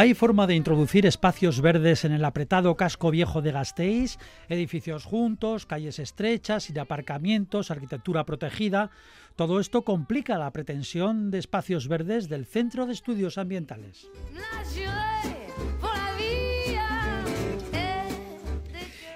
Hay 0.00 0.14
forma 0.14 0.46
de 0.46 0.54
introducir 0.54 1.04
espacios 1.04 1.60
verdes 1.60 2.06
en 2.06 2.12
el 2.12 2.24
apretado 2.24 2.74
casco 2.74 3.10
viejo 3.10 3.42
de 3.42 3.52
Gasteiz, 3.52 4.16
edificios 4.48 5.04
juntos, 5.04 5.66
calles 5.66 5.98
estrechas, 5.98 6.62
sin 6.62 6.78
aparcamientos, 6.78 7.70
arquitectura 7.70 8.24
protegida. 8.24 8.90
Todo 9.36 9.60
esto 9.60 9.82
complica 9.82 10.38
la 10.38 10.52
pretensión 10.52 11.30
de 11.30 11.38
espacios 11.38 11.86
verdes 11.86 12.30
del 12.30 12.46
Centro 12.46 12.86
de 12.86 12.94
Estudios 12.94 13.36
Ambientales. 13.36 14.08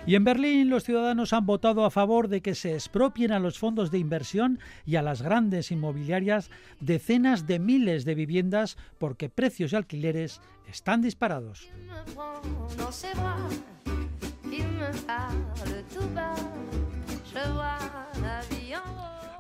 Y 0.06 0.16
en 0.16 0.24
Berlín 0.24 0.68
los 0.68 0.84
ciudadanos 0.84 1.32
han 1.32 1.46
votado 1.46 1.84
a 1.84 1.90
favor 1.90 2.28
de 2.28 2.42
que 2.42 2.54
se 2.54 2.74
expropien 2.74 3.32
a 3.32 3.38
los 3.38 3.58
fondos 3.58 3.90
de 3.90 3.98
inversión 3.98 4.58
y 4.84 4.96
a 4.96 5.02
las 5.02 5.22
grandes 5.22 5.70
inmobiliarias 5.70 6.50
decenas 6.80 7.46
de 7.46 7.58
miles 7.58 8.04
de 8.04 8.14
viviendas 8.14 8.76
porque 8.98 9.30
precios 9.30 9.72
y 9.72 9.76
alquileres 9.76 10.42
están 10.68 11.00
disparados. 11.00 11.70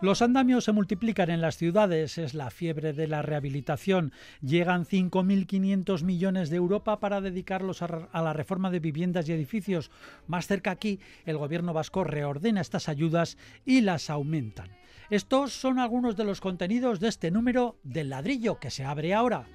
Los 0.04 0.20
andamios 0.20 0.64
se 0.64 0.72
multiplican 0.72 1.30
en 1.30 1.40
las 1.40 1.56
ciudades, 1.56 2.18
es 2.18 2.34
la 2.34 2.50
fiebre 2.50 2.92
de 2.92 3.08
la 3.08 3.22
rehabilitación. 3.22 4.12
Llegan 4.42 4.84
5.500 4.84 6.02
millones 6.02 6.50
de 6.50 6.56
Europa 6.56 7.00
para 7.00 7.22
dedicarlos 7.22 7.80
a, 7.80 8.10
la 8.12 8.34
reforma 8.34 8.70
de 8.70 8.80
viviendas 8.80 9.26
y 9.26 9.32
edificios. 9.32 9.90
Más 10.26 10.46
cerca 10.46 10.72
aquí, 10.72 11.00
el 11.24 11.38
gobierno 11.38 11.72
vasco 11.72 12.04
reordena 12.04 12.60
estas 12.60 12.90
ayudas 12.90 13.38
y 13.64 13.80
las 13.80 14.10
aumentan. 14.10 14.68
Estos 15.08 15.54
son 15.54 15.78
algunos 15.78 16.16
de 16.18 16.24
los 16.24 16.42
contenidos 16.42 17.00
de 17.00 17.08
este 17.08 17.30
número 17.30 17.78
del 17.82 18.10
ladrillo 18.10 18.60
que 18.60 18.70
se 18.70 18.84
abre 18.84 19.14
ahora. 19.14 19.46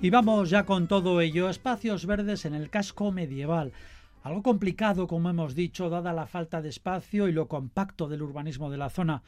Y 0.02 0.08
vamos 0.08 0.48
ya 0.48 0.64
con 0.64 0.88
todo 0.88 1.20
ello, 1.20 1.50
espacios 1.50 2.06
verdes 2.06 2.46
en 2.46 2.54
el 2.54 2.70
casco 2.70 3.12
medieval. 3.12 3.72
Algo 4.22 4.42
complicado, 4.42 5.06
como 5.06 5.28
hemos 5.28 5.54
dicho, 5.54 5.90
dada 5.90 6.14
la 6.14 6.26
falta 6.26 6.62
de 6.62 6.70
espacio 6.70 7.28
y 7.28 7.32
lo 7.32 7.48
compacto 7.48 8.08
del 8.08 8.22
urbanismo 8.22 8.70
de 8.70 8.78
la 8.78 8.88
zona. 8.88 9.22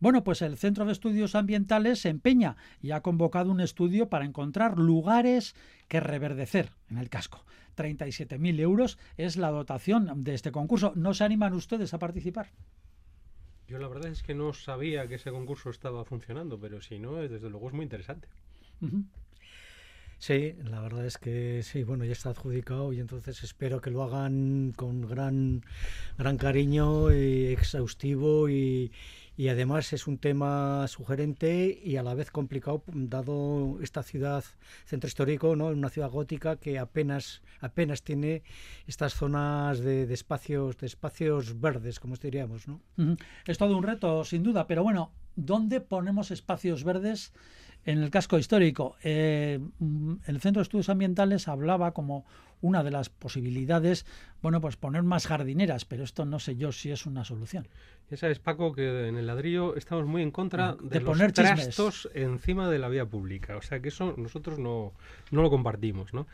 Bueno, 0.00 0.22
pues 0.22 0.42
el 0.42 0.58
Centro 0.58 0.84
de 0.84 0.92
Estudios 0.92 1.34
Ambientales 1.34 2.00
se 2.00 2.10
empeña 2.10 2.58
y 2.82 2.90
ha 2.90 3.00
convocado 3.00 3.50
un 3.50 3.62
estudio 3.62 4.10
para 4.10 4.26
encontrar 4.26 4.78
lugares 4.78 5.54
que 5.88 6.00
reverdecer 6.00 6.72
en 6.90 6.98
el 6.98 7.08
casco. 7.08 7.46
37.000 7.78 8.60
euros 8.60 8.98
es 9.16 9.38
la 9.38 9.50
dotación 9.50 10.24
de 10.24 10.34
este 10.34 10.52
concurso. 10.52 10.92
¿No 10.94 11.14
se 11.14 11.24
animan 11.24 11.54
ustedes 11.54 11.94
a 11.94 11.98
participar? 11.98 12.50
Yo 13.66 13.78
la 13.78 13.88
verdad 13.88 14.10
es 14.10 14.22
que 14.22 14.34
no 14.34 14.52
sabía 14.52 15.08
que 15.08 15.14
ese 15.14 15.30
concurso 15.30 15.70
estaba 15.70 16.04
funcionando, 16.04 16.60
pero 16.60 16.82
si 16.82 16.98
no, 16.98 17.14
desde 17.14 17.48
luego 17.48 17.68
es 17.68 17.72
muy 17.72 17.84
interesante. 17.84 18.28
Sí, 20.22 20.54
la 20.62 20.80
verdad 20.80 21.04
es 21.04 21.18
que 21.18 21.64
sí, 21.64 21.82
bueno, 21.82 22.04
ya 22.04 22.12
está 22.12 22.30
adjudicado 22.30 22.92
y 22.92 23.00
entonces 23.00 23.42
espero 23.42 23.80
que 23.80 23.90
lo 23.90 24.04
hagan 24.04 24.72
con 24.76 25.00
gran, 25.00 25.64
gran 26.16 26.38
cariño 26.38 27.12
y 27.12 27.46
exhaustivo 27.46 28.48
y, 28.48 28.92
y 29.36 29.48
además 29.48 29.92
es 29.92 30.06
un 30.06 30.18
tema 30.18 30.86
sugerente 30.86 31.76
y 31.82 31.96
a 31.96 32.04
la 32.04 32.14
vez 32.14 32.30
complicado 32.30 32.84
dado 32.86 33.80
esta 33.82 34.04
ciudad 34.04 34.44
centro 34.84 35.08
histórico, 35.08 35.56
¿no? 35.56 35.66
Una 35.66 35.88
ciudad 35.88 36.10
gótica 36.10 36.54
que 36.54 36.78
apenas 36.78 37.42
apenas 37.60 38.04
tiene 38.04 38.44
estas 38.86 39.14
zonas 39.14 39.80
de, 39.80 40.04
espacios 40.14 40.78
de 40.78 40.86
espacios 40.86 41.60
verdes, 41.60 41.98
como 41.98 42.14
diríamos, 42.14 42.68
¿no? 42.68 42.80
Es 43.44 43.58
todo 43.58 43.76
un 43.76 43.82
reto, 43.82 44.22
sin 44.22 44.44
duda, 44.44 44.68
pero 44.68 44.84
bueno, 44.84 45.10
¿dónde 45.34 45.80
ponemos 45.80 46.30
espacios 46.30 46.84
verdes? 46.84 47.32
En 47.84 48.02
el 48.02 48.10
casco 48.10 48.38
histórico, 48.38 48.96
eh, 49.02 49.58
el 50.26 50.40
Centro 50.40 50.60
de 50.60 50.62
Estudios 50.62 50.88
Ambientales 50.88 51.48
hablaba 51.48 51.92
como 51.92 52.24
una 52.60 52.84
de 52.84 52.92
las 52.92 53.08
posibilidades, 53.08 54.06
bueno, 54.40 54.60
pues 54.60 54.76
poner 54.76 55.02
más 55.02 55.26
jardineras, 55.26 55.84
pero 55.84 56.04
esto 56.04 56.24
no 56.24 56.38
sé 56.38 56.56
yo 56.56 56.70
si 56.70 56.92
es 56.92 57.06
una 57.06 57.24
solución. 57.24 57.66
Ya 58.08 58.16
sabes, 58.16 58.38
Paco, 58.38 58.72
que 58.72 59.08
en 59.08 59.16
el 59.16 59.26
ladrillo 59.26 59.74
estamos 59.74 60.06
muy 60.06 60.22
en 60.22 60.30
contra 60.30 60.76
de, 60.80 61.00
poner 61.00 61.32
trastos 61.32 62.08
encima 62.14 62.70
de 62.70 62.78
la 62.78 62.88
vía 62.88 63.04
pública. 63.04 63.56
O 63.56 63.62
sea 63.62 63.80
que 63.80 63.88
eso 63.88 64.14
nosotros 64.16 64.58
no, 64.58 64.92
no 65.30 65.42
lo 65.42 65.50
compartimos, 65.50 66.14
¿no? 66.14 66.26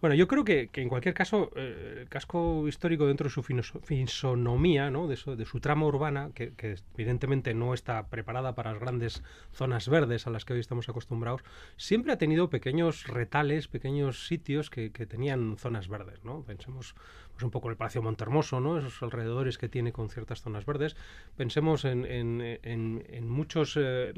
Bueno, 0.00 0.14
yo 0.16 0.28
creo 0.28 0.44
que, 0.44 0.68
en 0.74 0.88
cualquier 0.88 1.14
caso, 1.14 1.50
eh, 1.56 2.00
el 2.02 2.08
casco 2.08 2.68
histórico 2.68 3.06
dentro 3.06 3.24
de 3.24 3.30
su 3.30 3.42
fisonomía, 3.42 4.90
¿no? 4.90 5.08
de, 5.08 5.16
su, 5.16 5.34
de 5.34 5.44
trama 5.60 5.86
urbana, 5.86 6.30
que, 6.34 6.52
evidentemente 6.94 7.54
no 7.54 7.72
está 7.72 8.08
preparada 8.08 8.54
para 8.54 8.72
las 8.72 8.80
grandes 8.80 9.22
zonas 9.52 9.88
verdes 9.88 10.26
a 10.26 10.30
las 10.30 10.44
que 10.44 10.52
hoy 10.52 10.60
estamos 10.60 10.88
acostumbrados, 10.88 11.42
siempre 11.76 12.12
ha 12.12 12.18
tenido 12.18 12.50
pequeños 12.50 13.06
retales, 13.06 13.68
pequeños 13.68 14.26
sitios 14.26 14.68
que, 14.68 14.92
que 14.92 15.06
tenían 15.06 15.56
zonas 15.56 15.88
verdes. 15.88 16.22
¿no? 16.24 16.42
Pensemos 16.42 16.94
pues 17.34 17.44
un 17.44 17.50
poco 17.50 17.68
el 17.68 17.76
Palacio 17.76 18.00
Montermoso, 18.00 18.60
¿no? 18.60 18.78
esos 18.78 19.02
alrededores 19.02 19.58
que 19.58 19.68
tiene 19.68 19.92
con 19.92 20.08
ciertas 20.08 20.40
zonas 20.40 20.64
verdes. 20.64 20.96
Pensemos 21.36 21.84
en, 21.84 22.04
en, 22.06 22.40
en, 22.62 23.28
muchos 23.28 23.76
eh, 23.76 24.14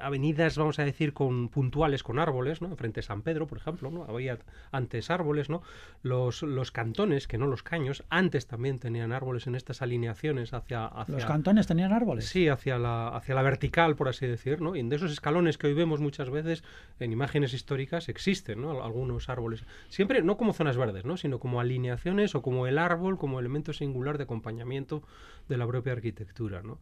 avenidas, 0.00 0.58
vamos 0.58 0.78
a 0.80 0.84
decir, 0.84 1.12
con 1.12 1.48
puntuales 1.48 2.02
con 2.02 2.18
árboles, 2.18 2.60
¿no? 2.60 2.74
frente 2.76 3.00
a 3.00 3.02
San 3.04 3.22
Pedro, 3.22 3.46
por 3.46 3.58
ejemplo, 3.58 3.90
¿no? 3.90 4.04
había 4.04 4.38
antes 4.72 5.10
árboles, 5.10 5.50
¿no? 5.50 5.62
Los, 6.02 6.42
los 6.42 6.72
cantones, 6.72 7.28
que 7.28 7.38
no 7.38 7.46
los 7.46 7.62
caños, 7.62 8.04
antes 8.08 8.46
también 8.46 8.80
tenían 8.80 9.12
árboles 9.12 9.46
en 9.46 9.54
estas 9.54 9.80
alineaciones 9.80 10.52
hacia, 10.52 10.86
hacia 10.86 11.14
¿Los 11.14 11.24
cantones 11.24 11.68
tenían 11.68 11.92
árboles? 11.92 12.26
Sí, 12.26 12.48
hacia 12.48 12.78
la, 12.78 13.08
hacia 13.08 13.36
la 13.36 13.42
vertical, 13.42 13.94
por 13.94 14.08
así 14.08 14.26
decir, 14.26 14.60
¿no? 14.60 14.74
Y 14.74 14.82
de 14.82 14.96
esos 14.96 15.12
escalones 15.12 15.58
que 15.58 15.68
hoy 15.68 15.74
vemos 15.74 16.00
muchas 16.00 16.28
veces 16.28 16.64
en 16.98 17.12
imágenes 17.12 17.54
históricas 17.54 18.08
existen, 18.08 18.60
¿no? 18.60 18.82
Algunos 18.82 19.28
árboles. 19.28 19.64
Siempre, 19.88 20.22
no 20.22 20.36
como 20.36 20.52
zonas 20.52 20.76
verdes, 20.76 21.04
¿no? 21.04 21.16
Sino 21.16 21.38
como 21.38 21.60
alineaciones 21.60 22.31
o 22.34 22.42
como 22.42 22.66
el 22.66 22.78
árbol 22.78 23.18
como 23.18 23.40
elemento 23.40 23.72
singular 23.72 24.18
de 24.18 24.24
acompañamiento 24.24 25.02
de 25.48 25.56
la 25.56 25.66
propia 25.66 25.92
arquitectura. 25.92 26.62
¿no? 26.62 26.78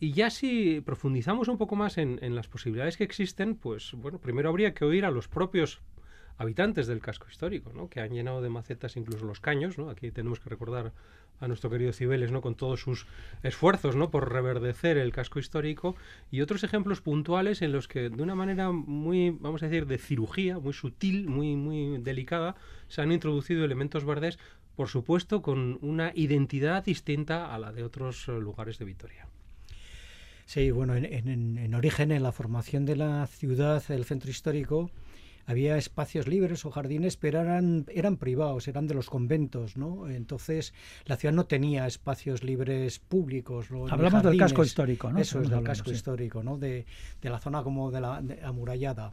Y 0.00 0.12
ya 0.12 0.30
si 0.30 0.80
profundizamos 0.80 1.48
un 1.48 1.58
poco 1.58 1.76
más 1.76 1.98
en, 1.98 2.34
las 2.34 2.48
posibilidades 2.48 2.96
que 2.96 3.04
existen, 3.04 3.54
pues 3.54 3.92
bueno, 3.94 4.18
primero 4.18 4.48
habría 4.48 4.74
que 4.74 4.84
oír 4.84 5.04
a 5.04 5.10
los 5.10 5.28
propios 5.28 5.80
habitantes 6.38 6.86
del 6.86 7.00
casco 7.00 7.26
histórico, 7.30 7.72
¿no? 7.72 7.88
que 7.88 8.00
han 8.00 8.10
llenado 8.10 8.42
de 8.42 8.48
macetas 8.48 8.96
incluso 8.96 9.24
los 9.24 9.40
caños. 9.40 9.78
¿no? 9.78 9.90
Aquí 9.90 10.10
tenemos 10.10 10.40
que 10.40 10.50
recordar 10.50 10.92
a 11.42 11.48
nuestro 11.48 11.70
querido 11.70 11.92
Cibeles, 11.92 12.30
¿no? 12.30 12.40
Con 12.40 12.54
todos 12.54 12.80
sus 12.80 13.06
esfuerzos, 13.42 13.96
¿no? 13.96 14.10
Por 14.10 14.32
reverdecer 14.32 14.96
el 14.96 15.12
casco 15.12 15.40
histórico 15.40 15.96
y 16.30 16.40
otros 16.40 16.62
ejemplos 16.62 17.00
puntuales 17.00 17.62
en 17.62 17.72
los 17.72 17.88
que 17.88 18.10
de 18.10 18.22
una 18.22 18.36
manera 18.36 18.70
muy, 18.70 19.30
vamos 19.30 19.62
a 19.62 19.66
decir, 19.66 19.86
de 19.86 19.98
cirugía, 19.98 20.60
muy 20.60 20.72
sutil, 20.72 21.28
muy, 21.28 21.56
muy 21.56 21.98
delicada, 21.98 22.54
se 22.86 23.02
han 23.02 23.10
introducido 23.10 23.64
elementos 23.64 24.04
verdes, 24.04 24.38
por 24.76 24.88
supuesto, 24.88 25.42
con 25.42 25.78
una 25.82 26.12
identidad 26.14 26.84
distinta 26.84 27.54
a 27.54 27.58
la 27.58 27.72
de 27.72 27.84
otros 27.84 28.28
eh, 28.28 28.32
lugares 28.32 28.78
de 28.78 28.84
Vitoria. 28.84 29.28
Sí, 30.46 30.70
bueno, 30.70 30.96
en, 30.96 31.04
en, 31.04 31.58
en 31.58 31.74
origen, 31.74 32.12
en 32.12 32.22
la 32.22 32.32
formación 32.32 32.84
de 32.84 32.96
la 32.96 33.26
ciudad, 33.26 33.82
el 33.90 34.04
centro 34.04 34.30
histórico, 34.30 34.90
había 35.46 35.76
espacios 35.76 36.28
libres 36.28 36.64
o 36.64 36.70
jardines, 36.70 37.16
pero 37.16 37.40
eran, 37.40 37.86
eran 37.88 38.16
privados, 38.16 38.68
eran 38.68 38.86
de 38.86 38.94
los 38.94 39.10
conventos, 39.10 39.76
¿no? 39.76 40.08
Entonces 40.08 40.72
la 41.04 41.16
ciudad 41.16 41.34
no 41.34 41.46
tenía 41.46 41.86
espacios 41.86 42.44
libres 42.44 42.98
públicos. 42.98 43.68
Hablamos 43.90 44.22
del 44.22 44.38
casco 44.38 44.62
histórico, 44.62 45.10
¿no? 45.10 45.18
Eso 45.18 45.40
es, 45.40 45.50
del 45.50 45.62
casco 45.62 45.90
histórico, 45.90 46.42
¿no? 46.42 46.58
De, 46.58 46.86
de, 47.20 47.30
la 47.30 47.40
zona 47.40 47.62
como 47.62 47.90
de 47.90 48.00
la 48.00 48.22
amurallada. 48.44 49.12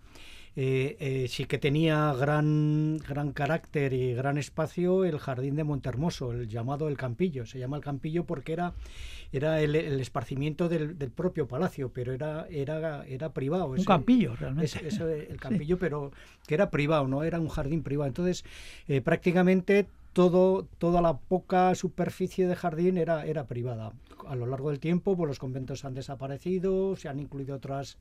Eh, 0.56 0.98
eh, 1.00 1.28
sí 1.30 1.46
que 1.46 1.58
tenía 1.58 2.14
gran, 2.14 2.98
gran 2.98 3.32
carácter 3.32 3.94
y 3.94 4.14
gran 4.14 4.38
espacio 4.38 5.06
el 5.06 5.20
jardín 5.20 5.56
de 5.56 5.64
Montermoso, 5.64 6.32
el 6.32 6.48
llamado 6.48 6.88
el 6.88 6.98
Campillo. 6.98 7.46
Se 7.46 7.60
llama 7.60 7.78
el 7.78 7.84
Campillo 7.84 8.26
porque 8.26 8.54
era, 8.54 8.74
era 9.32 9.62
el, 9.62 9.76
esparcimiento 9.76 10.68
del, 10.68 10.96
propio 11.12 11.48
palacio, 11.48 11.92
pero 11.94 12.14
era, 12.14 12.48
era, 12.50 13.06
era 13.06 13.30
privado. 13.32 13.68
Un 13.68 13.84
campillo, 13.84 14.36
realmente. 14.36 14.80
el 15.30 15.38
Campillo, 15.40 15.78
pero 15.78 16.12
que 16.48 16.56
era 16.56 16.70
privado, 16.70 17.08
no 17.08 17.24
era 17.24 17.40
un 17.40 17.50
jardín 17.50 17.84
privado. 17.84 18.08
Entonces, 18.08 18.44
eh, 18.88 19.02
prácticamente 19.02 19.88
todo, 20.14 20.68
toda 20.80 21.02
la 21.02 21.18
poca 21.18 21.76
superficie 21.76 22.48
de 22.48 22.56
jardín 22.56 22.98
era, 22.98 23.26
era 23.26 23.46
privada. 23.46 23.94
A 24.28 24.36
lo 24.36 24.46
largo 24.46 24.70
del 24.70 24.80
tiempo, 24.80 25.16
pues 25.16 25.28
los 25.28 25.40
conventos 25.40 25.86
han 25.86 25.94
desaparecido, 25.94 26.96
se 26.96 27.08
han 27.08 27.20
incluido 27.20 27.56
otras 27.56 27.98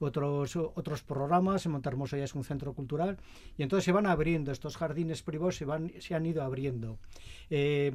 otros, 0.00 0.56
otros 0.56 1.02
programas, 1.02 1.66
en 1.66 1.72
Montermoso 1.72 2.16
ya 2.16 2.24
es 2.24 2.34
un 2.34 2.44
centro 2.44 2.72
cultural, 2.72 3.18
y 3.56 3.62
entonces 3.62 3.84
se 3.84 3.92
van 3.92 4.06
abriendo, 4.06 4.52
estos 4.52 4.76
jardines 4.76 5.22
privados 5.22 5.56
se, 5.56 5.64
van, 5.64 5.92
se 6.00 6.14
han 6.14 6.26
ido 6.26 6.42
abriendo. 6.42 6.98
Eh, 7.50 7.92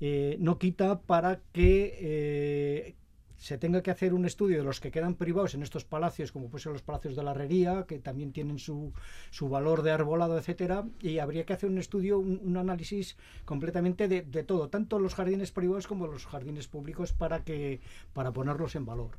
eh, 0.00 0.36
no 0.40 0.58
quita 0.58 1.00
para 1.00 1.40
que 1.52 1.96
eh, 2.00 2.94
se 3.36 3.58
tenga 3.58 3.82
que 3.82 3.90
hacer 3.90 4.14
un 4.14 4.24
estudio 4.24 4.58
de 4.58 4.64
los 4.64 4.80
que 4.80 4.90
quedan 4.90 5.14
privados 5.14 5.54
en 5.54 5.62
estos 5.62 5.84
palacios, 5.84 6.32
como 6.32 6.48
pueden 6.48 6.62
ser 6.62 6.72
los 6.72 6.82
palacios 6.82 7.14
de 7.14 7.22
la 7.22 7.32
Herrería, 7.32 7.84
que 7.86 7.98
también 7.98 8.32
tienen 8.32 8.58
su, 8.58 8.92
su 9.30 9.48
valor 9.48 9.82
de 9.82 9.92
arbolado, 9.92 10.38
etcétera, 10.38 10.86
y 11.00 11.18
habría 11.18 11.44
que 11.44 11.52
hacer 11.52 11.70
un 11.70 11.78
estudio, 11.78 12.18
un, 12.18 12.56
análisis 12.56 13.16
completamente 13.44 14.08
de, 14.08 14.22
de, 14.22 14.44
todo, 14.44 14.68
tanto 14.68 14.98
los 14.98 15.14
jardines 15.14 15.52
privados 15.52 15.86
como 15.86 16.06
los 16.06 16.26
jardines 16.26 16.68
públicos, 16.68 17.12
para 17.12 17.44
que 17.44 17.80
para 18.12 18.32
ponerlos 18.32 18.74
en 18.76 18.86
valor. 18.86 19.10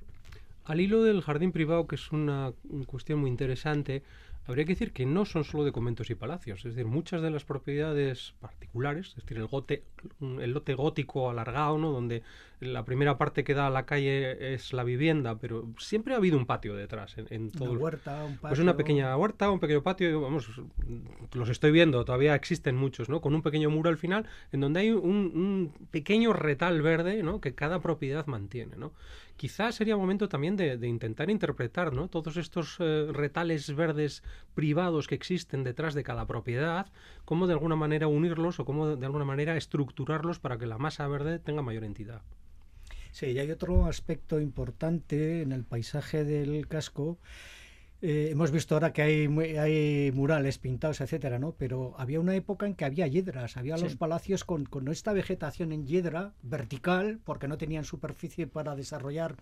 Al 0.66 0.82
hilo 0.82 1.04
del 1.04 1.22
jardín 1.22 1.52
privado, 1.52 1.88
que 1.88 1.96
es 1.96 2.12
una, 2.12 2.52
cuestión 2.88 3.20
muy 3.20 3.30
interesante, 3.30 4.02
habría 4.48 4.66
que 4.66 4.74
decir 4.74 4.94
que 4.94 5.06
no 5.06 5.26
son 5.26 5.44
solo 5.44 5.64
de 5.64 5.72
conventos 5.72 6.10
y 6.10 6.16
palacios, 6.16 6.66
es 6.66 6.76
decir, 6.76 6.86
muchas 6.86 7.22
de 7.22 7.30
las 7.30 7.46
propiedades 7.46 8.34
particulares, 8.40 9.10
es 9.10 9.24
decir, 9.24 9.38
el, 9.38 9.46
gote, 9.46 9.84
el 10.22 10.52
lote 10.52 10.74
gótico 10.74 11.30
alargado, 11.30 11.78
¿no? 11.78 11.92
donde 11.92 12.24
la 12.60 12.86
primera 12.86 13.18
parte 13.18 13.44
que 13.44 13.54
da 13.54 13.68
a 13.68 13.70
la 13.70 13.86
calle 13.86 14.54
es 14.54 14.74
la 14.74 14.84
vivienda, 14.84 15.38
pero 15.38 15.68
siempre 15.78 16.14
ha 16.14 16.18
habido 16.18 16.38
un 16.38 16.46
patio 16.46 16.76
detrás. 16.76 17.16
En, 17.18 17.52
todo 17.52 17.72
una 17.72 17.80
huerta, 17.80 18.24
un 18.24 18.34
patio. 18.34 18.50
Pues 18.50 18.60
una 18.60 18.78
pequeña 18.78 19.16
huerta, 19.18 19.50
un 19.52 19.60
pequeño 19.60 19.84
patio, 19.84 20.22
vamos, 20.22 20.50
los 21.34 21.50
estoy 21.50 21.72
viendo, 21.72 22.04
todavía 22.06 22.36
existen 22.36 22.76
muchos, 22.76 23.10
¿no? 23.10 23.22
Con 23.22 23.36
un 23.36 23.42
pequeño 23.42 23.70
muro 23.70 23.90
al 23.90 23.98
final, 23.98 24.26
en 24.52 24.62
donde 24.62 24.82
hay 24.82 24.92
un, 24.92 25.04
un 25.04 25.88
pequeño 25.92 26.34
retal 26.34 26.82
verde, 26.82 27.24
¿no? 27.24 27.42
Que 27.42 27.54
cada 27.54 27.82
propiedad 27.82 28.26
mantiene, 28.28 28.76
¿no? 28.78 28.92
quizás 29.38 29.76
sería 29.76 29.98
momento 29.98 30.30
también 30.30 30.56
de, 30.56 30.76
intentar 30.88 31.30
interpretar 31.30 31.94
¿no? 31.94 32.08
todos 32.08 32.38
estos 32.38 32.78
eh, 32.80 33.08
retales 33.12 33.74
verdes 33.76 34.24
privados 34.54 35.08
que 35.08 35.16
existen 35.16 35.64
detrás 35.64 35.94
de 35.94 36.04
cada 36.04 36.26
propiedad, 36.26 36.88
cómo 37.26 37.48
de 37.48 37.54
alguna 37.54 37.76
manera 37.76 38.08
unirlos 38.08 38.60
o 38.60 38.66
cómo 38.66 38.96
de 38.96 39.06
alguna 39.06 39.26
manera 39.26 39.58
estructurarlos 39.58 40.40
para 40.40 40.58
que 40.58 40.66
la 40.66 40.78
masa 40.78 41.08
verde 41.08 41.40
tenga 41.40 41.62
mayor 41.62 41.84
entidad. 41.84 42.22
Sí, 43.16 43.28
y 43.28 43.40
hay 43.40 43.50
otro 43.50 43.86
aspecto 43.86 44.42
importante 44.42 45.42
en 45.42 45.54
el 45.54 45.64
paisaje 45.64 46.26
del 46.26 46.68
casco 46.68 47.18
eh, 48.02 48.30
hemos 48.32 48.52
visto 48.52 48.76
ahora 48.76 48.94
que 48.94 49.02
hay, 49.02 49.26
hay 49.58 50.12
murales 50.12 50.58
pintados, 50.58 51.02
etcétera, 51.02 51.40
¿no? 51.40 51.54
Pero 51.58 51.96
había 51.98 52.20
una 52.20 52.36
época 52.36 52.66
en 52.66 52.76
que 52.76 52.86
había 52.86 53.08
hiedras, 53.08 53.58
había 53.58 53.78
los 53.78 53.96
palacios 53.96 54.44
con, 54.44 54.66
con, 54.66 54.88
esta 54.90 55.14
vegetación 55.14 55.72
en 55.72 55.88
hiedra 55.88 56.34
vertical, 56.42 57.20
porque 57.24 57.48
no 57.48 57.58
tenían 57.58 57.86
superficie 57.86 58.48
para 58.48 58.76
desarrollar 58.76 59.36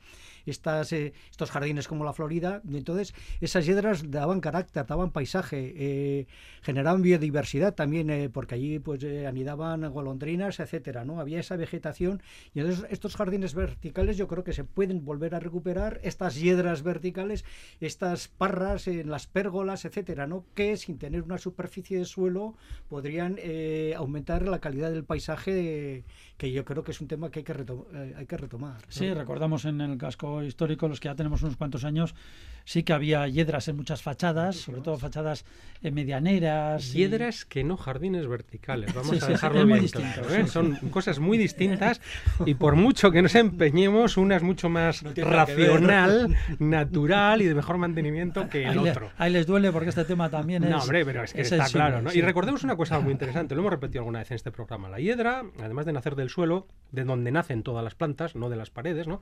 estas, 0.45 0.93
eh, 0.93 1.13
estos 1.31 1.51
jardines 1.51 1.87
como 1.87 2.05
la 2.05 2.13
Florida. 2.13 2.61
Entonces, 2.71 3.13
esas 3.41 3.65
hiedras 3.65 4.11
daban 4.11 4.39
carácter, 4.39 4.85
daban 4.85 5.11
paisaje, 5.11 5.73
eh, 5.75 6.27
generaban 6.61 7.01
biodiversidad 7.01 7.73
también, 7.73 8.31
porque 8.31 8.55
allí 8.55 8.79
pues 8.79 9.03
anidaban 9.27 9.91
golondrinas, 9.91 10.59
etcétera, 10.59 11.05
¿no? 11.05 11.19
Había 11.19 11.39
esa 11.39 11.55
vegetación 11.55 12.21
y 12.53 12.59
entonces 12.59 12.85
estos 12.89 13.15
jardines 13.15 13.53
verticales 13.53 14.17
yo 14.17 14.27
creo 14.27 14.43
que 14.43 14.53
se 14.53 14.63
pueden 14.63 15.05
volver 15.05 15.35
a 15.35 15.39
recuperar, 15.39 15.99
estas 16.03 16.35
hiedras 16.35 16.83
verticales, 16.83 17.45
estas 17.79 18.27
parras, 18.43 18.89
en 18.89 19.09
las 19.09 19.25
pérgolas, 19.25 19.85
etcétera, 19.85 20.27
¿no? 20.27 20.43
que 20.53 20.75
sin 20.75 20.97
tener 20.97 21.21
una 21.21 21.37
superficie 21.37 21.97
de 21.97 22.03
suelo 22.03 22.55
podrían 22.89 23.37
eh, 23.37 23.93
aumentar 23.95 24.45
la 24.49 24.59
calidad 24.59 24.91
del 24.91 25.05
paisaje, 25.05 26.03
que 26.35 26.51
yo 26.51 26.65
creo 26.65 26.83
que 26.83 26.91
es 26.91 26.99
un 26.99 27.07
tema 27.07 27.31
que 27.31 27.39
hay 27.39 27.45
que, 27.45 27.53
eh, 27.53 28.13
hay 28.17 28.25
que 28.25 28.35
retomar. 28.35 28.81
Sí, 28.89 29.13
recordamos 29.13 29.63
en 29.63 29.79
el 29.79 29.97
casco 29.97 30.43
histórico, 30.43 30.89
los 30.89 30.99
que 30.99 31.07
ya 31.07 31.15
tenemos 31.15 31.41
unos 31.41 31.55
cuantos 31.55 31.85
años, 31.85 32.15
sí 32.65 32.83
que 32.83 32.93
había 32.93 33.27
hiedras 33.27 33.67
en 33.67 33.77
muchas 33.77 34.01
fachadas, 34.01 34.55
sobre 34.57 34.81
todo 34.81 34.97
fachadas 34.97 35.45
eh, 35.81 35.91
medianeras. 35.91 36.93
Hiedras 36.93 37.45
que 37.45 37.63
no 37.63 37.75
jardines 37.75 38.27
verticales, 38.27 38.93
vamos 38.93 39.21
a 39.21 39.27
dejarlo 39.27 39.65
bien 39.65 39.87
claro, 39.87 40.47
Son 40.47 40.75
cosas 40.89 41.19
muy 41.19 41.37
distintas 41.37 41.99
y 42.45 42.53
por 42.55 42.75
mucho 42.75 43.11
que 43.11 43.21
nos 43.21 43.35
empeñemos, 43.35 44.17
una 44.17 44.37
es 44.37 44.43
mucho 44.43 44.69
más 44.69 45.03
racional, 45.15 46.35
natural 46.59 47.41
y 47.41 47.45
de 47.45 47.53
mejor 47.53 47.77
mantenimiento 47.77 48.47
que 48.47 48.65
el 48.65 48.77
otro. 48.77 49.11
ahí 49.17 49.31
les 49.31 49.45
duele 49.45 49.71
porque 49.71 49.89
este 49.89 50.05
tema 50.05 50.29
también 50.29 50.63
es. 50.63 50.69
No, 50.69 50.79
hombre, 50.79 51.05
pero 51.05 51.23
es 51.23 51.33
que 51.33 51.41
está 51.41 51.65
claro. 51.67 52.01
¿no? 52.01 52.13
Y 52.13 52.21
recordemos 52.21 52.63
una 52.63 52.77
cosa 52.77 52.99
muy 52.99 53.11
interesante, 53.11 53.55
lo 53.55 53.61
hemos 53.61 53.73
repetido 53.73 54.01
alguna 54.01 54.19
vez 54.19 54.31
en 54.31 54.35
este 54.35 54.51
programa. 54.51 54.89
La 54.89 54.99
hiedra, 54.99 55.43
además 55.59 55.85
de 55.85 55.93
nacer 55.93 56.15
del 56.15 56.29
suelo, 56.29 56.67
de 56.91 57.03
donde 57.03 57.31
nacen 57.31 57.63
todas 57.63 57.83
las 57.83 57.95
plantas, 57.95 58.35
no 58.35 58.49
de 58.49 58.55
las 58.55 58.69
paredes, 58.69 59.07
¿no? 59.07 59.21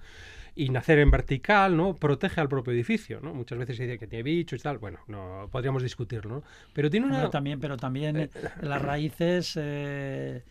Y 0.56 0.69
nacer 0.69 1.00
en 1.00 1.12
vertical, 1.12 1.77
¿no? 1.77 1.95
Protege 1.95 2.42
al 2.42 2.50
propio 2.50 2.74
edificio, 2.74 3.19
¿no? 3.21 3.33
Muchas 3.33 3.57
veces 3.57 3.77
se 3.77 3.83
dice 3.83 3.98
que 3.98 4.07
tiene 4.07 4.24
bichos 4.24 4.59
y 4.59 4.63
tal, 4.63 4.77
bueno, 4.77 5.00
no 5.07 5.48
podríamos 5.51 5.83
discutirlo, 5.83 6.36
¿no? 6.36 6.44
Pero 6.74 6.89
tiene 6.89 7.07
una... 7.07 7.30
también, 7.30 7.59
pero 7.59 7.77
también 7.77 8.18
eh, 8.18 8.30
las 8.62 8.81
raíces... 8.81 9.53
Eh, 9.56 10.44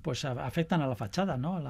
pues 0.00 0.24
afectan 0.24 0.80
a 0.80 0.86
la 0.86 0.94
fachada, 0.94 1.36
¿no? 1.36 1.60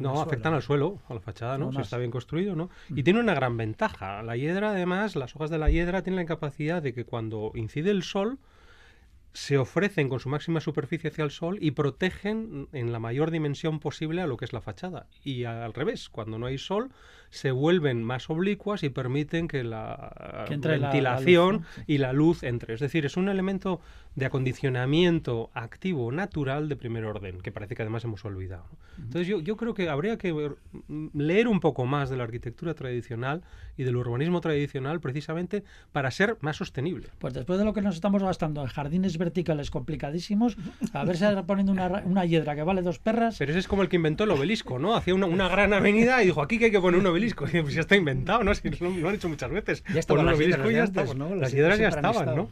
no, 0.00 0.20
afectan 0.20 0.54
al 0.54 0.62
suelo, 0.62 1.00
a 1.08 1.14
la 1.14 1.20
fachada, 1.20 1.58
¿no? 1.58 1.72
Si 1.72 1.80
está 1.80 1.98
bien 1.98 2.10
construido, 2.10 2.54
¿no? 2.54 2.70
Y 2.90 3.00
mm. 3.00 3.04
tiene 3.04 3.20
una 3.20 3.34
gran 3.34 3.56
ventaja. 3.56 4.22
La 4.22 4.36
hiedra, 4.36 4.70
además, 4.70 5.16
las 5.16 5.34
hojas 5.34 5.50
de 5.50 5.58
la 5.58 5.70
hiedra 5.70 6.02
tienen 6.02 6.20
la 6.20 6.26
capacidad 6.26 6.82
de 6.82 6.92
que 6.92 7.04
cuando 7.04 7.50
incide 7.54 7.90
el 7.90 8.04
sol, 8.04 8.38
se 9.34 9.58
ofrecen 9.58 10.08
con 10.08 10.20
su 10.20 10.28
máxima 10.28 10.60
superficie 10.60 11.10
hacia 11.10 11.24
el 11.24 11.32
sol 11.32 11.58
y 11.60 11.72
protegen 11.72 12.68
en 12.72 12.92
la 12.92 13.00
mayor 13.00 13.32
dimensión 13.32 13.80
posible 13.80 14.22
a 14.22 14.28
lo 14.28 14.36
que 14.36 14.44
es 14.44 14.52
la 14.52 14.60
fachada. 14.60 15.08
Y 15.24 15.44
al 15.44 15.74
revés, 15.74 16.08
cuando 16.08 16.38
no 16.38 16.46
hay 16.46 16.56
sol, 16.56 16.92
se 17.30 17.50
vuelven 17.50 18.04
más 18.04 18.30
oblicuas 18.30 18.84
y 18.84 18.90
permiten 18.90 19.48
que 19.48 19.64
la 19.64 20.46
ventilación 20.48 21.64
y 21.88 21.98
la 21.98 22.12
luz 22.12 22.44
entre. 22.44 22.74
Es 22.74 22.80
decir, 22.80 23.04
es 23.06 23.16
un 23.16 23.28
elemento 23.28 23.80
de 24.16 24.26
acondicionamiento 24.26 25.50
activo 25.54 26.12
natural 26.12 26.68
de 26.68 26.76
primer 26.76 27.04
orden, 27.04 27.40
que 27.40 27.50
parece 27.50 27.74
que 27.74 27.82
además 27.82 28.04
hemos 28.04 28.24
olvidado. 28.24 28.66
Entonces 28.96 29.26
yo, 29.26 29.40
yo 29.40 29.56
creo 29.56 29.74
que 29.74 29.88
habría 29.88 30.18
que 30.18 30.52
leer 31.12 31.48
un 31.48 31.60
poco 31.60 31.84
más 31.84 32.10
de 32.10 32.16
la 32.16 32.24
arquitectura 32.24 32.74
tradicional 32.74 33.42
y 33.76 33.82
del 33.82 33.96
urbanismo 33.96 34.40
tradicional 34.40 35.00
precisamente 35.00 35.64
para 35.92 36.10
ser 36.10 36.36
más 36.40 36.56
sostenible. 36.56 37.08
Pues 37.18 37.34
después 37.34 37.58
de 37.58 37.64
lo 37.64 37.72
que 37.72 37.82
nos 37.82 37.96
estamos 37.96 38.22
gastando 38.22 38.62
en 38.62 38.68
jardines 38.68 39.18
verticales 39.18 39.70
complicadísimos, 39.70 40.56
a 40.92 41.04
ver 41.04 41.16
si 41.16 41.24
poniendo 41.46 41.72
una, 41.72 41.88
una 42.04 42.24
hiedra 42.24 42.54
que 42.54 42.62
vale 42.62 42.82
dos 42.82 42.98
perras. 42.98 43.36
Pero 43.38 43.50
ese 43.50 43.58
es 43.58 43.68
como 43.68 43.82
el 43.82 43.88
que 43.88 43.96
inventó 43.96 44.24
el 44.24 44.30
obelisco, 44.30 44.78
¿no? 44.78 44.94
Hacía 44.94 45.14
una, 45.14 45.26
una 45.26 45.48
gran 45.48 45.72
avenida 45.72 46.22
y 46.22 46.26
dijo, 46.26 46.40
aquí 46.40 46.58
que 46.58 46.66
hay 46.66 46.70
que 46.70 46.80
poner 46.80 47.00
un 47.00 47.06
obelisco. 47.06 47.46
Y 47.52 47.62
pues 47.62 47.74
ya 47.74 47.80
está 47.80 47.96
inventado, 47.96 48.44
¿no? 48.44 48.54
Si 48.54 48.68
lo, 48.70 49.08
han 49.08 49.14
hecho 49.14 49.28
muchas 49.28 49.50
veces. 49.50 49.82
Ya 49.92 50.00
estaban 50.00 50.26
las 50.26 50.36
obelisco 50.36 50.70
ya 50.70 50.86
¿no? 51.14 51.34
Las, 51.34 51.52
hiedras 51.52 51.78
ya 51.78 51.88
estaban, 51.88 52.34
¿no? 52.34 52.50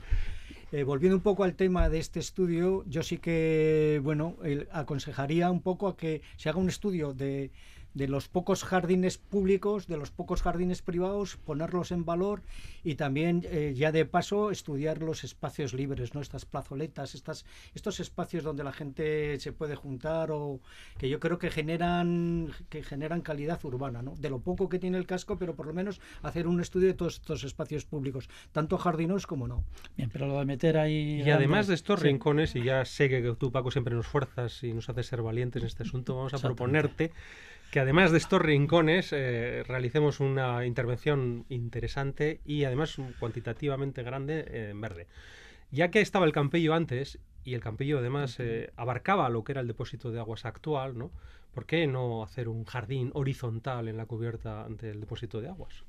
Eh, 0.75 0.85
volviendo 0.85 1.17
un 1.17 1.23
poco 1.23 1.45
al 1.45 1.55
tema 1.55 1.91
de 1.91 1.99
este 1.99 2.19
estudio, 2.19 2.83
yo 2.87 3.03
sí 3.03 3.19
que, 3.19 4.01
bueno, 4.03 4.37
aconsejaría 4.73 5.51
un 5.51 5.61
poco 5.61 5.87
a 5.87 5.99
que 5.99 6.23
se 6.39 6.49
haga 6.49 6.59
un 6.61 6.71
estudio 6.71 7.13
de 7.13 7.53
de 7.95 8.09
los 8.09 8.29
pocos 8.29 8.65
jardines 8.65 9.19
públicos, 9.19 9.87
de 9.87 9.97
los 9.97 10.11
pocos 10.11 10.43
jardines 10.43 10.83
privados, 10.83 11.37
ponerlos 11.37 11.93
en 11.93 12.05
valor 12.05 12.43
y 12.85 12.95
también 12.95 13.43
eh, 13.45 13.75
ya 13.77 13.93
de 13.93 14.05
paso 14.05 14.51
estudiar 14.51 15.03
los 15.03 15.25
espacios 15.25 15.75
libres, 15.75 16.15
¿no? 16.15 16.21
Estas 16.21 16.45
plazoletas, 16.45 17.15
estas, 17.15 17.45
estos 17.75 18.01
espacios 18.01 18.45
donde 18.45 18.65
la 18.65 18.73
gente 18.73 19.39
se 19.41 19.53
puede 19.53 19.77
juntar 19.77 20.31
o 20.31 20.61
que 20.99 21.09
yo 21.09 21.21
creo 21.21 21.39
que 21.39 21.51
generan, 21.51 22.51
que 22.69 22.83
generan 22.83 23.21
calidad 23.21 23.63
urbana, 23.65 24.03
¿no? 24.03 24.15
De 24.17 24.31
lo 24.31 24.41
poco 24.41 24.69
que 24.69 24.79
tiene 24.79 24.99
el 24.99 25.07
casco, 25.07 25.39
pero 25.39 25.55
por 25.55 25.67
lo 25.67 25.75
menos 25.75 26.01
hacer 26.23 26.47
un 26.47 26.61
estudio 26.61 26.89
de 26.89 26.95
todos 26.95 27.15
estos 27.15 27.45
espacios 27.45 27.85
públicos, 27.85 28.29
tanto 28.53 28.79
jardinos 28.79 29.27
como 29.27 29.49
no. 29.49 29.65
Bien, 29.97 30.11
pero 30.11 30.27
lo 30.27 30.39
de 30.39 30.45
meter 30.45 30.79
ahí... 30.79 31.23
Y 31.23 31.31
además 31.31 31.67
de 31.67 31.75
estos 31.75 32.01
rincones, 32.01 32.57
y 32.57 32.63
ya 32.63 32.85
sé 32.85 33.09
que 33.09 33.35
tú 33.39 33.53
Paco 33.53 33.71
siempre 33.71 33.95
nos 33.95 34.07
fuerzas 34.07 34.63
y 34.63 34.73
nos 34.73 34.89
haces 34.89 35.07
ser 35.07 35.23
valientes 35.23 35.63
en 35.63 35.67
este 35.67 35.83
asunto, 35.83 36.17
vamos 36.17 36.35
a 36.35 36.39
proponerte 36.39 37.13
que 37.73 37.81
además 37.81 38.13
de 38.13 38.19
estos 38.19 38.43
rincones 38.43 39.15
eh, 39.15 39.65
realicemos 39.67 40.21
una 40.21 40.67
intervención 40.67 41.47
interesante 41.49 42.43
y 42.45 42.65
además 42.65 42.99
cuantitativamente 43.19 44.03
grande 44.03 44.69
en 44.69 44.79
verde. 44.79 45.07
ya 45.71 45.91
que 45.91 46.03
estaba 46.03 46.27
el 46.27 46.33
Campello 46.33 46.75
antes 46.75 47.19
y 47.45 47.55
el 47.55 47.63
Campello 47.63 48.01
además 48.01 48.39
eh, 48.41 48.71
abarcaba 48.77 49.31
lo 49.31 49.43
que 49.43 49.53
era 49.53 49.63
el 49.63 49.69
depósito 49.69 50.13
de 50.13 50.21
aguas 50.21 50.45
actual, 50.45 50.99
¿no? 50.99 51.13
¿Por 51.55 51.65
qué 51.65 51.87
no 51.87 52.23
hacer 52.23 52.47
un 52.47 52.67
jardín 52.67 53.11
horizontal 53.15 53.89
en 53.89 53.97
la 53.97 54.05
cubierta 54.05 54.69
del 54.69 55.01
depósito 55.01 55.41
de 55.41 55.49
aguas? 55.49 55.83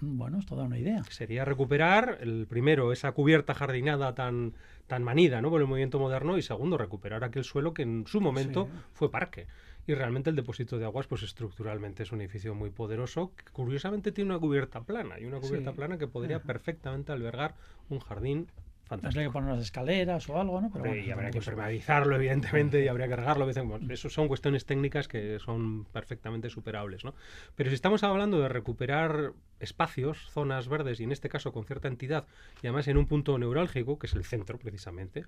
Bueno, 0.00 0.40
es 0.40 0.46
toda 0.46 0.64
una 0.64 0.78
idea. 0.78 1.04
Sería 1.10 1.44
recuperar, 1.44 2.18
el 2.22 2.48
primero, 2.48 2.92
esa 2.92 3.12
cubierta 3.12 3.54
jardinada 3.54 4.16
tan, 4.16 4.54
tan 4.86 5.02
manida 5.02 5.40
¿no? 5.40 5.50
por 5.50 5.60
el 5.60 5.66
movimiento 5.66 5.98
moderno 5.98 6.36
y 6.36 6.42
segundo, 6.42 6.76
recuperar 6.76 7.24
aquel 7.24 7.44
suelo 7.44 7.74
que 7.74 7.82
en 7.82 8.06
su 8.06 8.20
momento 8.20 8.68
fue 8.92 9.10
parque. 9.10 9.46
Y 9.86 9.94
realmente 9.94 10.30
el 10.30 10.36
depósito 10.36 10.78
de 10.78 10.86
aguas, 10.86 11.06
pues 11.06 11.22
estructuralmente 11.22 12.04
es 12.04 12.12
un 12.12 12.20
edificio 12.22 12.54
muy 12.54 12.70
poderoso, 12.70 13.32
que 13.36 13.44
curiosamente 13.52 14.12
tiene 14.12 14.30
una 14.30 14.40
cubierta 14.40 14.82
plana, 14.82 15.20
y 15.20 15.26
una 15.26 15.40
cubierta 15.40 15.72
plana 15.72 15.98
que 15.98 16.06
podría 16.06 16.40
perfectamente 16.40 17.12
albergar 17.12 17.54
un 17.90 17.98
jardín 17.98 18.48
Habría 18.90 19.24
que 19.24 19.30
poner 19.30 19.52
unas 19.52 19.64
escaleras 19.64 20.28
o 20.28 20.38
algo, 20.38 20.60
¿no? 20.60 20.70
Pero 20.70 20.94
y 20.94 21.10
habría 21.10 21.30
que 21.30 21.40
permeabilizarlo, 21.40 22.16
evidentemente, 22.16 22.84
y 22.84 22.88
habría 22.88 23.06
que 23.06 23.16
cargarlo. 23.16 23.48
Eso 23.48 24.10
son 24.10 24.28
cuestiones 24.28 24.66
técnicas 24.66 25.08
que 25.08 25.38
son 25.38 25.84
perfectamente 25.86 26.50
superables, 26.50 27.04
¿no? 27.04 27.14
Pero 27.56 27.70
si 27.70 27.74
estamos 27.74 28.02
hablando 28.04 28.40
de 28.40 28.48
recuperar 28.48 29.32
espacios, 29.58 30.28
zonas 30.30 30.68
verdes, 30.68 31.00
y 31.00 31.04
en 31.04 31.12
este 31.12 31.28
caso 31.28 31.52
con 31.52 31.64
cierta 31.64 31.88
entidad, 31.88 32.26
y 32.62 32.66
además 32.66 32.86
en 32.88 32.98
un 32.98 33.06
punto 33.06 33.38
neurálgico, 33.38 33.98
que 33.98 34.06
es 34.06 34.14
el 34.14 34.24
centro, 34.24 34.58
precisamente, 34.58 35.24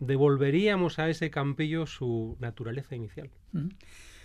devolveríamos 0.00 0.98
a 0.98 1.08
ese 1.08 1.30
campillo 1.30 1.86
su 1.86 2.36
naturaleza 2.40 2.96
inicial. 2.96 3.30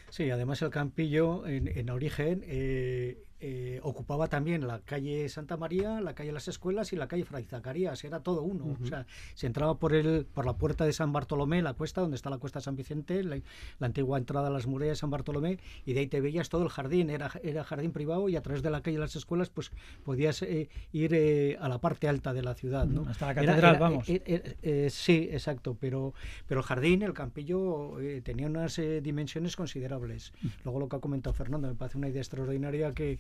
Sí, 0.10 0.30
además 0.30 0.62
el 0.62 0.72
campillo, 0.72 1.46
en, 1.46 1.90
origen, 1.90 2.44
eh, 2.46 3.24
eh, 3.44 3.80
ocupaba 3.82 4.28
también 4.28 4.68
la 4.68 4.82
calle 4.82 5.28
Santa 5.28 5.58
María, 5.58 6.00
la 6.00 6.14
calle 6.14 6.32
Las 6.32 6.48
Escuelas 6.48 6.94
y 6.94 6.96
la 6.96 7.08
calle 7.08 7.26
Fray 7.26 7.44
Zacarías, 7.44 8.04
era 8.04 8.20
todo 8.20 8.44
uno. 8.44 8.78
O 8.80 8.86
sea, 8.86 9.08
se 9.34 9.48
entraba 9.48 9.80
por 9.80 9.96
el 9.96 10.28
por 10.32 10.46
la 10.46 10.54
puerta 10.54 10.86
de 10.86 10.94
San 10.94 11.12
Bartolomé, 11.12 11.64
la 11.64 11.74
cuesta, 11.74 12.02
donde 12.02 12.18
está 12.18 12.30
la 12.30 12.38
cuesta 12.38 12.62
San 12.62 12.76
Vicente, 12.76 13.24
la, 13.24 13.42
antigua 13.80 14.20
entrada 14.20 14.50
a 14.50 14.52
las 14.52 14.68
murallas 14.68 14.98
de 14.98 15.00
San 15.00 15.10
Bartolomé, 15.10 15.58
y 15.88 15.94
de 15.94 16.02
ahí 16.02 16.08
te 16.08 16.22
veías 16.22 16.50
todo 16.50 16.62
el 16.62 16.70
jardín, 16.70 17.10
era, 17.10 17.32
era 17.42 17.64
jardín 17.64 17.92
privado 17.92 18.30
y 18.30 18.36
a 18.36 18.44
través 18.44 18.62
de 18.62 18.70
la 18.70 18.82
calle 18.82 19.00
Las 19.00 19.16
Escuelas 19.16 19.50
pues 19.50 19.72
podías 20.04 20.44
eh, 20.44 20.70
ir 20.92 21.16
eh, 21.16 21.58
a 21.60 21.68
la 21.68 21.80
parte 21.80 22.08
alta 22.08 22.34
de 22.34 22.44
la 22.44 22.54
ciudad. 22.54 22.86
¿no? 22.86 23.10
Hasta 23.10 23.26
la 23.26 23.34
catedral, 23.34 23.80
vamos. 23.80 24.06
sí, 24.06 25.30
exacto, 25.32 25.76
pero, 25.80 26.14
pero 26.46 26.60
el 26.60 26.66
jardín, 26.68 27.02
el 27.02 27.14
campillo, 27.14 27.98
tenía 28.24 28.46
unas 28.46 28.80
dimensiones 29.02 29.56
considerables. 29.56 30.32
Luego 30.64 30.80
lo 30.80 30.88
que 30.88 30.98
ha 30.98 31.00
comentado 31.00 31.34
Fernando, 31.34 31.68
me 31.68 31.74
parece 31.74 31.98
una 31.98 32.10
idea 32.10 32.22
extraordinaria 32.22 32.92
que 32.92 33.20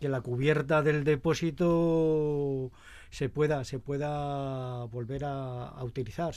que 0.00 0.08
la 0.08 0.20
cubierta 0.20 0.82
del 0.82 1.04
depósito 1.04 2.70
se 3.10 3.28
pueda, 3.28 3.64
se 3.64 3.78
pueda 3.78 4.84
volver 4.84 5.24
a, 5.24 5.82
utilizar. 5.82 6.34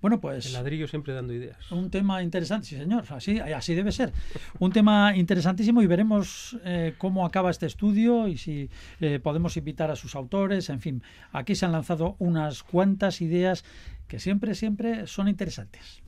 Bueno, 0.00 0.20
pues. 0.20 0.46
El 0.46 0.52
ladrillo 0.52 0.86
siempre 0.86 1.12
dando 1.12 1.32
ideas. 1.32 1.70
Un 1.72 1.90
tema 1.90 2.22
interesante, 2.22 2.68
sí, 2.68 2.76
señor. 2.76 3.04
Así, 3.08 3.40
así 3.40 3.74
debe 3.74 3.90
ser. 3.90 4.12
Un 4.58 4.70
tema 4.70 5.16
interesantísimo 5.16 5.82
y 5.82 5.86
veremos 5.86 6.56
eh, 6.64 6.94
cómo 6.98 7.26
acaba 7.26 7.50
este 7.50 7.66
estudio 7.66 8.28
y 8.28 8.36
si 8.36 8.70
eh, 9.00 9.18
podemos 9.18 9.56
invitar 9.56 9.90
a 9.90 9.96
sus 9.96 10.14
autores. 10.14 10.68
En 10.70 10.80
fin, 10.80 11.02
aquí 11.32 11.54
se 11.54 11.66
han 11.66 11.72
lanzado 11.72 12.16
unas 12.18 12.62
cuantas 12.62 13.20
ideas 13.20 13.64
que 14.06 14.20
siempre, 14.20 14.54
siempre 14.54 15.06
son 15.06 15.28
interesantes. 15.28 16.03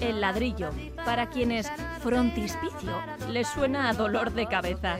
El 0.00 0.20
ladrillo, 0.20 0.70
para 1.04 1.30
quienes 1.30 1.70
frontispicio 2.02 2.92
les 3.30 3.48
suena 3.48 3.88
a 3.88 3.94
dolor 3.94 4.32
de 4.32 4.46
cabeza. 4.46 4.98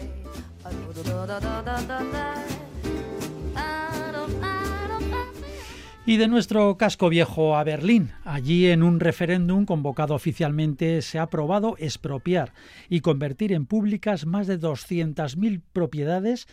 Y 6.06 6.16
de 6.16 6.28
nuestro 6.28 6.76
casco 6.76 7.08
viejo 7.08 7.56
a 7.56 7.62
Berlín. 7.62 8.12
Allí 8.24 8.68
en 8.68 8.82
un 8.82 8.98
referéndum 9.00 9.64
convocado 9.64 10.14
oficialmente 10.14 11.02
se 11.02 11.18
ha 11.18 11.22
aprobado 11.22 11.76
expropiar 11.78 12.52
y 12.88 13.00
convertir 13.00 13.52
en 13.52 13.66
públicas 13.66 14.26
más 14.26 14.46
de 14.46 14.58
200.000 14.58 15.60
propiedades 15.72 16.48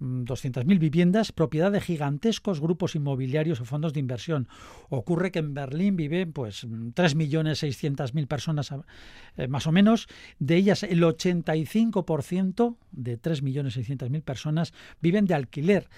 200.000 0.00 0.64
mm, 0.64 0.78
viviendas, 0.78 1.32
propiedad 1.32 1.72
de 1.72 1.80
gigantescos 1.80 2.60
grupos 2.60 2.94
inmobiliarios 2.94 3.60
o 3.60 3.64
fondos 3.64 3.92
de 3.92 4.00
inversión. 4.00 4.48
Ocurre 4.88 5.30
que 5.30 5.38
en 5.40 5.54
Berlín 5.54 5.96
viven 5.96 6.32
pues 6.32 6.66
3.600.000 6.66 8.26
personas 8.26 8.72
eh, 9.36 9.48
más 9.48 9.66
o 9.66 9.72
menos, 9.72 10.08
de 10.38 10.56
ellas 10.56 10.82
el 10.82 11.02
85% 11.02 12.76
de 12.92 13.20
3.600.000 13.20 14.22
personas 14.22 14.72
viven 15.00 15.26
de 15.26 15.34
alquiler 15.34 15.88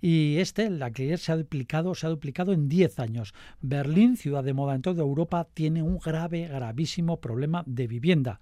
y 0.00 0.36
este, 0.38 0.66
el 0.66 0.82
alquiler 0.82 1.18
se 1.18 1.32
ha 1.32 1.36
duplicado, 1.36 1.94
se 1.94 2.06
ha 2.06 2.10
duplicado 2.10 2.52
en 2.52 2.68
10 2.68 3.00
años. 3.00 3.34
Berlín, 3.60 4.16
ciudad 4.16 4.44
de 4.44 4.54
moda 4.54 4.74
en 4.74 4.82
toda 4.82 5.02
Europa, 5.02 5.48
tiene 5.52 5.82
un 5.82 5.98
grave, 5.98 6.46
gravísimo 6.46 7.20
problema 7.20 7.64
de 7.66 7.86
vivienda. 7.88 8.40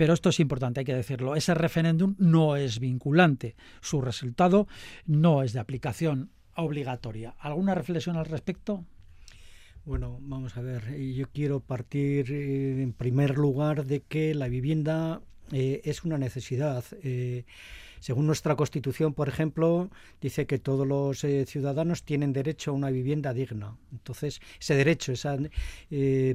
Pero 0.00 0.14
esto 0.14 0.30
es 0.30 0.40
importante, 0.40 0.80
hay 0.80 0.86
que 0.86 0.94
decirlo. 0.94 1.36
Ese 1.36 1.52
referéndum 1.52 2.14
no 2.16 2.56
es 2.56 2.80
vinculante. 2.80 3.54
Su 3.82 4.00
resultado 4.00 4.66
no 5.04 5.42
es 5.42 5.52
de 5.52 5.60
aplicación 5.60 6.30
obligatoria. 6.54 7.34
¿Alguna 7.38 7.74
reflexión 7.74 8.16
al 8.16 8.24
respecto? 8.24 8.86
Bueno, 9.84 10.16
vamos 10.22 10.56
a 10.56 10.62
ver. 10.62 10.98
Yo 10.98 11.26
quiero 11.28 11.60
partir 11.60 12.32
eh, 12.32 12.82
en 12.82 12.94
primer 12.94 13.36
lugar 13.36 13.84
de 13.84 14.00
que 14.00 14.34
la 14.34 14.48
vivienda 14.48 15.20
eh, 15.52 15.82
es 15.84 16.02
una 16.02 16.16
necesidad. 16.16 16.82
Eh, 17.02 17.44
según 18.00 18.26
nuestra 18.26 18.56
Constitución, 18.56 19.14
por 19.14 19.28
ejemplo, 19.28 19.90
dice 20.20 20.46
que 20.46 20.58
todos 20.58 20.86
los 20.86 21.22
eh, 21.24 21.46
ciudadanos 21.46 22.02
tienen 22.02 22.32
derecho 22.32 22.72
a 22.72 22.74
una 22.74 22.90
vivienda 22.90 23.32
digna. 23.32 23.76
Entonces, 23.92 24.40
ese 24.60 24.74
derecho, 24.74 25.12
esa 25.12 25.38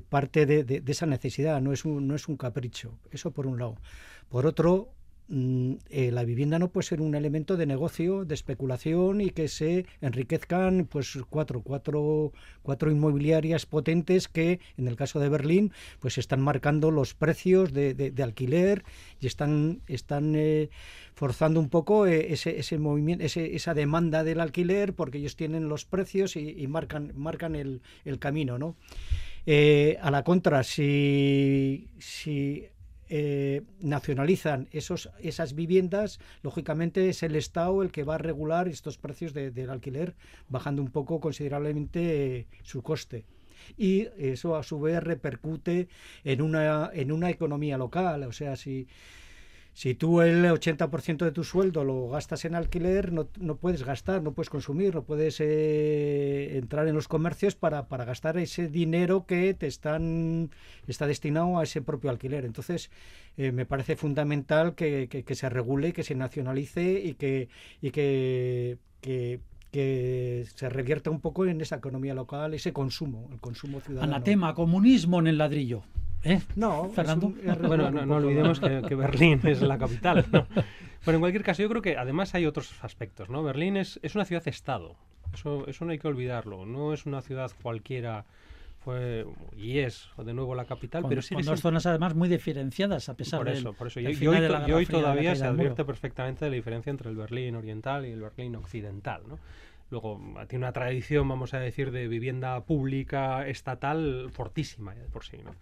parte 0.09 0.45
de, 0.45 0.63
de, 0.63 0.83
esa 0.91 1.05
necesidad, 1.05 1.61
no 1.61 1.73
es, 1.73 1.85
un, 1.85 2.07
no 2.07 2.15
es 2.15 2.27
un 2.27 2.37
capricho. 2.37 2.97
Eso 3.11 3.31
por 3.31 3.47
un 3.47 3.59
lado. 3.59 3.75
Por 4.29 4.45
otro, 4.45 4.93
eh, 5.27 6.11
la 6.11 6.23
vivienda 6.23 6.59
no 6.59 6.69
puede 6.69 6.85
ser 6.85 7.01
un 7.01 7.15
elemento 7.15 7.57
de 7.57 7.65
negocio, 7.65 8.25
de 8.25 8.35
especulación 8.35 9.21
y 9.21 9.31
que 9.31 9.47
se 9.47 9.87
enriquezcan 9.99 10.85
pues 10.85 11.17
cuatro, 11.31 11.61
cuatro, 11.63 12.31
cuatro 12.61 12.91
inmobiliarias 12.91 13.65
potentes 13.65 14.27
que 14.27 14.59
en 14.77 14.87
el 14.87 14.95
caso 14.95 15.19
de 15.19 15.29
Berlín 15.29 15.71
pues 15.99 16.19
están 16.19 16.41
marcando 16.41 16.91
los 16.91 17.15
precios 17.15 17.73
de, 17.73 18.13
alquiler 18.21 18.83
y 19.19 19.25
están, 19.25 19.81
están 19.87 20.35
eh, 20.35 20.69
forzando 21.15 21.59
un 21.59 21.69
poco 21.69 22.05
eh, 22.05 22.31
ese, 22.31 22.59
ese 22.59 22.77
movimiento, 22.77 23.25
esa 23.25 23.73
demanda 23.73 24.23
del 24.23 24.39
alquiler 24.39 24.93
porque 24.93 25.17
ellos 25.17 25.35
tienen 25.35 25.69
los 25.69 25.85
precios 25.85 26.35
y, 26.35 26.67
marcan, 26.67 27.13
marcan 27.15 27.55
el, 27.55 27.81
el 28.03 28.19
camino, 28.19 28.59
¿no? 28.59 28.75
a 29.47 30.09
la 30.09 30.23
contra, 30.23 30.63
si, 30.63 31.87
si 31.99 32.67
eh, 33.09 33.61
nacionalizan 33.81 34.67
esos, 34.71 35.09
esas 35.19 35.53
viviendas, 35.53 36.19
lógicamente 36.41 37.09
es 37.09 37.23
el 37.23 37.35
Estado 37.35 37.81
el 37.81 37.91
que 37.91 38.03
va 38.03 38.15
a 38.15 38.19
regular 38.19 38.67
estos 38.67 38.97
precios 38.97 39.33
del 39.33 39.69
alquiler, 39.69 40.15
bajando 40.49 40.81
un 40.81 40.91
poco 40.91 41.19
considerablemente 41.19 42.37
eh, 42.37 42.47
su 42.63 42.81
coste. 42.81 43.25
Y 43.77 44.07
eso 44.17 44.55
a 44.55 44.63
su 44.63 44.79
vez 44.79 45.01
repercute 45.01 45.87
en 46.23 46.41
una, 46.41 46.91
en 46.93 47.11
una 47.11 47.31
economía 47.31 47.77
local. 47.77 48.23
O 48.23 48.31
sea, 48.31 48.55
si, 48.55 48.87
si 49.75 49.93
tú 49.93 50.21
el 50.21 50.45
80% 50.45 51.25
de 51.25 51.33
tu 51.33 51.43
sueldo 51.43 51.83
lo 51.83 52.07
gastas 52.07 52.45
en 52.45 52.55
alquiler, 52.55 53.11
no, 53.11 53.27
no 53.41 53.57
puedes 53.57 53.83
gastar, 53.83 54.23
no 54.23 54.31
puedes 54.31 54.49
consumir, 54.49 54.95
no 54.95 55.03
puedes 55.03 55.41
eh, 55.41 56.57
entrar 56.57 56.87
en 56.87 56.95
los 56.95 57.09
comercios 57.09 57.55
para, 57.55 57.89
para, 57.89 58.05
gastar 58.05 58.37
ese 58.37 58.69
dinero 58.69 59.25
que 59.25 59.53
te 59.53 59.67
están 59.67 60.49
está 60.87 61.07
destinado 61.07 61.59
a 61.59 61.63
ese 61.63 61.81
propio 61.81 62.09
alquiler. 62.09 62.45
Entonces, 62.45 62.89
eh, 63.35 63.51
me 63.51 63.65
parece 63.65 63.97
fundamental 63.97 64.75
que, 64.75 65.09
que, 65.09 65.35
se 65.35 65.49
regule, 65.49 65.91
que 65.91 66.03
se 66.03 66.15
nacionalice 66.15 67.01
y 67.03 67.15
que, 67.15 67.49
y 67.81 67.91
que, 67.91 68.77
que 69.01 69.41
que 69.71 70.45
se 70.55 70.69
revierta 70.69 71.09
un 71.09 71.19
poco 71.19 71.45
en 71.45 71.59
esa 71.59 71.75
economía 71.75 72.13
local, 72.13 72.53
ese 72.53 72.71
consumo, 72.71 73.27
el 73.33 73.41
consumo 73.41 73.81
ciudadano. 73.81 74.15
Anatema, 74.15 74.53
comunismo 74.53 75.19
en 75.19 75.27
el 75.27 75.37
ladrillo. 75.37 75.83
¿Eh? 76.25 76.41
No, 76.55 76.89
Fernando. 76.89 77.31
bueno, 77.67 77.91
no, 77.91 78.15
olvidemos 78.15 78.59
que, 78.59 78.95
Berlín 78.95 79.39
es 79.43 79.61
la 79.61 79.77
capital. 79.77 80.25
¿no? 80.31 80.45
Bueno, 81.05 81.17
en 81.17 81.19
cualquier 81.19 81.43
caso, 81.43 81.61
yo 81.61 81.69
creo 81.69 81.81
que 81.81 81.97
además 81.97 82.35
hay 82.35 82.45
otros 82.45 82.73
aspectos. 82.81 83.29
¿no? 83.29 83.43
Berlín 83.43 83.77
es, 83.77 83.99
es 84.01 84.15
una 84.15 84.25
ciudad-estado. 84.25 84.95
Eso, 85.33 85.67
eso 85.67 85.85
no 85.85 85.91
hay 85.91 85.99
que 85.99 86.07
olvidarlo. 86.07 86.65
No 86.65 86.93
es 86.93 87.05
una 87.05 87.21
ciudad 87.21 87.51
cualquiera 87.61 88.25
fue 88.85 89.25
y 89.57 89.79
es 89.79 90.07
de 90.15 90.33
nuevo 90.33 90.53
la 90.53 90.65
capital, 90.65 91.05
pero 91.09 91.21
sí 91.23 91.33
con 91.33 91.43
dos 91.43 91.59
zonas 91.59 91.87
además 91.87 92.13
muy 92.13 92.29
diferenciadas 92.29 93.09
a 93.09 93.15
pesar 93.15 93.39
por 93.39 93.49
eso, 93.49 93.73
por 93.73 93.87
eso. 93.87 93.99
Y, 93.99 94.05
hoy, 94.27 94.85
todavía 94.85 95.35
se 95.35 95.45
advierte 95.45 95.83
perfectamente 95.83 96.47
la 96.47 96.55
diferencia 96.55 96.91
entre 96.91 97.09
el 97.09 97.15
Berlín 97.15 97.55
oriental 97.55 98.05
y 98.05 98.11
el 98.11 98.21
Berlín 98.21 98.55
occidental, 98.55 99.23
¿no? 99.27 99.39
Luego 99.89 100.19
tiene 100.47 100.65
una 100.65 100.71
tradición, 100.71 101.27
vamos 101.27 101.53
a 101.53 101.59
decir, 101.59 101.91
de 101.91 102.07
vivienda 102.07 102.59
pública 102.63 103.47
estatal 103.47 104.29
fortísima 104.31 104.93
por 105.11 105.23
sí, 105.23 105.37
¿no? 105.43 105.55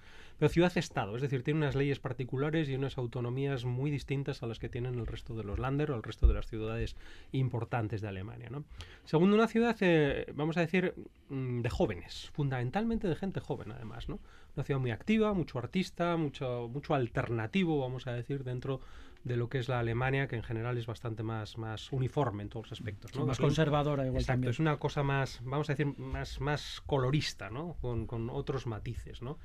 Pero 0.44 0.52
ciudad-estado, 0.52 1.16
es 1.16 1.22
decir, 1.22 1.42
tiene 1.42 1.60
unas 1.60 1.74
leyes 1.74 2.02
particulares 2.02 2.68
y 2.68 2.76
unas 2.76 2.98
autonomías 2.98 3.64
muy 3.64 3.90
distintas 3.90 4.44
a 4.44 4.46
las 4.46 4.60
que 4.60 4.68
tienen 4.68 4.96
el 4.96 5.08
resto 5.08 5.36
de 5.36 5.46
los 5.46 5.58
Länder 5.58 5.92
o 5.92 5.96
el 5.96 6.04
resto 6.04 6.28
de 6.28 6.34
las 6.34 6.48
ciudades 6.48 6.98
importantes 7.32 8.02
de 8.02 8.10
Alemania. 8.10 8.50
¿no? 8.50 8.66
Segundo, 9.06 9.38
una 9.38 9.48
ciudad, 9.48 9.78
eh, 9.80 10.26
vamos 10.36 10.58
a 10.58 10.60
decir, 10.60 10.96
mm, 11.30 11.62
de 11.62 11.70
jóvenes, 11.70 12.30
fundamentalmente 12.34 13.08
de 13.08 13.16
gente 13.16 13.40
joven, 13.40 13.72
además. 13.72 14.10
¿no? 14.10 14.20
Una 14.58 14.66
ciudad 14.66 14.82
muy 14.82 14.92
activa, 14.92 15.34
mucho 15.34 15.60
artista, 15.60 16.18
mucho, 16.18 16.70
mucho 16.70 16.94
alternativo, 16.94 17.80
vamos 17.80 18.06
a 18.08 18.12
decir, 18.12 18.44
dentro 18.44 18.82
de 19.24 19.38
lo 19.38 19.48
que 19.48 19.60
es 19.60 19.70
la 19.70 19.80
Alemania, 19.80 20.28
que 20.28 20.36
en 20.36 20.44
general 20.44 20.78
es 20.78 20.88
bastante 20.88 21.24
más, 21.24 21.58
más 21.58 21.90
uniforme 21.94 22.44
en 22.44 22.50
todos 22.50 22.66
los 22.66 22.74
aspectos. 22.74 23.16
¿no? 23.16 23.26
más 23.26 23.40
conservadora 23.40 24.06
igual 24.06 24.22
Exacto, 24.22 24.50
es 24.50 24.60
una 24.60 24.76
cosa 24.76 25.04
más, 25.04 25.40
vamos 25.46 25.70
a 25.70 25.74
decir, 25.74 25.98
más, 25.98 26.42
más 26.42 26.82
colorista, 26.86 27.50
¿no? 27.50 27.78
Con, 27.80 28.08
con 28.08 28.30
otros 28.30 28.68
matices, 28.68 29.22
¿no? 29.22 29.40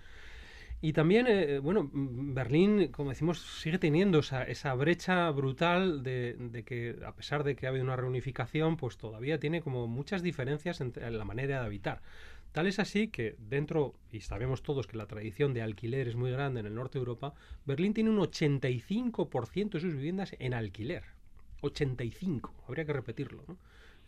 Y 0.80 0.92
también, 0.92 1.26
eh, 1.28 1.58
bueno, 1.58 1.90
Berlín, 1.92 2.88
como 2.88 3.10
decimos, 3.10 3.40
sigue 3.40 3.78
teniendo 3.78 4.20
esa, 4.20 4.44
esa 4.44 4.74
brecha 4.74 5.28
brutal 5.30 6.04
de, 6.04 6.62
que, 6.64 6.96
a 7.04 7.12
pesar 7.12 7.42
de 7.42 7.56
que 7.56 7.66
ha 7.66 7.70
habido 7.70 7.84
una 7.84 7.96
reunificación, 7.96 8.76
pues 8.76 8.96
todavía 8.96 9.40
tiene 9.40 9.60
como 9.60 9.88
muchas 9.88 10.22
diferencias 10.22 10.80
en, 10.80 10.92
en 10.96 11.18
la 11.18 11.24
manera 11.24 11.60
de 11.60 11.66
habitar. 11.66 12.00
Tal 12.52 12.68
es 12.68 12.78
así 12.78 13.08
que 13.08 13.34
dentro, 13.38 13.94
y 14.12 14.20
sabemos 14.20 14.62
todos 14.62 14.86
que 14.86 14.96
la 14.96 15.06
tradición 15.06 15.52
de 15.52 15.62
alquiler 15.62 16.06
es 16.06 16.14
muy 16.14 16.30
grande 16.30 16.60
en 16.60 16.66
el 16.66 16.74
norte 16.76 16.98
de 16.98 17.00
Europa, 17.00 17.34
Berlín 17.66 17.92
tiene 17.92 18.10
un 18.10 18.18
85% 18.18 19.70
de 19.70 19.80
sus 19.80 19.94
viviendas 19.94 20.36
en 20.38 20.54
alquiler. 20.54 21.02
85, 21.60 22.54
habría 22.68 22.84
que 22.84 22.92
repetirlo. 22.92 23.42
¿no? 23.48 23.58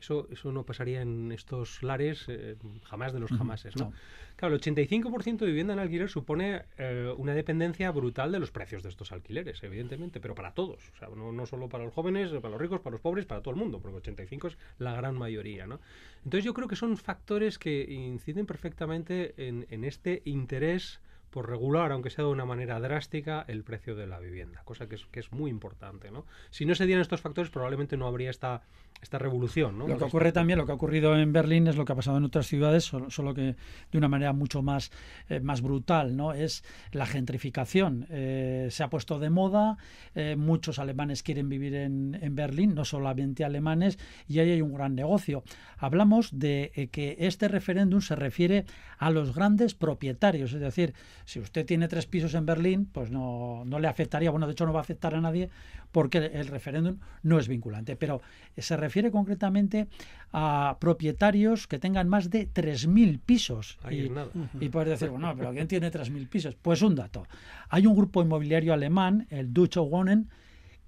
Eso, 0.00 0.26
eso 0.30 0.50
no 0.50 0.64
pasaría 0.64 1.02
en 1.02 1.30
estos 1.32 1.82
lares 1.82 2.24
eh, 2.28 2.56
jamás 2.84 3.12
de 3.12 3.20
los 3.20 3.30
jamases. 3.30 3.76
¿no? 3.76 3.92
Claro, 4.36 4.54
el 4.54 4.60
85% 4.60 5.38
de 5.38 5.46
vivienda 5.46 5.74
en 5.74 5.78
alquiler 5.78 6.08
supone 6.08 6.62
eh, 6.78 7.12
una 7.18 7.34
dependencia 7.34 7.90
brutal 7.90 8.32
de 8.32 8.38
los 8.38 8.50
precios 8.50 8.82
de 8.82 8.88
estos 8.88 9.12
alquileres, 9.12 9.62
evidentemente, 9.62 10.20
pero 10.20 10.34
para 10.34 10.52
todos. 10.52 10.80
O 10.94 10.96
sea, 10.98 11.08
no, 11.14 11.32
no, 11.32 11.44
solo 11.44 11.68
para 11.68 11.84
los 11.84 11.92
jóvenes, 11.92 12.30
para 12.30 12.50
los 12.50 12.60
ricos, 12.60 12.80
para 12.80 12.92
los 12.92 13.00
pobres, 13.00 13.26
para 13.26 13.42
todo 13.42 13.52
el 13.52 13.60
mundo, 13.60 13.80
porque 13.80 13.98
85 13.98 14.48
es 14.48 14.58
la 14.78 14.94
gran 14.94 15.16
mayoría. 15.16 15.66
¿no? 15.66 15.80
Entonces 16.24 16.44
yo 16.44 16.54
creo 16.54 16.68
que 16.68 16.76
son 16.76 16.96
factores 16.96 17.58
que 17.58 17.82
inciden 17.92 18.46
perfectamente 18.46 19.34
en, 19.36 19.66
en 19.70 19.84
este 19.84 20.22
interés 20.24 21.00
por 21.30 21.48
regular, 21.48 21.92
aunque 21.92 22.10
sea 22.10 22.24
de 22.24 22.30
una 22.30 22.44
manera 22.44 22.80
drástica, 22.80 23.44
el 23.48 23.62
precio 23.62 23.94
de 23.94 24.06
la 24.06 24.18
vivienda, 24.18 24.62
cosa 24.64 24.88
que 24.88 24.96
es, 24.96 25.06
que 25.06 25.20
es 25.20 25.32
muy 25.32 25.50
importante. 25.50 26.10
¿no? 26.10 26.26
Si 26.50 26.66
no 26.66 26.74
se 26.74 26.86
dieran 26.86 27.02
estos 27.02 27.20
factores, 27.20 27.50
probablemente 27.50 27.96
no 27.96 28.06
habría 28.06 28.30
esta, 28.30 28.62
esta 29.02 29.18
revolución. 29.18 29.78
¿no? 29.78 29.88
Lo 29.88 29.96
que 29.96 30.04
ocurre 30.04 30.32
también, 30.32 30.58
lo 30.58 30.66
que 30.66 30.72
ha 30.72 30.74
ocurrido 30.74 31.16
en 31.16 31.32
Berlín 31.32 31.66
es 31.66 31.76
lo 31.76 31.84
que 31.84 31.92
ha 31.92 31.96
pasado 31.96 32.18
en 32.18 32.24
otras 32.24 32.46
ciudades, 32.46 32.84
solo, 32.84 33.10
solo 33.10 33.32
que 33.34 33.56
de 33.90 33.98
una 33.98 34.08
manera 34.08 34.32
mucho 34.32 34.62
más, 34.62 34.90
eh, 35.28 35.40
más 35.40 35.62
brutal, 35.62 36.16
¿no? 36.16 36.32
Es 36.32 36.64
la 36.92 37.06
gentrificación. 37.06 38.06
Eh, 38.10 38.68
se 38.70 38.82
ha 38.82 38.90
puesto 38.90 39.18
de 39.18 39.30
moda, 39.30 39.78
eh, 40.14 40.36
muchos 40.36 40.78
alemanes 40.78 41.22
quieren 41.22 41.48
vivir 41.48 41.74
en, 41.74 42.18
en, 42.20 42.34
Berlín, 42.34 42.74
no 42.74 42.84
solamente 42.84 43.44
alemanes, 43.44 43.98
y 44.28 44.38
ahí 44.40 44.50
hay 44.50 44.62
un 44.62 44.74
gran 44.74 44.94
negocio. 44.94 45.42
Hablamos 45.78 46.38
de 46.38 46.90
que 46.92 47.16
este 47.20 47.48
referéndum 47.48 48.00
se 48.00 48.16
refiere 48.16 48.64
a 48.98 49.10
los 49.10 49.34
grandes 49.34 49.74
propietarios, 49.74 50.52
es 50.52 50.60
decir, 50.60 50.94
si 51.30 51.38
usted 51.38 51.64
tiene 51.64 51.86
tres 51.86 52.06
pisos 52.06 52.34
en 52.34 52.44
Berlín, 52.44 52.86
pues 52.86 53.12
no, 53.12 53.62
no 53.64 53.78
le 53.78 53.86
afectaría, 53.86 54.32
bueno, 54.32 54.48
de 54.48 54.52
hecho 54.52 54.66
no 54.66 54.72
va 54.72 54.80
a 54.80 54.82
afectar 54.82 55.14
a 55.14 55.20
nadie 55.20 55.48
porque 55.92 56.18
el 56.18 56.48
referéndum 56.48 56.96
no 57.22 57.38
es 57.38 57.46
vinculante, 57.46 57.94
pero 57.94 58.20
se 58.58 58.76
refiere 58.76 59.12
concretamente 59.12 59.86
a 60.32 60.76
propietarios 60.80 61.68
que 61.68 61.78
tengan 61.78 62.08
más 62.08 62.30
de 62.30 62.52
3.000 62.52 63.20
pisos. 63.20 63.78
Ahí 63.84 63.98
y, 63.98 64.04
es 64.06 64.10
nada. 64.10 64.30
y 64.60 64.70
puedes 64.70 64.88
decir, 64.88 65.10
bueno, 65.10 65.32
pero 65.36 65.52
¿quién 65.52 65.68
tiene 65.68 65.92
3.000 65.92 66.28
pisos? 66.28 66.56
Pues 66.60 66.82
un 66.82 66.96
dato. 66.96 67.28
Hay 67.68 67.86
un 67.86 67.94
grupo 67.94 68.22
inmobiliario 68.22 68.72
alemán, 68.72 69.28
el 69.30 69.54
Deutsche 69.54 69.78
Wohnen, 69.78 70.30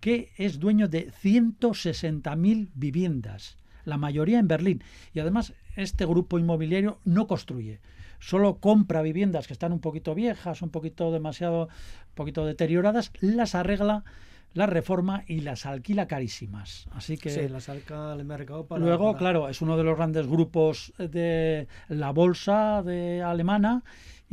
que 0.01 0.33
es 0.37 0.59
dueño 0.59 0.89
de 0.89 1.13
160.000 1.13 2.69
viviendas, 2.75 3.59
la 3.85 3.97
mayoría 3.97 4.41
en 4.41 4.49
Berlín. 4.49 4.83
Y 5.15 5.21
además, 5.21 5.53
este 5.77 6.05
grupo 6.05 6.41
inmobiliario 6.41 6.99
no 7.05 7.29
construye 7.29 7.79
solo 8.23 8.59
compra 8.59 9.03
viviendas 9.03 9.47
que 9.49 9.53
están 9.53 9.73
un 9.73 9.81
poquito 9.81 10.15
viejas, 10.15 10.63
un 10.63 10.71
poquito 10.71 11.11
demasiado, 11.11 11.65
un 11.65 12.15
poquito 12.15 12.47
deterioradas, 12.47 13.13
las 13.21 13.55
arregla 13.55 14.05
las 14.55 14.69
reforma 14.69 15.25
y 15.27 15.41
las 15.41 15.67
alquila 15.67 16.07
carísimas. 16.07 16.87
Así 16.93 17.17
que 17.17 17.31
sí, 17.31 17.49
las 17.49 17.69
alca 17.69 18.13
al 18.13 18.25
mercado 18.25 18.67
para, 18.67 18.85
luego, 18.85 19.13
para... 19.13 19.19
claro, 19.19 19.49
es 19.49 19.63
uno 19.63 19.77
de 19.77 19.85
los 19.85 19.97
grandes 19.97 20.27
grupos 20.27 20.93
de 20.99 21.69
la 21.89 22.11
bolsa 22.11 22.83
de 22.83 23.23
alemana 23.23 23.83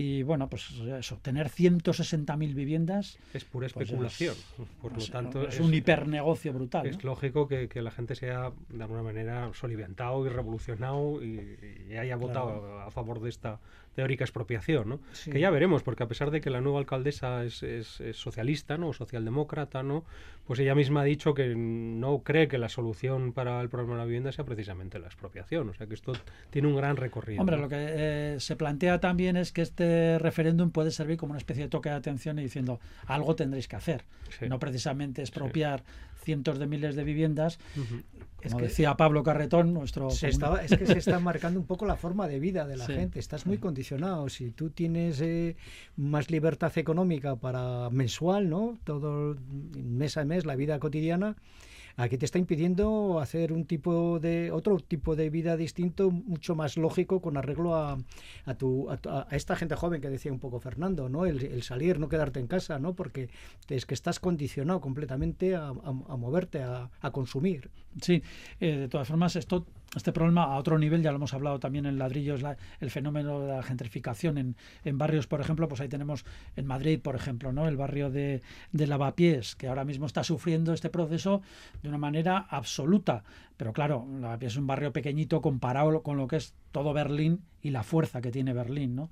y 0.02 0.24
bueno, 0.24 0.50
pues 0.50 0.72
eso, 0.98 1.20
tener 1.22 1.50
160.000 1.50 2.54
viviendas 2.54 3.20
es 3.34 3.44
pura 3.44 3.68
especulación. 3.68 4.34
Pues 4.56 4.70
es, 4.70 4.76
por 4.82 4.94
lo 4.94 4.98
es, 4.98 5.12
tanto, 5.12 5.46
es, 5.46 5.60
un 5.60 5.74
hipernegocio 5.74 6.54
brutal. 6.54 6.88
Es 6.88 7.04
¿no? 7.04 7.10
lógico 7.10 7.50
que, 7.50 7.68
que, 7.68 7.82
la 7.82 7.92
gente 7.92 8.16
sea 8.16 8.54
de 8.70 8.82
alguna 8.82 9.04
manera 9.04 9.52
soliviantado 9.54 10.26
y 10.26 10.30
revolucionado 10.30 11.22
y, 11.22 11.86
y 11.90 11.98
haya 11.98 12.16
votado 12.16 12.62
claro. 12.62 12.82
a 12.84 12.92
favor 12.92 13.20
de 13.20 13.28
esta 13.28 13.60
teórica 14.00 14.24
expropiación, 14.24 14.88
¿no? 14.88 15.00
Sí. 15.12 15.30
Que 15.30 15.42
ya 15.42 15.50
veremos, 15.50 15.84
porque 15.84 16.04
a 16.04 16.08
pesar 16.08 16.32
de 16.32 16.40
que 16.40 16.50
la 16.50 16.62
nueva 16.62 16.80
alcaldesa 16.80 17.44
es, 17.44 17.64
es, 17.64 18.00
es, 18.00 18.16
socialista, 18.16 18.78
¿no? 18.78 18.88
O 18.88 18.94
socialdemócrata, 18.94 19.84
¿no? 19.84 20.06
Pues 20.48 20.58
ella 20.62 20.74
misma 20.74 21.02
ha 21.02 21.04
dicho 21.04 21.34
que 21.34 21.54
no 21.54 22.20
cree 22.20 22.48
que 22.48 22.58
la 22.58 22.70
solución 22.70 23.34
para 23.34 23.60
el 23.60 23.68
problema 23.68 23.96
de 23.96 24.00
la 24.00 24.06
vivienda 24.06 24.32
sea 24.32 24.46
precisamente 24.46 25.00
la 25.00 25.08
expropiación. 25.08 25.68
O 25.68 25.74
sea 25.74 25.86
que 25.86 25.96
esto 25.96 26.14
tiene 26.50 26.70
un 26.70 26.78
gran 26.78 26.96
recorrido. 26.96 27.42
Hombre, 27.42 27.58
¿no? 27.58 27.64
lo 27.64 27.70
que 27.70 27.76
eh, 27.78 28.36
se 28.40 28.56
plantea 28.56 29.02
también 29.02 29.36
es 29.36 29.52
que 29.52 29.64
este 29.64 30.18
referéndum 30.18 30.72
puede 30.72 30.92
servir 30.92 31.18
como 31.18 31.32
una 31.32 31.40
especie 31.40 31.64
de 31.64 31.70
toque 31.70 31.90
de 31.90 31.96
atención 31.96 32.40
y 32.40 32.44
diciendo 32.44 32.80
algo 33.06 33.36
tendréis 33.36 33.68
que 33.68 33.76
hacer. 33.76 34.06
Sí. 34.40 34.48
No 34.48 34.60
precisamente 34.60 35.22
expropiar. 35.22 35.84
Cientos 36.30 36.60
de 36.60 36.68
miles 36.68 36.96
de 36.96 37.04
viviendas. 37.04 37.58
Uh 37.76 37.80
-huh. 37.80 38.04
Como 38.44 38.44
es 38.44 38.54
que 38.54 38.62
decía 38.68 38.96
Pablo 38.96 39.24
Carretón, 39.24 39.74
nuestro. 39.74 40.12
Se 40.12 40.28
estaba, 40.28 40.64
es 40.64 40.78
que 40.78 40.86
se 40.86 41.00
está 41.00 41.20
marcando 41.32 41.60
un 41.60 41.66
poco 41.66 41.88
la 41.88 41.96
forma 41.96 42.28
de 42.28 42.40
vida 42.40 42.68
de 42.68 42.78
la 42.78 42.86
gente. 42.86 43.20
Estás 43.20 43.48
muy 43.48 43.58
condicionado. 43.58 44.30
Si 44.30 44.52
tú 44.52 44.70
tienes 44.70 45.22
eh, 45.22 45.56
más 45.98 46.30
libertad 46.30 46.72
económica 46.78 47.36
para 47.36 47.90
mensual, 47.90 48.48
¿no? 48.48 48.78
Todo 48.84 49.38
mes 49.76 50.18
a 50.18 50.24
mes, 50.24 50.46
la 50.46 50.56
vida 50.56 50.78
cotidiana 50.78 51.36
aquí 52.00 52.18
te 52.18 52.26
está 52.26 52.40
impidiendo 52.40 53.20
hacer 53.20 53.52
un 53.52 53.66
tipo 53.66 54.20
de 54.20 54.52
otro 54.52 54.80
tipo 54.80 55.16
de 55.16 55.30
vida 55.30 55.58
distinto 55.58 56.12
mucho 56.12 56.56
más 56.56 56.78
lógico 56.78 57.22
con 57.22 57.36
arreglo 57.36 57.76
a, 57.76 57.98
a, 58.46 58.54
tu, 58.56 58.90
a, 58.90 59.28
esta 59.32 59.56
gente 59.56 59.76
joven 59.76 60.02
que 60.02 60.10
decía 60.10 60.32
un 60.32 60.40
poco 60.40 60.60
Fernando 60.60 61.10
no 61.10 61.26
el, 61.26 61.44
el, 61.44 61.62
salir 61.64 62.00
no 62.00 62.08
quedarte 62.08 62.40
en 62.40 62.48
casa 62.48 62.80
no 62.80 62.94
porque 62.94 63.30
es 63.68 63.86
que 63.86 63.94
estás 63.94 64.20
condicionado 64.20 64.80
completamente 64.80 65.56
a, 65.56 65.74
moverte 65.74 66.64
a, 66.64 66.90
consumir. 67.12 67.70
Sí 68.02 68.24
eh, 68.60 68.78
de 68.78 68.88
todas 68.88 69.08
formas 69.08 69.36
esto 69.36 69.66
este 69.96 70.12
problema 70.12 70.44
a 70.44 70.58
otro 70.58 70.78
nivel, 70.78 71.02
ya 71.02 71.12
lo 71.12 71.18
hemos 71.18 71.34
hablado 71.34 71.60
también 71.60 71.86
en 71.86 71.98
ladrillos, 71.98 72.42
la, 72.42 72.58
el 72.80 72.92
fenómeno 72.92 73.40
de 73.42 73.48
la 73.48 73.64
gentrificación 73.64 74.38
en, 74.38 74.56
en, 74.84 74.98
barrios, 74.98 75.28
por 75.28 75.42
ejemplo, 75.42 75.68
pues 75.68 75.82
ahí 75.82 75.90
tenemos 75.90 76.26
en 76.56 76.66
Madrid, 76.68 77.00
por 77.02 77.16
ejemplo, 77.16 77.52
¿no? 77.52 77.68
el 77.68 77.78
barrio 77.78 78.10
de, 78.10 78.42
de 78.72 78.88
Lavapiés, 78.88 79.56
que 79.56 79.68
ahora 79.68 79.86
mismo 79.86 80.06
está 80.06 80.24
sufriendo 80.24 80.74
este 80.74 80.90
proceso 80.90 81.42
de 81.82 81.90
una 81.90 81.98
manera 81.98 82.46
absoluta. 82.50 83.24
Pero 83.58 83.74
claro, 83.74 84.08
Lavapiés 84.20 84.54
es 84.54 84.58
un 84.58 84.68
barrio 84.68 84.94
pequeñito 84.94 85.42
comparado 85.42 86.02
con 86.04 86.18
lo 86.18 86.28
que 86.28 86.38
es 86.38 86.54
todo 86.72 86.94
Berlín 86.94 87.42
y 87.62 87.72
la 87.72 87.84
fuerza 87.84 88.22
que 88.22 88.32
tiene 88.32 88.54
Berlín, 88.54 88.96
¿no? 88.96 89.10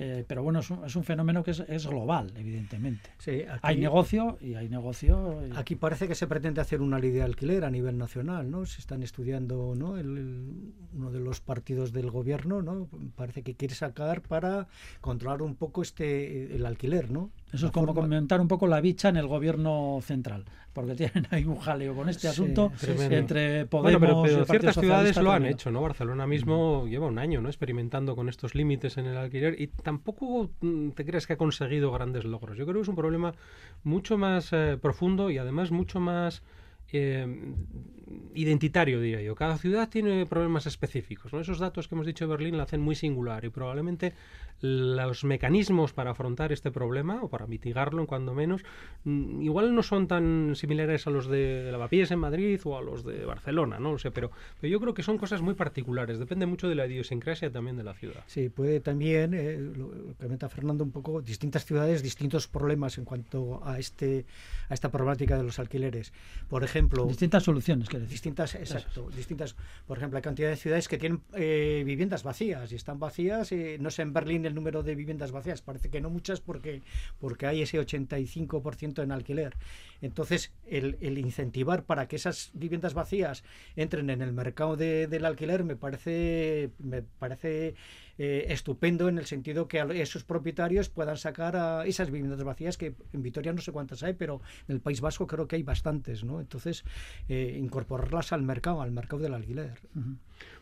Eh, 0.00 0.24
pero 0.26 0.42
bueno, 0.44 0.60
es 0.60 0.70
un, 0.70 0.84
es 0.84 0.94
un, 0.94 1.02
fenómeno 1.02 1.42
que 1.42 1.50
es, 1.50 1.60
es 1.60 1.86
global, 1.86 2.32
evidentemente. 2.36 3.10
Sí, 3.18 3.42
aquí, 3.42 3.60
hay 3.62 3.76
negocio 3.78 4.38
y 4.40 4.54
hay 4.54 4.68
negocio. 4.68 5.44
Y... 5.46 5.56
Aquí 5.56 5.74
parece 5.74 6.06
que 6.06 6.14
se 6.14 6.28
pretende 6.28 6.60
hacer 6.60 6.80
una 6.80 7.00
ley 7.00 7.10
de 7.10 7.22
alquiler 7.22 7.64
a 7.64 7.70
nivel 7.70 7.98
nacional, 7.98 8.48
¿no? 8.50 8.64
Se 8.64 8.80
están 8.80 9.02
estudiando, 9.02 9.74
¿no? 9.74 9.98
El, 9.98 10.18
el, 10.18 10.72
uno 10.94 11.10
de 11.10 11.18
los 11.18 11.40
partidos 11.40 11.92
del 11.92 12.10
gobierno, 12.10 12.62
¿no? 12.62 12.88
Parece 13.16 13.42
que 13.42 13.54
quiere 13.54 13.74
sacar 13.74 14.22
para 14.22 14.68
controlar 15.00 15.42
un 15.42 15.56
poco 15.56 15.82
este 15.82 16.54
el 16.54 16.64
alquiler, 16.64 17.10
¿no? 17.10 17.30
Eso 17.52 17.66
es 17.66 17.72
como 17.72 17.86
forma... 17.86 18.02
comentar 18.02 18.40
un 18.40 18.48
poco 18.48 18.66
la 18.66 18.80
bicha 18.80 19.08
en 19.08 19.16
el 19.16 19.26
gobierno 19.26 20.00
central, 20.02 20.44
porque 20.72 20.94
tienen 20.94 21.26
ahí 21.30 21.44
un 21.44 21.58
jaleo 21.58 21.94
con 21.94 22.08
este 22.08 22.22
sí, 22.22 22.26
asunto 22.28 22.72
tremendo. 22.78 23.16
entre 23.16 23.66
Podemos 23.66 24.00
bueno, 24.00 24.22
pero, 24.22 24.22
pero 24.22 24.42
y 24.42 24.46
ciertas 24.46 24.74
ciudades 24.76 25.16
lo 25.16 25.32
han 25.32 25.46
hecho, 25.46 25.70
¿no? 25.70 25.80
Barcelona 25.80 26.26
mismo 26.26 26.86
lleva 26.86 27.06
un 27.06 27.18
año, 27.18 27.40
¿no? 27.40 27.48
Experimentando 27.48 28.14
con 28.16 28.28
estos 28.28 28.54
límites 28.54 28.98
en 28.98 29.06
el 29.06 29.16
alquiler 29.16 29.60
y 29.60 29.68
tampoco 29.68 30.50
mm, 30.60 30.90
te 30.90 31.04
crees 31.04 31.26
que 31.26 31.34
ha 31.34 31.38
conseguido 31.38 31.90
grandes 31.92 32.24
logros. 32.24 32.56
Yo 32.58 32.64
creo 32.64 32.76
que 32.76 32.82
es 32.82 32.88
un 32.88 32.96
problema 32.96 33.34
mucho 33.82 34.18
más 34.18 34.52
eh, 34.52 34.78
profundo 34.80 35.30
y 35.30 35.38
además 35.38 35.70
mucho 35.70 36.00
más 36.00 36.42
eh, 36.92 37.26
identitario, 38.34 39.00
diría 39.00 39.22
yo. 39.22 39.34
Cada 39.34 39.58
ciudad 39.58 39.88
tiene 39.88 40.26
problemas 40.26 40.66
específicos. 40.66 41.32
Esos 41.32 41.58
datos 41.58 41.88
que 41.88 41.94
hemos 41.94 42.06
dicho 42.06 42.26
de 42.26 42.30
Berlín 42.30 42.56
la 42.56 42.64
hacen 42.64 42.80
muy 42.80 42.94
singular 42.94 43.44
y 43.44 43.50
probablemente 43.50 44.14
los 44.60 45.22
mecanismos 45.24 45.92
para 45.92 46.10
afrontar 46.10 46.52
este 46.52 46.70
problema 46.70 47.22
o 47.22 47.28
para 47.28 47.46
mitigarlo 47.46 48.06
cuando 48.06 48.34
menos 48.34 48.62
mm, 49.04 49.42
igual 49.42 49.74
no 49.74 49.82
son 49.82 50.08
tan 50.08 50.54
similares 50.56 51.06
a 51.06 51.10
los 51.10 51.28
de 51.28 51.68
Lavapiés 51.70 52.10
en 52.10 52.18
Madrid 52.18 52.60
o 52.64 52.76
a 52.76 52.82
los 52.82 53.04
de 53.04 53.24
Barcelona, 53.24 53.78
no 53.78 53.92
lo 53.92 53.98
sé, 53.98 54.10
pero, 54.10 54.30
yo 54.60 54.80
creo 54.80 54.94
que 54.94 55.02
son 55.02 55.16
cosas 55.16 55.42
muy 55.42 55.54
particulares, 55.54 56.18
depende 56.18 56.46
mucho 56.46 56.68
de 56.68 56.74
la 56.74 56.86
idiosincrasia 56.86 57.50
también 57.52 57.76
de 57.76 57.84
la 57.84 57.94
ciudad. 57.94 58.24
Sí, 58.26 58.48
puede 58.48 58.80
también, 58.80 59.32
eh, 59.34 59.58
Fernando 60.48 60.82
un 60.82 60.90
poco, 60.90 61.22
distintas 61.22 61.64
ciudades, 61.64 62.02
distintos 62.02 62.48
problemas 62.48 62.98
en 62.98 63.04
cuanto 63.04 63.64
a 63.64 63.78
este 63.78 64.26
a 64.68 64.74
esta 64.74 64.90
problemática 64.90 65.36
de 65.36 65.44
los 65.44 65.58
alquileres. 65.58 66.12
Por 66.48 66.64
ejemplo, 66.64 66.77
distintas 66.80 67.42
soluciones, 67.42 67.88
que 67.88 67.98
distintas, 67.98 68.54
exacto, 68.54 69.08
distintas, 69.14 69.56
por 69.86 69.98
ejemplo, 69.98 70.16
hay 70.16 70.22
cantidad 70.22 70.48
de 70.48 70.56
ciudades 70.56 70.88
que 70.88 70.98
tienen 70.98 71.22
eh, 71.34 71.82
viviendas 71.84 72.22
vacías 72.22 72.70
y 72.72 72.76
están 72.76 72.98
vacías, 72.98 73.50
eh, 73.52 73.78
no 73.80 73.90
sé 73.90 74.02
en 74.02 74.12
Berlín 74.12 74.46
el 74.46 74.54
número 74.54 74.82
de 74.82 74.94
viviendas 74.94 75.32
vacías. 75.32 75.62
Parece 75.62 75.90
que 75.90 76.00
no 76.00 76.10
muchas 76.10 76.40
porque, 76.40 76.82
porque 77.20 77.46
hay 77.46 77.62
ese 77.62 77.80
85% 77.80 79.02
en 79.02 79.12
alquiler. 79.12 79.54
Entonces, 80.00 80.52
el, 80.66 80.96
el, 81.00 81.18
incentivar 81.18 81.84
para 81.84 82.06
que 82.06 82.16
esas 82.16 82.50
viviendas 82.54 82.94
vacías 82.94 83.42
entren 83.76 84.10
en 84.10 84.22
el 84.22 84.32
mercado 84.32 84.76
de, 84.76 85.06
del 85.06 85.24
alquiler 85.24 85.64
me 85.64 85.76
parece, 85.76 86.70
me 86.78 87.02
parece 87.02 87.74
eh, 88.18 88.46
estupendo 88.48 89.08
en 89.08 89.18
el 89.18 89.26
sentido 89.26 89.68
que 89.68 89.78
esos 90.00 90.24
propietarios 90.24 90.88
puedan 90.88 91.16
sacar 91.16 91.56
a 91.56 91.86
esas 91.86 92.10
viviendas 92.10 92.42
vacías 92.42 92.76
que 92.76 92.94
en 93.12 93.22
Vitoria 93.22 93.52
no 93.52 93.60
sé 93.60 93.72
cuántas 93.72 94.02
hay, 94.02 94.14
pero 94.14 94.40
en 94.66 94.74
el 94.76 94.80
País 94.80 95.00
Vasco 95.00 95.26
creo 95.26 95.46
que 95.46 95.56
hay 95.56 95.62
bastantes, 95.62 96.24
¿no? 96.24 96.40
Entonces, 96.40 96.84
eh, 97.28 97.56
incorporarlas 97.58 98.32
al 98.32 98.42
mercado, 98.42 98.82
al 98.82 98.90
mercado 98.90 99.22
del 99.22 99.34
alquiler. 99.34 99.78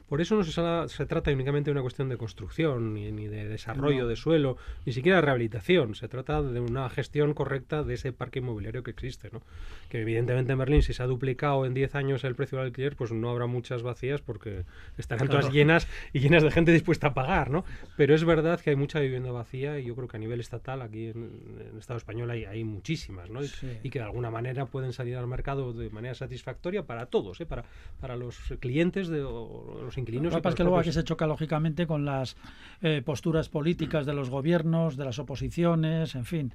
Por 0.08 0.20
eso 0.20 0.36
no 0.36 0.44
se, 0.44 1.06
trata 1.06 1.32
únicamente 1.32 1.68
de 1.68 1.72
una 1.72 1.82
cuestión 1.82 2.08
de 2.08 2.16
construcción, 2.16 2.94
ni, 2.94 3.26
de 3.26 3.48
desarrollo 3.48 4.06
de 4.06 4.14
suelo, 4.14 4.56
ni 4.84 4.92
siquiera 4.92 5.16
de 5.16 5.22
rehabilitación. 5.22 5.96
Se 5.96 6.06
trata 6.06 6.42
de 6.42 6.60
una 6.60 6.88
gestión 6.90 7.34
correcta 7.34 7.82
de 7.82 7.94
ese 7.94 8.12
parque 8.12 8.38
inmobiliario 8.38 8.84
que 8.84 8.92
existe. 8.92 9.30
¿no? 9.32 9.42
Que 9.88 10.02
evidentemente 10.02 10.52
en 10.52 10.58
Berlín, 10.58 10.82
si 10.82 10.92
se 10.92 11.02
ha 11.02 11.06
duplicado 11.06 11.66
en 11.66 11.74
10 11.74 11.96
años 11.96 12.22
el 12.22 12.36
precio 12.36 12.58
del 12.58 12.68
alquiler, 12.68 12.94
pues 12.94 13.10
no 13.10 13.30
habrá 13.30 13.46
muchas 13.46 13.82
vacías 13.82 14.20
porque 14.20 14.64
estarán 14.96 15.26
todas 15.26 15.50
llenas 15.50 15.88
y 16.12 16.20
llenas 16.20 16.44
de 16.44 16.52
gente 16.52 16.70
dispuesta 16.70 17.08
a 17.08 17.14
pagar. 17.14 17.50
¿no? 17.50 17.64
Pero 17.96 18.14
es 18.14 18.24
verdad 18.24 18.60
que 18.60 18.70
hay 18.70 18.76
mucha 18.76 19.00
vivienda 19.00 19.32
vacía 19.32 19.80
y 19.80 19.86
yo 19.86 19.96
creo 19.96 20.06
que 20.06 20.18
a 20.18 20.20
nivel 20.20 20.38
estatal, 20.38 20.82
aquí 20.82 21.08
en, 21.08 21.66
el 21.72 21.78
Estado 21.78 21.98
español, 21.98 22.30
hay, 22.30 22.44
hay 22.44 22.62
muchísimas. 22.62 23.28
¿no? 23.28 23.40
Y, 23.82 23.90
que 23.90 23.98
de 23.98 24.04
alguna 24.04 24.30
manera 24.30 24.66
pueden 24.66 24.92
salir 24.92 25.16
al 25.16 25.26
mercado 25.26 25.72
de 25.72 25.90
manera 25.90 26.14
satisfactoria 26.14 26.84
para 26.84 27.06
todos, 27.06 27.40
¿eh? 27.40 27.46
para, 27.46 27.64
para 28.00 28.16
los 28.16 28.38
clientes 28.60 29.08
de, 29.08 29.22
o 29.22 29.80
los 29.82 29.95
inquilinos. 29.98 30.32
Lo 30.32 30.42
que 30.42 30.48
es 30.48 30.54
que 30.54 30.62
luego 30.62 30.78
aquí 30.78 30.92
se 30.92 31.04
choca 31.04 31.26
lógicamente 31.26 31.86
con 31.86 32.04
las 32.04 32.36
eh, 32.82 33.02
posturas 33.04 33.48
políticas 33.48 34.06
de 34.06 34.14
los 34.14 34.30
gobiernos, 34.30 34.96
de 34.96 35.04
las 35.04 35.18
oposiciones, 35.18 36.14
en 36.14 36.24
fin. 36.24 36.52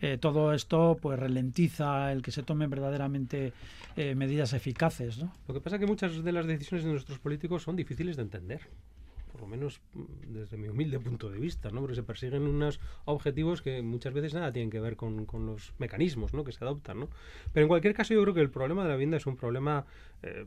Eh, 0.00 0.18
todo 0.20 0.52
esto 0.52 0.98
pues 1.00 1.18
ralentiza 1.18 2.12
el 2.12 2.20
que 2.20 2.30
se 2.30 2.42
tomen 2.42 2.68
verdaderamente 2.68 3.52
eh, 3.96 4.14
medidas 4.14 4.52
eficaces. 4.52 5.18
¿no? 5.18 5.32
Lo 5.48 5.54
que 5.54 5.60
pasa 5.60 5.76
es 5.76 5.80
que 5.80 5.86
muchas 5.86 6.22
de 6.22 6.32
las 6.32 6.46
decisiones 6.46 6.84
de 6.84 6.90
nuestros 6.90 7.18
políticos 7.18 7.62
son 7.62 7.76
difíciles 7.76 8.16
de 8.16 8.22
entender 8.22 8.60
por 9.36 9.42
lo 9.42 9.48
menos 9.48 9.80
mm, 9.94 10.32
desde 10.32 10.56
mi 10.56 10.68
humilde 10.68 10.98
punto 10.98 11.30
de 11.30 11.38
vista, 11.38 11.70
¿no? 11.70 11.80
porque 11.80 11.94
se 11.94 12.02
persiguen 12.02 12.42
unos 12.42 12.80
objetivos 13.04 13.62
que 13.62 13.82
muchas 13.82 14.12
veces 14.12 14.34
nada 14.34 14.52
tienen 14.52 14.70
que 14.70 14.80
ver 14.80 14.96
con, 14.96 15.26
con 15.26 15.46
los 15.46 15.72
mecanismos 15.78 16.32
¿no? 16.34 16.42
que 16.42 16.52
se 16.52 16.64
adoptan. 16.64 17.00
¿no? 17.00 17.08
Pero 17.52 17.64
en 17.64 17.68
cualquier 17.68 17.94
caso 17.94 18.14
yo 18.14 18.22
creo 18.22 18.34
que 18.34 18.40
el 18.40 18.50
problema 18.50 18.82
de 18.82 18.88
la 18.88 18.94
vivienda 18.96 19.18
es 19.18 19.26
un 19.26 19.36
problema, 19.36 19.86
eh, 20.22 20.44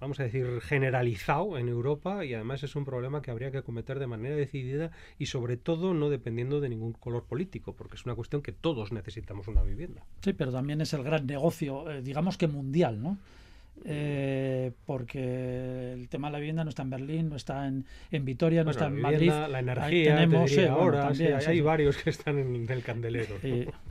vamos 0.00 0.20
a 0.20 0.24
decir, 0.24 0.60
generalizado 0.60 1.58
en 1.58 1.68
Europa 1.68 2.24
y 2.24 2.34
además 2.34 2.62
es 2.62 2.76
un 2.76 2.84
problema 2.84 3.22
que 3.22 3.30
habría 3.30 3.50
que 3.50 3.58
acometer 3.58 3.98
de 3.98 4.06
manera 4.06 4.36
decidida 4.36 4.90
y 5.18 5.26
sobre 5.26 5.56
todo 5.56 5.94
no 5.94 6.10
dependiendo 6.10 6.60
de 6.60 6.68
ningún 6.68 6.92
color 6.92 7.24
político, 7.24 7.74
porque 7.74 7.96
es 7.96 8.04
una 8.04 8.14
cuestión 8.14 8.42
que 8.42 8.52
todos 8.52 8.92
necesitamos 8.92 9.48
una 9.48 9.62
vivienda. 9.62 10.04
Sí, 10.22 10.32
pero 10.32 10.52
también 10.52 10.80
es 10.80 10.92
el 10.92 11.02
gran 11.02 11.26
negocio, 11.26 11.90
eh, 11.90 12.02
digamos 12.02 12.36
que 12.36 12.48
mundial, 12.48 13.02
¿no? 13.02 13.18
Eh, 13.86 14.72
porque 14.86 15.92
el 15.92 16.08
tema 16.08 16.28
de 16.28 16.32
la 16.32 16.38
vivienda 16.38 16.64
no 16.64 16.70
está 16.70 16.82
en 16.82 16.90
Berlín, 16.90 17.28
no 17.28 17.36
está 17.36 17.66
en, 17.66 17.84
en 18.10 18.24
Vitoria, 18.24 18.64
no 18.64 18.70
está 18.70 18.86
en 18.86 19.00
Madrid. 19.00 19.28
La 19.28 19.58
energía, 19.58 20.14
tenemos, 20.14 20.50
eh, 20.52 20.68
ahora, 20.68 21.12
hay, 21.46 21.60
varios 21.60 21.98
que 21.98 22.08
están 22.08 22.38
en 22.38 22.70
el 22.70 22.82
candelero. 22.82 23.36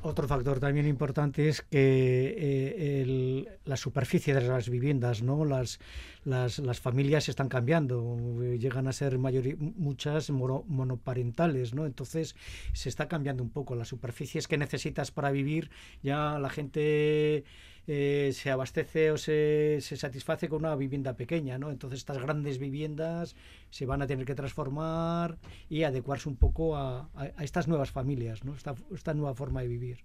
otro 0.02 0.28
factor 0.28 0.60
también 0.60 0.88
importante 0.88 1.48
es 1.48 1.62
que 1.62 2.36
eh, 2.38 3.02
el, 3.02 3.50
la 3.66 3.78
superficie 3.78 4.34
de 4.34 4.42
las 4.42 4.68
viviendas, 4.68 5.22
¿no? 5.22 5.46
las, 5.46 5.80
las, 6.26 6.58
las 6.58 6.80
familias 6.80 7.30
están 7.30 7.48
cambiando, 7.48 8.18
llegan 8.58 8.88
a 8.88 8.94
ser 8.94 9.20
muchas 9.20 10.32
monoparentales, 10.32 11.76
¿no? 11.76 11.86
entonces 11.86 12.36
se 12.74 12.90
está 12.90 13.08
cambiando 13.08 13.44
un 13.44 13.52
poco 13.52 13.76
las 13.76 13.90
superficies 13.90 14.48
que 14.48 14.58
necesitas 14.58 15.12
para 15.12 15.30
vivir, 15.30 15.70
ya 16.02 16.40
la 16.40 16.50
gente 16.50 17.44
eh, 17.88 18.32
se 18.34 18.50
abastece 18.50 19.12
o 19.12 19.18
se, 19.18 19.80
se, 19.82 19.98
satisface 19.98 20.48
con 20.48 20.60
una 20.60 20.76
vivienda 20.76 21.16
pequeña, 21.16 21.58
¿no? 21.58 21.70
Entonces 21.70 22.00
estas 22.00 22.18
grandes 22.18 22.58
viviendas 22.58 23.36
se 23.70 23.86
van 23.86 24.02
a 24.02 24.08
tener 24.08 24.26
que 24.26 24.36
transformar 24.36 25.38
y 25.70 25.84
adecuarse 25.84 26.30
un 26.30 26.38
poco 26.38 26.78
a, 26.78 27.10
estas 27.40 27.68
nuevas 27.68 27.92
familias, 27.92 28.44
¿no? 28.46 28.56
Esta 28.56 29.14
nueva 29.14 29.36
forma 29.36 29.62
de 29.62 29.68
vivir. 29.68 30.00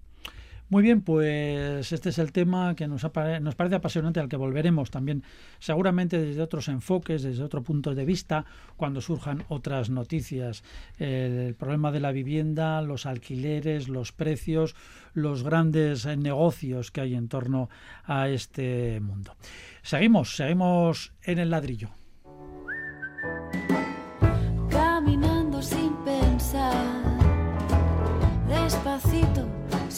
Muy 0.71 0.83
bien, 0.83 1.01
pues 1.01 1.93
este 1.93 2.11
es 2.11 2.19
el 2.19 2.31
tema 2.31 2.75
que 2.75 2.87
nos, 2.87 3.03
nos, 3.41 3.55
parece 3.55 3.77
apasionante, 3.77 4.21
al 4.21 4.29
que 4.29 4.37
volveremos 4.37 4.91
también 4.91 5.23
seguramente 5.59 6.21
desde 6.21 6.43
otros 6.43 6.69
enfoques, 6.69 7.23
desde 7.23 7.43
otro 7.43 7.63
punto 7.63 7.95
de 7.95 8.05
vista, 8.05 8.45
cuando 8.77 9.01
surjan 9.01 9.45
otras 9.49 9.89
noticias. 9.89 10.63
El 10.99 11.55
problema 11.55 11.91
de 11.91 12.01
la 12.01 12.13
vivienda, 12.13 12.83
los 12.83 13.07
alquileres, 13.07 13.89
los 13.89 14.13
precios, 14.13 14.77
los 15.15 15.43
grandes 15.43 16.05
negocios 16.05 16.91
que 16.91 17.01
hay 17.01 17.15
en 17.15 17.29
torno 17.29 17.71
a 18.05 18.29
este 18.29 19.01
mundo. 19.01 19.37
Seguimos, 19.81 20.37
seguimos 20.37 21.15
en 21.23 21.39
el 21.39 21.49
ladrillo. 21.49 21.89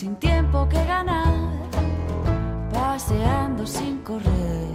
Sin 0.01 0.17
tiempo 0.17 0.67
que 0.67 0.83
ganar, 0.87 1.35
paseando 2.73 3.67
sin 3.67 3.99
correr. 3.99 4.73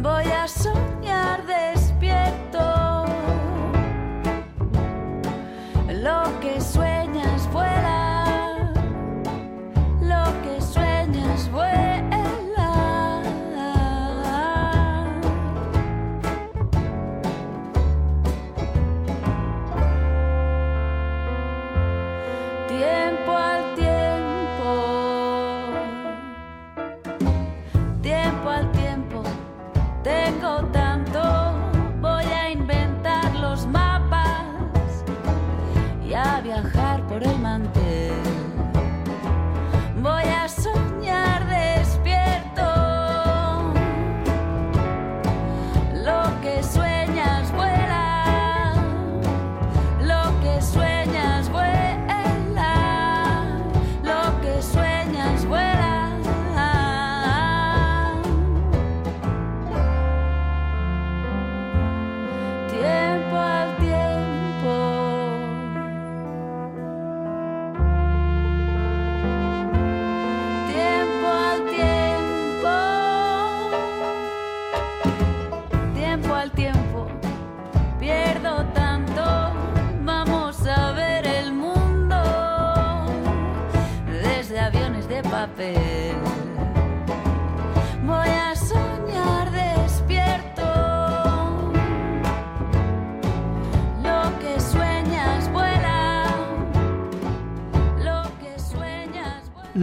Voy 0.00 0.24
a 0.30 0.46
soñar 0.46 1.44
despierto 1.46 1.79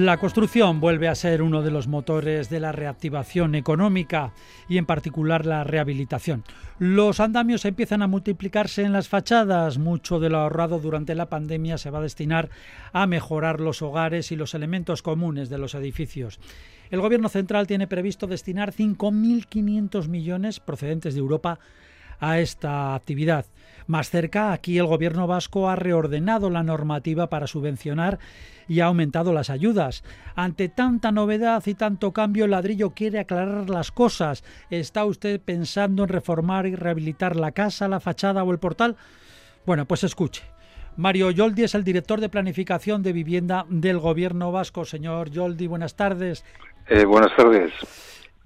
La 0.07 0.15
construcción 0.15 0.79
vuelve 0.79 1.09
a 1.09 1.15
ser 1.15 1.41
uno 1.41 1.61
de 1.63 1.69
los 1.69 1.89
motores 1.89 2.49
de 2.49 2.61
la 2.61 2.71
reactivación 2.71 3.55
económica 3.55 4.31
y 4.69 4.77
en 4.77 4.85
particular 4.85 5.45
la 5.45 5.65
rehabilitación. 5.65 6.45
Los 6.79 7.19
andamios 7.19 7.65
empiezan 7.65 8.01
a 8.01 8.07
multiplicarse 8.07 8.83
en 8.83 8.93
las 8.93 9.09
fachadas. 9.09 9.79
Mucho 9.79 10.21
de 10.21 10.29
lo 10.29 10.37
ahorrado 10.37 10.79
durante 10.79 11.13
la 11.13 11.25
pandemia 11.25 11.77
se 11.77 11.89
va 11.89 11.99
a 11.99 12.03
destinar 12.03 12.49
a 12.93 13.05
mejorar 13.05 13.59
los 13.59 13.81
hogares 13.81 14.31
y 14.31 14.37
los 14.37 14.53
elementos 14.53 15.01
comunes 15.01 15.49
de 15.49 15.57
los 15.57 15.75
edificios. 15.75 16.39
El 16.89 17.01
Gobierno 17.01 17.27
central 17.27 17.67
tiene 17.67 17.85
previsto 17.85 18.27
destinar 18.27 18.71
5.500 18.71 20.07
millones 20.07 20.61
procedentes 20.61 21.15
de 21.15 21.19
Europa 21.19 21.59
a 22.21 22.39
esta 22.39 22.95
actividad. 22.95 23.45
Más 23.87 24.09
cerca, 24.09 24.51
aquí 24.51 24.77
el 24.77 24.85
gobierno 24.85 25.27
vasco 25.27 25.69
ha 25.69 25.77
reordenado 25.77 26.49
la 26.49 26.61
normativa 26.61 27.27
para 27.27 27.47
subvencionar 27.47 28.19
y 28.67 28.81
ha 28.81 28.85
aumentado 28.85 29.31
las 29.31 29.49
ayudas. 29.49 30.03
Ante 30.35 30.67
tanta 30.67 31.13
novedad 31.13 31.63
y 31.65 31.73
tanto 31.73 32.11
cambio, 32.11 32.45
el 32.45 32.51
ladrillo 32.51 32.91
quiere 32.91 33.19
aclarar 33.19 33.69
las 33.69 33.91
cosas. 33.91 34.43
¿Está 34.69 35.05
usted 35.05 35.39
pensando 35.39 36.03
en 36.03 36.09
reformar 36.09 36.67
y 36.67 36.75
rehabilitar 36.75 37.37
la 37.37 37.53
casa, 37.53 37.87
la 37.87 38.01
fachada 38.01 38.43
o 38.43 38.51
el 38.51 38.59
portal? 38.59 38.97
Bueno, 39.65 39.85
pues 39.85 40.03
escuche. 40.03 40.43
Mario 40.97 41.31
Yoldi 41.31 41.63
es 41.63 41.75
el 41.75 41.83
director 41.83 42.19
de 42.19 42.27
planificación 42.27 43.03
de 43.03 43.13
vivienda 43.13 43.65
del 43.69 43.99
gobierno 43.99 44.51
vasco. 44.51 44.83
Señor 44.83 45.29
Yoldi, 45.29 45.67
buenas 45.67 45.95
tardes. 45.95 46.43
Eh, 46.87 47.05
buenas 47.05 47.35
tardes. 47.35 47.71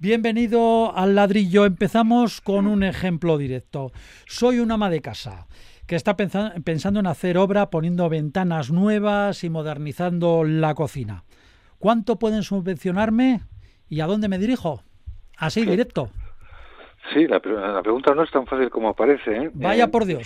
Bienvenido 0.02 0.92
al 0.96 1.14
ladrillo. 1.14 1.64
Empezamos 1.64 2.40
con 2.40 2.66
un 2.66 2.82
ejemplo 2.82 3.38
directo. 3.38 3.92
Soy 4.26 4.58
un 4.58 4.72
ama 4.72 4.90
de 4.90 5.00
casa 5.00 5.46
que 5.86 5.94
está 5.94 6.16
pensando 6.16 6.98
en 6.98 7.06
hacer 7.06 7.38
obra 7.38 7.70
poniendo 7.70 8.08
ventanas 8.08 8.72
nuevas 8.72 9.44
y 9.44 9.48
modernizando 9.48 10.42
la 10.42 10.74
cocina. 10.74 11.22
¿Cuánto 11.78 12.18
pueden 12.18 12.42
subvencionarme 12.42 13.42
y 13.88 14.00
a 14.00 14.06
dónde 14.06 14.28
me 14.28 14.38
dirijo? 14.38 14.82
Así, 15.38 15.64
directo. 15.64 16.08
Sí, 17.14 17.28
la, 17.28 17.38
pregunta 17.38 18.12
no 18.12 18.24
es 18.24 18.30
tan 18.32 18.44
fácil 18.46 18.70
como 18.70 18.94
parece. 18.94 19.36
¿eh? 19.36 19.50
Vaya 19.54 19.86
por 19.86 20.04
Dios. 20.04 20.24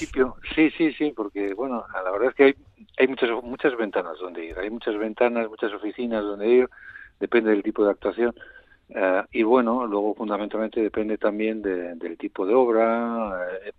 Sí, 0.54 0.70
sí, 0.70 0.92
sí, 0.94 1.12
porque 1.14 1.52
bueno, 1.52 1.84
la 1.92 2.10
verdad 2.12 2.30
es 2.30 2.34
que 2.34 2.44
hay, 2.44 2.54
hay 2.96 3.08
muchas, 3.08 3.28
muchas 3.42 3.76
ventanas 3.76 4.14
donde 4.22 4.42
ir. 4.42 4.58
Hay 4.58 4.70
muchas 4.70 4.96
ventanas, 4.96 5.50
muchas 5.50 5.70
oficinas 5.74 6.22
donde 6.22 6.48
ir. 6.48 6.70
Depende 7.20 7.50
del 7.50 7.62
tipo 7.62 7.84
de 7.84 7.90
actuación. 7.90 8.34
Eh, 8.88 9.22
y 9.32 9.42
bueno, 9.42 9.86
luego 9.86 10.14
fundamentalmente 10.14 10.80
depende 10.80 11.18
también 11.18 11.60
del 11.62 12.16
tipo 12.18 12.46
de 12.46 12.54
obra. 12.54 13.48
Eh, 13.64 13.72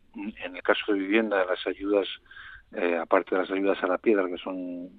en 0.44 0.56
el 0.56 0.64
caso 0.64 0.92
de 0.92 1.00
vivienda, 1.00 1.46
las 1.46 1.66
ayudas, 1.66 2.08
eh, 2.74 2.98
aparte 2.98 3.36
de 3.36 3.42
las 3.42 3.52
ayudas 3.52 3.82
a 3.84 3.88
la 3.88 3.98
piedra, 3.98 4.28
que 4.28 4.38
son, 4.38 4.90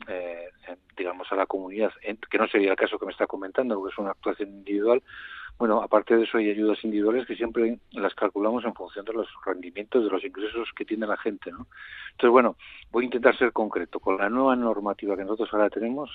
digamos, 0.97 1.31
a 1.31 1.37
la 1.37 1.47
comunidad, 1.47 1.92
que 2.31 2.38
no 2.38 2.49
sería 2.49 2.71
el 2.71 2.77
caso 2.77 2.99
que 2.99 3.07
me 3.07 3.12
está 3.12 3.27
comentando, 3.27 3.77
porque 3.77 3.92
es 3.92 3.99
una 3.99 4.11
actuación 4.11 4.51
individual. 4.51 5.03
Bueno, 5.59 5.83
aparte 5.83 6.16
de 6.16 6.23
eso 6.23 6.38
hay 6.38 6.51
ayudas 6.51 6.83
individuales 6.85 7.27
que 7.27 7.35
siempre 7.35 7.81
las 7.90 8.14
calculamos 8.14 8.64
en 8.64 8.75
función 8.75 9.05
de 9.05 9.12
los 9.12 9.27
rendimientos, 9.44 10.05
de 10.05 10.11
los 10.11 10.25
ingresos 10.25 10.71
que 10.77 10.85
tiene 10.85 11.05
la 11.05 11.16
gente, 11.16 11.51
¿no? 11.51 11.66
Entonces, 12.12 12.31
bueno, 12.31 12.57
voy 12.92 13.03
a 13.03 13.07
intentar 13.07 13.37
ser 13.37 13.53
concreto. 13.53 13.99
Con 13.99 14.18
la 14.18 14.31
nueva 14.31 14.55
normativa 14.55 15.16
que 15.16 15.23
nosotros 15.23 15.53
ahora 15.53 15.68
tenemos, 15.68 16.14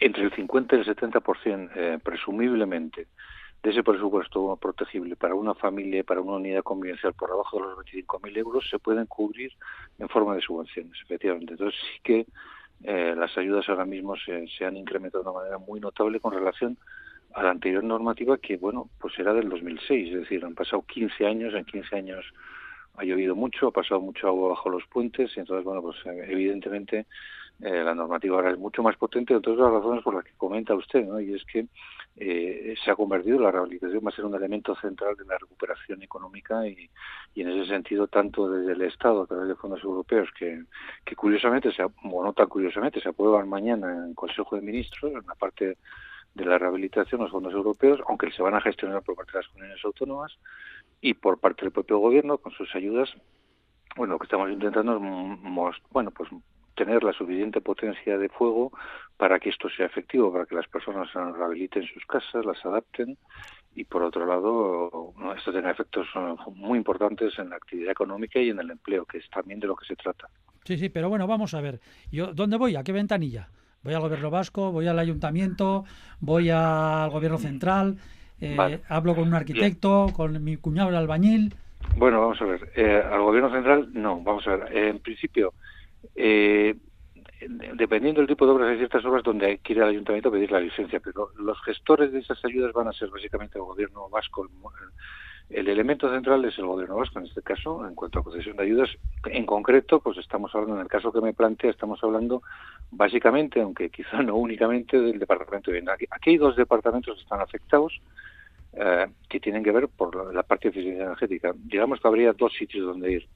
entre 0.00 0.24
el 0.24 0.32
50 0.32 0.76
y 0.76 0.78
el 0.80 0.86
70% 0.86 1.70
eh, 1.74 1.98
presumiblemente 2.02 3.06
de 3.62 3.70
ese 3.70 3.82
presupuesto 3.82 4.56
protegible 4.56 5.16
para 5.16 5.34
una 5.34 5.54
familia, 5.54 6.04
para 6.04 6.20
una 6.20 6.36
unidad 6.36 6.62
convivencial 6.62 7.14
por 7.14 7.30
debajo 7.30 7.56
de 7.56 7.62
los 7.64 7.78
25.000 7.84 8.36
euros, 8.38 8.68
se 8.70 8.78
pueden 8.78 9.06
cubrir 9.06 9.52
en 9.98 10.08
forma 10.08 10.34
de 10.36 10.42
subvenciones, 10.42 10.92
efectivamente. 11.02 11.54
Entonces 11.54 11.80
sí 11.80 12.00
que 12.04 12.26
eh, 12.84 13.14
las 13.16 13.36
ayudas 13.36 13.68
ahora 13.68 13.84
mismo 13.84 14.14
se, 14.16 14.46
se, 14.46 14.64
han 14.64 14.76
incrementado 14.76 15.24
de 15.24 15.30
una 15.30 15.38
manera 15.40 15.58
muy 15.58 15.80
notable 15.80 16.20
con 16.20 16.32
relación 16.32 16.78
a 17.34 17.42
la 17.42 17.50
anterior 17.50 17.82
normativa 17.82 18.38
que, 18.38 18.56
bueno, 18.56 18.88
pues 19.00 19.18
era 19.18 19.34
del 19.34 19.48
2006, 19.48 20.14
es 20.14 20.20
decir, 20.20 20.44
han 20.44 20.54
pasado 20.54 20.82
15 20.82 21.26
años, 21.26 21.54
en 21.54 21.64
15 21.64 21.96
años 21.96 22.24
ha 22.96 23.04
llovido 23.04 23.34
mucho, 23.34 23.68
ha 23.68 23.72
pasado 23.72 24.00
mucho 24.00 24.28
agua 24.28 24.50
bajo 24.50 24.70
los 24.70 24.84
puentes 24.86 25.36
y 25.36 25.40
entonces, 25.40 25.64
bueno, 25.64 25.82
pues 25.82 25.96
evidentemente 26.04 27.06
eh, 27.60 27.82
la 27.82 27.94
normativa 27.94 28.36
ahora 28.36 28.52
es 28.52 28.58
mucho 28.58 28.82
más 28.82 28.96
potente, 28.96 29.34
entre 29.34 29.52
otras 29.52 29.72
razones 29.72 30.04
por 30.04 30.14
las 30.14 30.24
que 30.24 30.36
comenta 30.36 30.74
usted, 30.74 31.04
¿no? 31.04 31.20
y 31.20 31.34
es 31.34 31.44
que 31.44 31.66
eh, 32.16 32.74
se 32.84 32.90
ha 32.90 32.94
convertido 32.96 33.40
la 33.40 33.50
rehabilitación 33.50 34.04
va 34.04 34.10
a 34.10 34.14
ser 34.14 34.24
un 34.24 34.34
elemento 34.34 34.76
central 34.76 35.16
de 35.16 35.24
la 35.24 35.38
recuperación 35.38 36.02
económica 36.02 36.66
y, 36.66 36.88
y, 37.34 37.42
en 37.42 37.48
ese 37.48 37.68
sentido 37.68 38.06
tanto 38.06 38.48
desde 38.48 38.72
el 38.72 38.82
Estado 38.82 39.22
a 39.22 39.26
través 39.26 39.48
de 39.48 39.56
fondos 39.56 39.82
europeos 39.82 40.28
que, 40.38 40.64
curiosamente, 41.16 41.72
se, 41.72 41.82
no 41.82 42.32
tan 42.32 42.48
curiosamente, 42.48 43.00
se 43.00 43.08
aprueban 43.08 43.48
mañana 43.48 43.92
en 43.92 44.10
el 44.10 44.14
Consejo 44.14 44.56
de 44.56 44.62
Ministros, 44.62 45.12
en 45.12 45.26
la 45.26 45.34
parte 45.34 45.78
de 46.34 46.44
la 46.44 46.58
rehabilitación, 46.58 47.22
los 47.22 47.32
fondos 47.32 47.52
europeos, 47.52 48.00
aunque 48.08 48.30
se 48.30 48.42
van 48.42 48.54
a 48.54 48.60
gestionar 48.60 49.02
por 49.02 49.16
parte 49.16 49.32
de 49.32 49.38
las 49.38 49.48
comunidades 49.48 49.84
autónomas 49.84 50.38
y 51.00 51.14
por 51.14 51.38
parte 51.38 51.62
del 51.62 51.72
propio 51.72 51.98
gobierno 51.98 52.38
con 52.38 52.52
sus 52.52 52.72
ayudas 52.74 53.10
bueno, 53.96 54.12
lo 54.12 54.18
que 54.18 54.26
estamos 54.26 54.50
intentando 54.50 54.96
es 54.96 55.76
bueno, 55.90 56.10
pues 56.12 56.30
tener 56.78 57.02
la 57.02 57.12
suficiente 57.12 57.60
potencia 57.60 58.16
de 58.16 58.28
fuego 58.28 58.70
para 59.16 59.40
que 59.40 59.50
esto 59.50 59.68
sea 59.68 59.86
efectivo, 59.86 60.32
para 60.32 60.46
que 60.46 60.54
las 60.54 60.68
personas 60.68 61.12
rehabiliten 61.12 61.82
sus 61.82 62.04
casas, 62.06 62.46
las 62.46 62.64
adapten 62.64 63.18
y 63.74 63.84
por 63.84 64.02
otro 64.02 64.24
lado 64.24 65.12
esto 65.36 65.52
tenga 65.52 65.72
efectos 65.72 66.06
eh, 66.14 66.34
muy 66.54 66.78
importantes 66.78 67.36
en 67.38 67.50
la 67.50 67.56
actividad 67.56 67.90
económica 67.90 68.38
y 68.38 68.50
en 68.50 68.60
el 68.60 68.70
empleo, 68.70 69.04
que 69.04 69.18
es 69.18 69.28
también 69.28 69.58
de 69.58 69.66
lo 69.66 69.74
que 69.74 69.86
se 69.86 69.96
trata. 69.96 70.28
Sí, 70.64 70.78
sí, 70.78 70.88
pero 70.88 71.08
bueno, 71.08 71.26
vamos 71.26 71.52
a 71.54 71.60
ver. 71.60 71.80
Yo, 72.12 72.32
¿Dónde 72.32 72.56
voy? 72.56 72.76
¿A 72.76 72.84
qué 72.84 72.92
ventanilla? 72.92 73.48
¿Voy 73.82 73.94
al 73.94 74.00
gobierno 74.00 74.30
vasco? 74.30 74.70
¿Voy 74.70 74.86
al 74.86 74.98
ayuntamiento? 74.98 75.84
¿Voy 76.20 76.50
al 76.50 77.10
gobierno 77.10 77.38
central? 77.38 77.96
Eh, 78.40 78.80
¿Hablo 78.88 79.16
con 79.16 79.26
un 79.26 79.34
arquitecto? 79.34 80.06
¿Con 80.14 80.44
mi 80.44 80.56
cuñado 80.56 80.90
el 80.90 80.96
albañil? 80.96 81.54
Bueno, 81.96 82.20
vamos 82.20 82.40
a 82.40 82.44
ver. 82.44 82.70
Eh, 82.76 83.02
al 83.02 83.22
gobierno 83.22 83.50
central, 83.50 83.88
no. 83.94 84.20
Vamos 84.20 84.46
a 84.46 84.56
ver. 84.56 84.76
en 84.76 84.98
principio, 85.00 85.54
eh, 86.14 86.74
dependiendo 87.74 88.20
del 88.20 88.28
tipo 88.28 88.46
de 88.46 88.52
obras, 88.52 88.70
hay 88.70 88.78
ciertas 88.78 89.04
obras 89.04 89.22
donde 89.22 89.60
ir 89.66 89.82
al 89.82 89.90
ayuntamiento 89.90 90.30
pedir 90.30 90.50
la 90.50 90.60
licencia, 90.60 91.00
pero 91.00 91.30
los 91.38 91.60
gestores 91.62 92.12
de 92.12 92.20
esas 92.20 92.44
ayudas 92.44 92.72
van 92.72 92.88
a 92.88 92.92
ser 92.92 93.10
básicamente 93.10 93.58
el 93.58 93.64
gobierno 93.64 94.08
vasco. 94.08 94.48
El 95.48 95.68
elemento 95.68 96.12
central 96.12 96.44
es 96.44 96.58
el 96.58 96.66
gobierno 96.66 96.96
vasco 96.96 97.18
en 97.18 97.26
este 97.26 97.42
caso, 97.42 97.86
en 97.86 97.94
cuanto 97.94 98.18
a 98.18 98.24
concesión 98.24 98.56
de 98.56 98.64
ayudas. 98.64 98.90
En 99.26 99.46
concreto, 99.46 100.00
pues 100.00 100.18
estamos 100.18 100.54
hablando, 100.54 100.76
en 100.76 100.82
el 100.82 100.88
caso 100.88 101.12
que 101.12 101.20
me 101.20 101.32
plantea, 101.32 101.70
estamos 101.70 102.02
hablando 102.02 102.42
básicamente, 102.90 103.60
aunque 103.60 103.88
quizá 103.88 104.22
no 104.22 104.36
únicamente, 104.36 105.00
del 105.00 105.18
departamento 105.18 105.70
de 105.70 105.80
vivienda. 105.80 105.96
Aquí, 106.10 106.30
hay 106.30 106.36
dos 106.36 106.56
departamentos 106.56 107.14
que 107.16 107.22
están 107.22 107.40
afectados. 107.40 108.00
Eh, 108.74 109.06
que 109.30 109.40
tienen 109.40 109.64
que 109.64 109.72
ver 109.72 109.88
por 109.88 110.32
la 110.32 110.42
parte 110.42 110.68
de 110.68 110.70
eficiencia 110.70 111.04
energética. 111.06 111.54
Digamos 111.56 112.00
que 112.00 112.06
habría 112.06 112.34
dos 112.34 112.52
sitios 112.52 112.86
donde 112.86 113.12
ir 113.12 113.28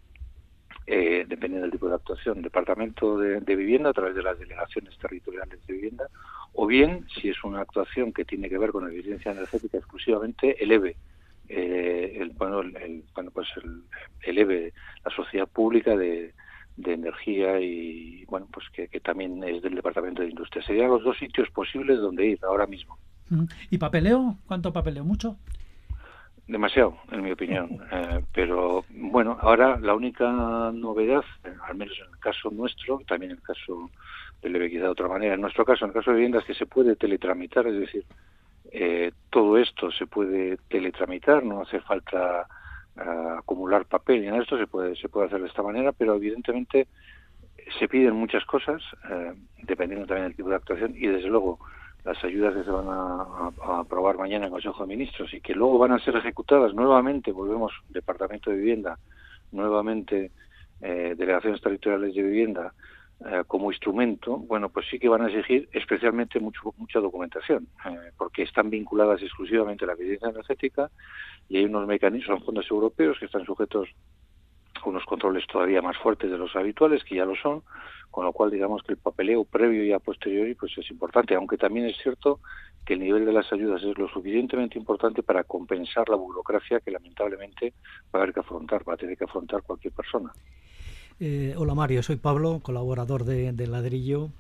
eh, 0.87 1.25
dependiendo 1.29 1.63
del 1.63 1.73
tipo 1.73 1.89
de 1.89 1.95
actuación, 1.95 2.43
departamento 2.43 3.19
de, 3.19 3.57
vivienda 3.57 3.91
a 3.91 3.93
través 3.93 4.15
de 4.15 4.23
las 4.23 4.39
delegaciones 4.39 4.97
territoriales 4.99 5.65
de 5.67 5.73
vivienda, 5.75 6.09
o 6.55 6.67
bien, 6.67 7.07
si 7.15 7.29
es 7.29 7.45
una 7.45 7.61
actuación 7.61 8.13
que 8.13 8.25
tiene 8.25 8.49
que 8.49 8.59
ver 8.59 8.71
con 8.71 8.91
eficiencia 8.91 9.33
energética 9.33 9.79
exclusivamente, 9.79 10.63
el 10.63 10.73
EVE, 10.73 10.97
eh, 11.49 12.19
el, 12.21 12.31
bueno, 12.31 12.61
el, 12.61 13.05
bueno, 13.15 13.31
pues 13.31 13.49
el, 14.25 14.39
EVE, 14.39 14.73
la 15.05 15.15
sociedad 15.15 15.49
pública 15.49 15.97
de, 15.97 16.35
energía 16.85 17.61
y 17.61 18.25
bueno, 18.25 18.49
pues 18.53 18.67
que, 18.71 18.89
que, 18.89 18.99
también 18.99 19.45
es 19.45 19.63
del 19.63 19.77
departamento 19.77 20.23
de 20.23 20.31
industria. 20.31 20.65
Serían 20.65 20.89
los 20.89 21.05
dos 21.05 21.17
sitios 21.17 21.49
posibles 21.51 22.01
donde 22.01 22.27
ir 22.27 22.39
ahora 22.43 22.67
mismo. 22.67 22.99
¿Y 23.71 23.79
papeleo? 23.79 24.37
¿Cuánto 24.47 24.73
papeleo? 24.73 25.05
¿Mucho? 25.05 25.37
Demasiado, 26.47 26.97
en 27.11 27.23
mi 27.23 27.33
opinión. 27.33 27.79
Eh, 27.93 28.25
pero 28.33 28.85
bueno, 28.89 29.37
ahora 29.41 29.79
la 29.79 29.95
única 29.95 30.31
novedad, 30.73 31.23
eh, 31.45 31.53
al 31.69 31.77
menos 31.77 31.95
en 31.99 32.11
el 32.11 32.19
caso 32.19 32.51
nuestro, 32.51 33.01
también 33.07 33.33
en 33.33 33.37
el 33.37 33.43
caso 33.43 33.91
del 34.41 34.57
Equidad 34.57 34.85
de 34.85 34.89
otra 34.89 35.09
manera, 35.09 35.35
en 35.35 35.43
nuestro 35.43 35.65
caso, 35.67 35.85
en 35.85 35.91
el 35.91 35.95
caso 35.95 36.11
de 36.11 36.17
viviendas, 36.17 36.45
que 36.45 36.55
se 36.55 36.65
puede 36.65 36.97
teletramitar, 36.97 37.67
es 37.67 37.79
decir, 37.79 38.05
eh, 38.71 39.13
todo 39.29 39.59
esto 39.59 39.91
se 39.93 40.07
puede 40.07 40.57
teletramitar, 40.69 41.45
no 41.45 41.61
hace 41.61 41.81
falta 41.81 42.47
acumular 43.39 43.85
papel, 43.85 44.25
y 44.25 44.29
en 44.29 44.37
esto 44.37 44.59
se 44.59 44.67
puede, 44.67 44.97
se 44.97 45.09
puede 45.09 45.27
hacer 45.27 45.41
de 45.41 45.49
esta 45.49 45.63
manera, 45.63 45.93
pero 45.93 46.15
evidentemente 46.15 46.89
se 47.79 47.89
piden 47.89 48.15
muchas 48.15 48.45
cosas, 48.45 48.83
dependiendo 49.63 50.07
también 50.07 50.29
del 50.29 50.37
tipo 50.37 50.49
de 50.49 50.57
actuación, 50.57 50.95
y 50.97 51.07
desde 51.07 51.29
luego 51.29 51.59
las 52.05 52.23
ayudas 52.25 52.55
que 52.55 52.65
se 52.65 52.71
van 52.71 52.87
a, 52.89 53.81
aprobar 53.81 54.19
mañana 54.19 54.47
en 54.47 54.53
Consejo 54.53 54.83
de 54.83 54.89
Ministros 54.89 55.33
y 55.35 55.41
que 55.41 55.55
luego 55.55 55.79
van 55.79 55.93
a 55.93 55.99
ser 55.99 56.17
ejecutadas 56.17 56.75
nuevamente, 56.75 57.33
volvemos, 57.33 57.73
Departamento 57.89 58.51
de 58.51 58.57
Vivienda, 58.57 58.99
nuevamente 59.53 60.33
eh, 60.81 61.15
delegaciones 61.17 61.61
territoriales 61.61 62.15
de 62.15 62.23
vivienda 62.23 62.73
eh, 63.25 63.45
como 63.47 63.71
instrumento, 63.71 64.37
bueno, 64.37 64.69
pues 64.69 64.87
sí 64.91 64.99
que 64.99 65.09
van 65.09 65.23
a 65.23 65.29
exigir 65.29 65.69
especialmente 65.73 66.41
mucho, 66.41 66.75
mucha 66.77 66.99
documentación, 66.99 67.69
eh, 67.85 68.11
porque 68.19 68.43
están 68.43 68.69
vinculadas 68.69 69.23
exclusivamente 69.23 69.85
a 69.85 69.89
la 69.89 69.93
eficiencia 69.93 70.31
energética 70.31 70.91
y 71.49 71.59
hay 71.59 71.67
unos 71.67 71.87
mecanismos, 71.87 72.39
son 72.39 72.47
fondos 72.47 72.69
europeos 72.69 73.19
que 73.21 73.27
están 73.27 73.45
sujetos 73.45 73.89
unos 74.85 75.05
controles 75.05 75.47
todavía 75.47 75.83
más 75.83 75.97
fuertes 75.99 76.31
de 76.31 76.39
los 76.39 76.55
habituales, 76.57 77.05
que 77.05 77.17
ya 77.17 77.25
lo 77.25 77.35
son, 77.37 77.63
con 78.11 78.25
lo 78.25 78.33
cual 78.33 78.51
digamos 78.51 78.83
que 78.83 78.93
el 78.93 78.99
papeleo 78.99 79.45
previo 79.45 79.85
y 79.85 79.93
a 79.93 79.99
posteriori 79.99 80.55
pues 80.55 80.77
es 80.77 80.91
importante, 80.91 81.35
aunque 81.35 81.57
también 81.57 81.87
es 81.87 81.97
cierto 82.03 82.41
que 82.85 82.95
el 82.95 83.01
nivel 83.01 83.25
de 83.25 83.33
las 83.33 83.53
ayudas 83.53 83.83
es 83.83 83.97
lo 83.97 84.09
suficientemente 84.09 84.79
importante 84.79 85.23
para 85.23 85.45
compensar 85.45 86.09
la 86.09 86.17
burocracia 86.17 86.81
que 86.81 86.91
lamentablemente 86.91 87.75
va 88.15 88.21
a 88.21 88.23
haber 88.23 88.35
que 88.35 88.41
afrontar, 88.41 88.87
va 88.89 88.95
a 88.95 88.97
tener 88.97 89.17
que 89.17 89.25
afrontar 89.25 89.63
cualquier 89.63 89.93
persona. 89.93 90.33
Eh, 91.21 91.55
hola 91.57 91.75
Mario, 91.75 92.03
soy 92.03 92.17
Pablo, 92.17 92.61
colaborador 92.63 93.25
de, 93.25 93.53
de 93.53 93.67
Ladrillo. 93.67 94.31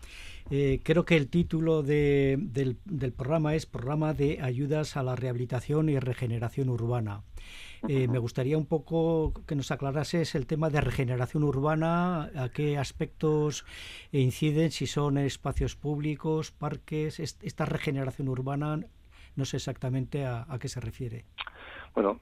Eh, 0.50 0.80
creo 0.82 1.04
que 1.04 1.16
el 1.16 1.28
título 1.28 1.82
del, 1.82 2.76
programa 3.16 3.54
es 3.54 3.66
Programa 3.66 4.12
de 4.12 4.40
Ayudas 4.42 4.96
a 4.96 5.02
la 5.02 5.16
Rehabilitación 5.16 5.88
y 5.88 5.98
Regeneración 5.98 6.68
Urbana. 6.68 7.22
Eh, 7.88 8.06
me 8.06 8.18
gustaría 8.18 8.56
un 8.56 8.66
poco 8.66 9.32
que 9.46 9.56
nos 9.56 9.70
aclarases 9.72 10.34
el 10.34 10.46
tema 10.46 10.70
de 10.70 10.80
regeneración 10.80 11.42
urbana, 11.42 12.30
a 12.36 12.48
qué 12.54 12.78
aspectos 12.78 13.64
inciden, 14.12 14.70
si 14.70 14.86
son 14.86 15.18
espacios 15.18 15.74
públicos, 15.74 16.52
parques, 16.52 17.18
esta 17.18 17.64
regeneración 17.64 18.28
urbana, 18.28 18.78
no 19.34 19.44
sé 19.44 19.56
exactamente 19.56 20.24
a, 20.24 20.46
qué 20.60 20.68
se 20.68 20.80
refiere. 20.80 21.24
Bueno, 21.94 22.20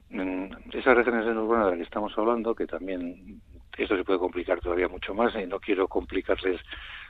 esa 0.73 0.93
regeneración 0.93 1.37
urbana 1.37 1.65
de 1.65 1.71
la 1.71 1.77
que 1.77 1.83
estamos 1.83 2.17
hablando, 2.17 2.55
que 2.55 2.65
también 2.65 3.39
esto 3.77 3.95
se 3.95 4.03
puede 4.03 4.19
complicar 4.19 4.59
todavía 4.59 4.87
mucho 4.87 5.13
más 5.13 5.33
y 5.35 5.45
no 5.45 5.59
quiero 5.59 5.87
complicarles 5.87 6.59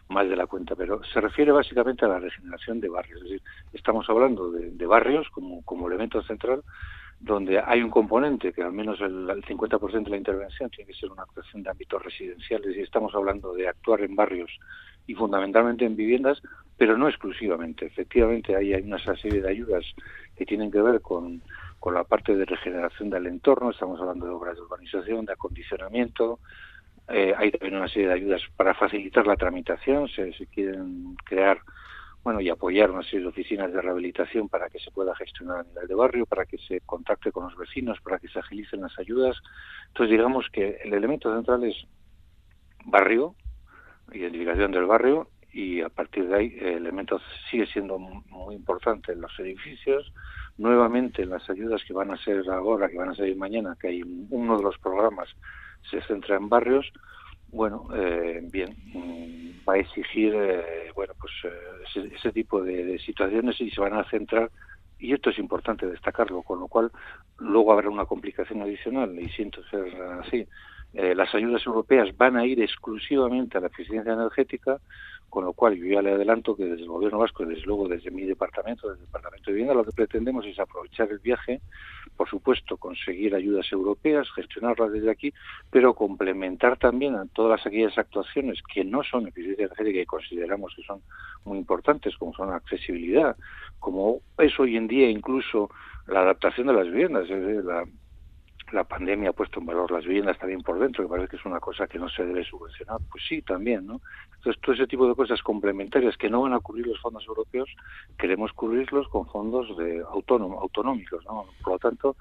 más 0.10 0.28
de 0.30 0.36
la 0.36 0.46
cuenta, 0.46 0.76
pero 0.76 1.02
se 1.06 1.22
refiere 1.22 1.52
básicamente 1.52 2.06
a 2.06 2.10
la 2.10 2.20
regeneración 2.20 2.82
de 2.82 2.90
barrios. 2.90 3.18
Es 3.20 3.24
decir, 3.24 3.42
estamos 3.74 4.10
hablando 4.10 4.52
de, 4.52 4.86
barrios 4.86 5.30
como, 5.30 5.64
como 5.64 5.88
elemento 5.88 6.22
central, 6.24 6.64
donde 7.22 7.60
hay 7.60 7.82
un 7.84 7.90
componente 7.90 8.52
que 8.52 8.64
al 8.64 8.74
menos 8.74 9.00
el, 9.02 9.28
50% 9.28 10.04
de 10.04 10.10
la 10.10 10.18
intervención 10.18 10.70
tiene 10.70 10.92
que 10.92 10.98
ser 10.98 11.12
una 11.12 11.24
actuación 11.24 11.64
de 11.64 11.70
ámbitos 11.70 12.04
residenciales 12.04 12.76
y 12.76 12.82
estamos 12.82 13.14
hablando 13.14 13.54
de 13.54 13.68
actuar 13.68 14.02
en 14.02 14.16
barrios 14.16 14.52
y 15.08 15.14
fundamentalmente 15.14 15.86
en 15.86 15.96
viviendas, 15.96 16.42
pero 16.78 16.98
no 16.98 17.08
exclusivamente. 17.08 17.86
Efectivamente, 17.86 18.56
hay, 18.56 18.74
hay 18.74 18.82
una 18.82 18.98
serie 18.98 19.42
de 19.42 19.50
ayudas 19.50 19.86
que 20.36 20.46
tienen 20.46 20.72
que 20.72 20.82
ver 20.82 21.02
con, 21.02 21.42
con 21.80 21.94
la 21.94 22.04
parte 22.04 22.36
de 22.36 22.46
regeneración 22.46 23.10
del 23.10 23.28
entorno, 23.28 23.72
estamos 23.72 24.00
hablando 24.00 24.26
de 24.26 24.32
obras 24.32 24.56
de 24.56 24.62
urbanización, 24.62 25.26
de 25.26 25.34
acondicionamiento, 25.34 26.40
eh, 27.08 27.34
hay 27.38 27.52
también 27.52 27.76
una 27.76 27.88
serie 27.88 28.08
de 28.08 28.14
ayudas 28.14 28.42
para 28.56 28.74
facilitar 28.74 29.28
la 29.28 29.36
tramitación, 29.36 30.08
se, 30.08 30.32
quieren 30.54 31.16
crear 31.26 31.60
bueno, 32.24 32.40
y 32.40 32.50
apoyar 32.50 32.92
una 32.92 33.04
serie 33.04 33.22
de 33.22 33.28
oficinas 33.28 33.74
de 33.74 33.82
rehabilitación 33.82 34.48
para 34.48 34.70
que 34.70 34.80
se 34.80 34.92
pueda 34.92 35.16
gestionar 35.16 35.60
a 35.60 35.64
nivel 35.64 35.88
de 35.88 35.96
barrio, 35.96 36.26
para 36.26 36.46
que 36.46 36.58
se 36.60 36.82
contacte 36.82 37.32
con 37.32 37.46
los 37.46 37.58
vecinos, 37.58 38.00
para 38.02 38.20
que 38.20 38.28
se 38.28 38.40
agilicen 38.40 38.82
las 38.82 38.98
ayudas. 39.00 39.38
Entonces, 39.88 40.12
digamos 40.12 40.48
que 40.52 40.80
el 40.84 40.94
elemento 40.94 41.34
central 41.34 41.64
es 41.64 41.76
barrio, 42.86 43.36
identificación 44.12 44.72
del 44.72 44.86
barrio, 44.86 45.30
y 45.54 45.82
a 45.82 45.90
partir 45.90 46.28
de 46.28 46.36
ahí 46.36 46.58
el 46.62 46.78
elemento 46.78 47.20
sigue 47.50 47.66
siendo 47.68 48.00
muy 48.00 48.56
importante 48.56 49.12
en 49.12 49.22
los 49.22 49.38
edificios. 49.40 50.14
Nuevamente, 50.58 51.24
en 51.24 51.32
las 51.32 51.50
ayudas 51.50 51.84
que 51.86 51.94
van 51.94 52.12
a 52.12 52.18
ser 52.18 52.48
ahora, 52.50 52.88
que 52.88 52.98
van 52.98 53.10
a 53.10 53.16
salir 53.16 53.36
mañana, 53.36 53.76
que 53.80 53.88
hay 53.88 54.02
uno 54.30 54.58
de 54.58 54.64
los 54.64 54.78
programas 54.78 55.30
se 55.90 56.02
centra 56.04 56.36
en 56.36 56.48
barrios, 56.48 56.92
bueno, 57.52 57.88
eh, 57.94 58.40
bien, 58.44 58.76
mm, 58.94 59.68
va 59.68 59.74
a 59.74 59.78
exigir, 59.78 60.34
eh, 60.36 60.92
bueno, 60.96 61.14
pues 61.20 61.34
eh, 61.44 62.12
ese, 62.16 62.32
tipo 62.32 62.64
de, 62.64 62.98
situaciones 63.00 63.60
y 63.60 63.70
se 63.70 63.82
van 63.82 63.94
a 63.94 64.10
centrar, 64.10 64.50
y 64.98 65.14
esto 65.14 65.32
es 65.32 65.40
importante 65.40 65.86
destacarlo, 65.86 66.44
con 66.44 66.60
lo 66.60 66.68
cual 66.68 66.92
luego 67.40 67.74
habrá 67.74 67.90
una 67.90 68.06
complicación 68.06 68.62
adicional, 68.62 69.20
y 69.20 69.30
siento 69.30 69.64
ser 69.66 69.94
así, 70.22 70.48
las 70.94 71.34
ayudas 71.34 71.66
europeas 71.66 72.16
van 72.18 72.36
a 72.36 72.46
ir 72.46 72.62
exclusivamente 72.62 73.58
a 73.58 73.62
la 73.62 73.68
eficiencia 73.68 74.12
energética, 74.14 74.80
con 75.30 75.46
lo 75.46 75.54
cual 75.54 75.76
yo 75.76 75.86
ya 75.86 76.02
le 76.02 76.12
adelanto 76.12 76.56
que 76.56 76.66
desde 76.66 76.84
el 76.84 76.90
gobierno 76.90 77.20
vasco, 77.20 77.46
desde 77.46 77.66
luego 77.66 77.88
desde 77.88 78.12
mi 78.12 78.26
departamento, 78.26 78.90
desde 78.90 79.00
el 79.00 79.08
departamento 79.08 79.46
de 79.46 79.54
vivienda, 79.54 79.74
lo 79.74 79.86
que 79.86 79.94
pretendemos 79.94 80.46
es 80.46 80.60
aprovechar 80.60 81.10
el 81.10 81.20
viaje, 81.20 81.62
por 82.22 82.30
supuesto 82.30 82.78
conseguir 82.78 83.34
ayudas 83.34 83.66
europeas, 83.72 84.30
gestionarlas 84.36 84.92
desde 84.92 85.10
aquí, 85.10 85.34
pero 85.72 85.96
complementar 85.96 86.78
también 86.78 87.16
a 87.16 87.26
todas 87.34 87.66
aquellas 87.66 87.98
actuaciones 87.98 88.60
que 88.72 88.84
no 88.84 89.02
son 89.02 89.28
eficiencia 89.28 89.66
energética 89.66 90.02
y 90.02 90.06
consideramos 90.06 90.72
que 90.76 90.84
son 90.84 91.02
muy 91.46 91.58
importantes, 91.58 92.16
como 92.18 92.32
son 92.36 92.54
accesibilidad, 92.54 93.36
como 93.80 94.20
es 94.38 94.60
hoy 94.60 94.78
en 94.78 94.88
día 94.88 95.10
incluso 95.10 95.72
la 96.06 96.20
adaptación 96.22 96.68
de 96.68 96.74
las 96.74 96.86
viviendas, 96.86 97.28
es 97.28 97.66
la, 97.66 97.86
la 98.72 98.84
pandemia 98.84 99.30
ha 99.30 99.34
puesto 99.34 99.60
en 99.60 99.66
valor 99.66 99.92
las 99.92 100.06
viviendas 100.06 100.38
también 100.38 100.62
por 100.62 100.80
dentro, 100.80 101.04
que 101.04 101.10
parece 101.10 101.30
que 101.30 101.38
es 101.38 101.46
una 101.46 101.60
cosa 101.60 101.88
que 101.88 102.00
no 102.00 102.10
se 102.10 102.26
debe 102.26 102.44
subvencionar. 102.44 102.98
Pues 103.10 103.24
sí, 103.28 103.42
también, 103.42 103.86
¿no? 103.86 104.02
Entonces, 104.38 104.62
todo 104.62 104.76
ese 104.76 104.88
tipo 104.88 105.08
de 105.08 105.16
cosas 105.16 105.42
complementarias 105.42 106.18
que 106.18 106.30
no 106.30 106.42
van 106.42 106.54
a 106.54 106.60
cubrir 106.60 106.88
los 106.88 107.00
fondos 107.00 107.26
europeos, 107.28 107.70
queremos 108.18 108.52
cubrirlos 108.54 109.08
con 109.10 109.28
fondos 109.28 109.78
de 109.78 110.04
autónomo, 110.10 110.60
autonómicos, 110.60 111.24
¿no? 111.26 111.46
Por 111.64 111.74
lo 111.74 111.80
tanto, 111.80 112.16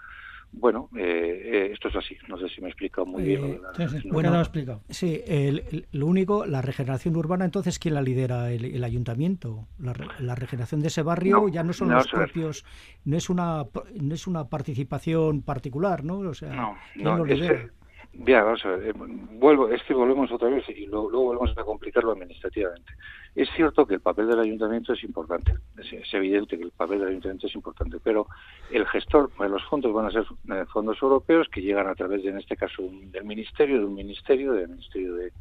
bueno, 0.53 0.89
eh, 0.97 1.43
eh, 1.45 1.71
esto 1.73 1.89
es 1.89 1.97
así. 1.97 2.17
No 2.29 2.37
sé 2.37 2.49
si 2.49 2.61
me 2.61 2.67
he 2.67 2.71
explicado 2.71 3.07
muy 3.07 3.23
bien. 3.23 3.61
Eh, 3.79 4.03
bueno, 4.11 4.31
lo 4.31 4.39
he 4.39 4.41
explicado. 4.41 4.83
Sí, 4.89 5.23
lo 5.93 6.07
único, 6.07 6.45
la 6.45 6.61
regeneración 6.61 7.17
urbana, 7.17 7.45
entonces, 7.45 7.79
¿quién 7.79 7.95
la 7.95 8.03
lidera? 8.03 8.51
¿El, 8.51 8.83
ayuntamiento? 8.83 9.67
La, 9.79 10.35
regeneración 10.35 10.81
de 10.81 10.89
ese 10.89 11.03
barrio 11.03 11.49
ya 11.49 11.63
no 11.63 11.73
son 11.73 11.91
los 11.91 12.09
propios, 12.09 12.65
no 13.05 13.17
es 13.17 13.31
una 13.31 13.67
no 14.01 14.15
es 14.15 14.27
una 14.27 14.49
participación 14.49 15.43
particular, 15.43 16.05
¿no? 16.05 16.19
O 16.19 16.35
sea, 16.35 16.77
¿quién 16.95 17.05
lo 17.05 17.25
lidera? 17.25 17.71
Bien, 18.13 18.45
vamos 18.45 18.65
a 18.65 18.71
ver, 18.71 18.89
eh, 18.89 18.93
vuelvo, 18.95 19.69
es 19.69 19.83
que 19.85 19.95
volvemos 19.95 20.33
otra 20.33 20.49
vez 20.49 20.69
y 20.69 20.87
luego, 20.87 21.11
volvemos 21.11 21.57
a 21.57 21.63
complicarlo 21.63 22.13
administrativamente. 22.13 22.93
Es 23.37 23.49
cierto 23.55 23.87
que 23.87 23.95
el 23.95 24.01
papel 24.01 24.27
del 24.27 24.41
ayuntamiento 24.41 24.93
es 24.93 25.05
importante, 25.05 25.55
es, 25.79 26.13
evidente 26.13 26.59
que 26.59 26.65
el 26.65 26.73
papel 26.73 26.99
del 26.99 27.09
ayuntamiento 27.09 27.47
es 27.47 27.55
importante, 27.55 27.99
pero 28.03 28.27
el 28.73 28.85
gestor 28.87 29.31
de 29.39 29.49
los 29.49 29.65
fondos 29.65 29.93
van 29.93 30.07
a 30.07 30.11
ser 30.11 30.25
eh, 30.53 30.65
fondos 30.73 31.01
europeos 31.01 31.49
que 31.49 31.63
llegan 31.63 31.87
a 31.87 31.95
través, 31.95 32.25
de, 32.25 32.31
en 32.31 32.39
este 32.39 32.57
caso, 32.57 32.83
del 32.91 33.25
ministerio, 33.25 33.79
de 33.79 33.85
un 33.85 33.95
ministerio, 33.95 34.53
del 34.53 34.69
Ministerio 34.69 35.15
de, 35.15 35.33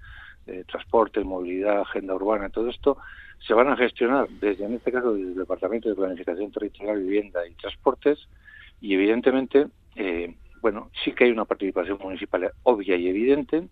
Transporte, 0.65 1.23
Movilidad, 1.23 1.81
Agenda 1.81 2.15
Urbana, 2.15 2.49
todo 2.49 2.69
esto, 2.69 2.97
se 3.37 3.53
van 3.53 3.67
a 3.67 3.77
gestionar 3.77 4.27
desde, 4.29 4.65
en 4.65 4.73
este 4.73 4.91
caso, 4.91 5.13
desde 5.13 5.33
el 5.33 5.35
Departamento 5.35 5.89
de 5.89 5.95
Planificación 5.95 6.51
Territorial, 6.51 7.03
Vivienda 7.03 7.47
y 7.47 7.53
Transportes, 7.53 8.27
y 8.81 8.95
evidentemente 8.95 9.67
eh, 9.95 10.33
bueno, 10.61 10.91
sí 11.03 11.13
que 11.13 11.25
hay 11.25 11.31
una 11.31 11.45
participación 11.45 11.97
municipal 12.01 12.51
obvia 12.63 12.95
y 12.95 13.07
evidente, 13.07 13.67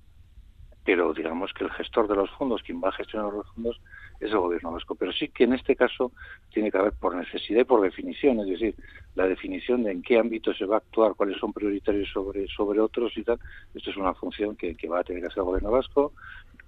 pero 0.87 1.13
digamos 1.13 1.51
que 1.51 1.65
el 1.65 1.71
gestor 1.71 2.07
de 2.07 2.15
los 2.15 2.29
fondos, 2.31 2.63
quien 2.63 2.81
va 2.81 2.87
a 2.87 2.93
gestionar 2.93 3.33
los 3.33 3.45
fondos, 3.53 3.77
es 4.21 4.31
el 4.31 4.37
gobierno 4.37 4.71
vasco. 4.71 4.95
Pero 4.95 5.11
sí 5.11 5.27
que 5.27 5.43
en 5.43 5.51
este 5.51 5.75
caso 5.75 6.13
tiene 6.53 6.71
que 6.71 6.77
haber 6.77 6.93
por 6.93 7.13
necesidad 7.13 7.59
y 7.59 7.65
por 7.65 7.81
definición, 7.81 8.39
es 8.39 8.47
decir, 8.47 8.73
la 9.15 9.27
definición 9.27 9.83
de 9.83 9.91
en 9.91 10.01
qué 10.01 10.17
ámbito 10.17 10.53
se 10.53 10.65
va 10.65 10.75
a 10.75 10.79
actuar, 10.79 11.15
cuáles 11.15 11.37
son 11.39 11.51
prioritarios 11.51 12.09
sobre, 12.09 12.47
sobre 12.47 12.79
otros 12.79 13.11
y 13.17 13.23
tal. 13.23 13.37
Esto 13.75 13.89
es 13.89 13.97
una 13.97 14.13
función 14.13 14.55
que, 14.55 14.77
va 14.87 15.01
a 15.01 15.03
tener 15.03 15.23
que 15.23 15.27
hacer 15.27 15.39
el 15.39 15.43
gobierno 15.43 15.71
vasco 15.71 16.13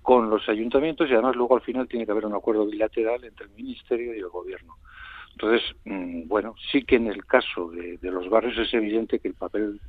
con 0.01 0.29
los 0.29 0.49
ayuntamientos 0.49 1.09
y 1.09 1.13
además 1.13 1.37
luego 1.37 1.55
al 1.55 1.61
final 1.61 1.87
tiene 1.87 2.05
que 2.05 2.11
haber 2.11 2.25
un 2.25 2.35
acuerdo 2.35 2.65
bilateral 2.65 3.23
entre 3.23 3.45
el 3.45 3.51
ministerio 3.51 4.13
y 4.13 4.19
el 4.19 4.27
gobierno. 4.27 4.75
Entonces, 5.31 5.61
mm, 5.85 6.27
bueno, 6.27 6.55
sí 6.73 6.83
que 6.83 6.97
en 6.97 7.07
el 7.07 7.25
caso 7.25 7.69
de 7.71 8.11
los 8.11 8.29
barrios 8.29 8.57
es 8.57 8.73
evidente 8.73 9.19
que 9.19 9.29
el 9.29 9.35
papel 9.35 9.79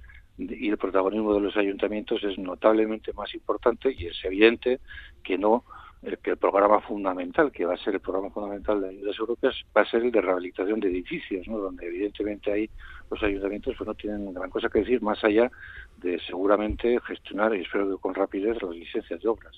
y 0.48 0.68
el 0.68 0.78
protagonismo 0.78 1.34
de 1.34 1.40
los 1.40 1.56
ayuntamientos 1.56 2.22
es 2.24 2.38
notablemente 2.38 3.12
más 3.12 3.34
importante 3.34 3.94
y 3.96 4.06
es 4.06 4.24
evidente 4.24 4.80
que 5.22 5.36
no 5.36 5.64
el, 6.02 6.18
que 6.18 6.30
el 6.30 6.36
programa 6.38 6.80
fundamental, 6.80 7.52
que 7.52 7.66
va 7.66 7.74
a 7.74 7.78
ser 7.78 7.94
el 7.94 8.00
programa 8.00 8.30
fundamental 8.30 8.80
de 8.80 8.88
ayudas 8.88 9.18
europeas, 9.18 9.54
va 9.76 9.82
a 9.82 9.90
ser 9.90 10.02
el 10.02 10.10
de 10.10 10.20
rehabilitación 10.20 10.80
de 10.80 10.88
edificios, 10.88 11.46
¿no? 11.46 11.58
donde 11.58 11.86
evidentemente 11.86 12.50
ahí 12.50 12.70
los 13.10 13.22
ayuntamientos 13.22 13.74
pues, 13.76 13.86
no 13.86 13.94
tienen 13.94 14.32
gran 14.32 14.50
cosa 14.50 14.68
que 14.68 14.80
decir 14.80 15.02
más 15.02 15.22
allá 15.24 15.50
de 15.98 16.18
seguramente 16.20 16.98
gestionar, 17.00 17.54
y 17.54 17.60
espero 17.60 17.90
que 17.90 18.00
con 18.00 18.14
rapidez, 18.14 18.62
las 18.62 18.74
licencias 18.74 19.20
de 19.20 19.28
obras. 19.28 19.54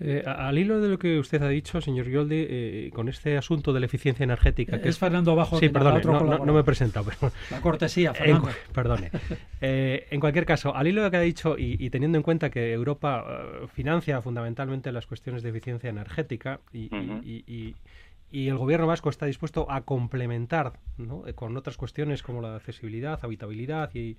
Eh, 0.00 0.24
al 0.26 0.58
hilo 0.58 0.80
de 0.80 0.88
lo 0.88 0.98
que 0.98 1.18
usted 1.18 1.40
ha 1.42 1.48
dicho, 1.48 1.80
señor 1.80 2.08
Yoldi, 2.08 2.46
eh, 2.48 2.90
con 2.92 3.08
este 3.08 3.36
asunto 3.36 3.72
de 3.72 3.80
la 3.80 3.86
eficiencia 3.86 4.24
energética... 4.24 4.80
Que 4.80 4.88
es 4.88 4.98
Fernando 4.98 5.30
Abajo. 5.32 5.58
Sí, 5.58 5.68
perdone, 5.68 6.02
no, 6.02 6.52
me 6.52 6.60
he 6.60 6.64
presentado. 6.64 7.06
Pero... 7.06 7.32
La 7.50 7.60
cortesía, 7.60 8.12
Fernando. 8.12 8.48
perdone. 8.72 9.10
Eh, 9.60 10.06
en 10.10 10.20
cualquier 10.20 10.46
caso, 10.46 10.74
al 10.74 10.88
hilo 10.88 11.00
de 11.00 11.06
lo 11.06 11.10
que 11.10 11.16
ha 11.16 11.20
dicho 11.20 11.56
y, 11.56 11.88
teniendo 11.90 12.18
en 12.18 12.22
cuenta 12.22 12.50
que 12.50 12.72
Europa 12.72 13.24
financia 13.72 14.20
fundamentalmente 14.20 14.92
las 14.92 15.06
cuestiones 15.06 15.42
de 15.42 15.50
eficiencia 15.50 15.90
energética 15.90 16.60
y, 16.72 16.90
y 18.34 18.48
el 18.48 18.58
gobierno 18.58 18.88
vasco 18.88 19.10
está 19.10 19.26
dispuesto 19.26 19.70
a 19.70 19.82
complementar 19.82 20.72
con 21.36 21.56
otras 21.56 21.76
cuestiones 21.76 22.22
como 22.24 22.42
la 22.42 22.56
accesibilidad, 22.56 23.20
habitabilidad 23.22 23.94
y 23.94 24.16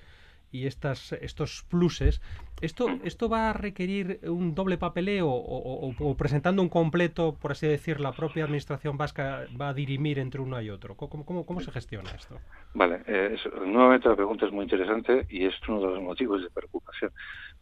y 0.52 0.68
estas, 0.68 1.14
estos 1.14 1.66
pluses, 1.70 2.22
¿esto, 2.62 2.88
¿esto 3.04 3.30
va 3.30 3.50
a 3.50 3.54
requerir 3.54 4.20
un 4.24 4.56
doble 4.56 4.78
papeleo 4.78 5.28
o, 5.30 6.16
presentando 6.18 6.62
un 6.62 6.70
completo, 6.70 7.36
por 7.41 7.52
así 7.52 7.68
decir, 7.68 8.00
la 8.00 8.14
propia 8.14 8.46
administración 8.46 8.98
vasca 8.98 9.48
va 9.60 9.70
a 9.70 9.74
dirimir 9.74 10.20
entre 10.20 10.41
uno 10.41 10.62
y 10.62 10.70
otro? 10.70 10.96
¿Cómo, 10.96 11.26
cómo, 11.26 11.46
cómo 11.46 11.60
se 11.60 11.72
gestiona 11.72 12.12
esto? 12.12 12.39
Vale, 12.74 13.02
eh, 13.08 13.36
nuevamente 13.66 14.10
la 14.10 14.16
pregunta 14.16 14.46
es 14.46 14.52
muy 14.52 14.64
interesante 14.64 15.26
y 15.30 15.46
es 15.46 15.56
uno 15.68 15.82
de 15.82 15.88
los 15.88 16.02
motivos 16.02 16.41
de 16.41 16.50
preocupación. 16.50 17.12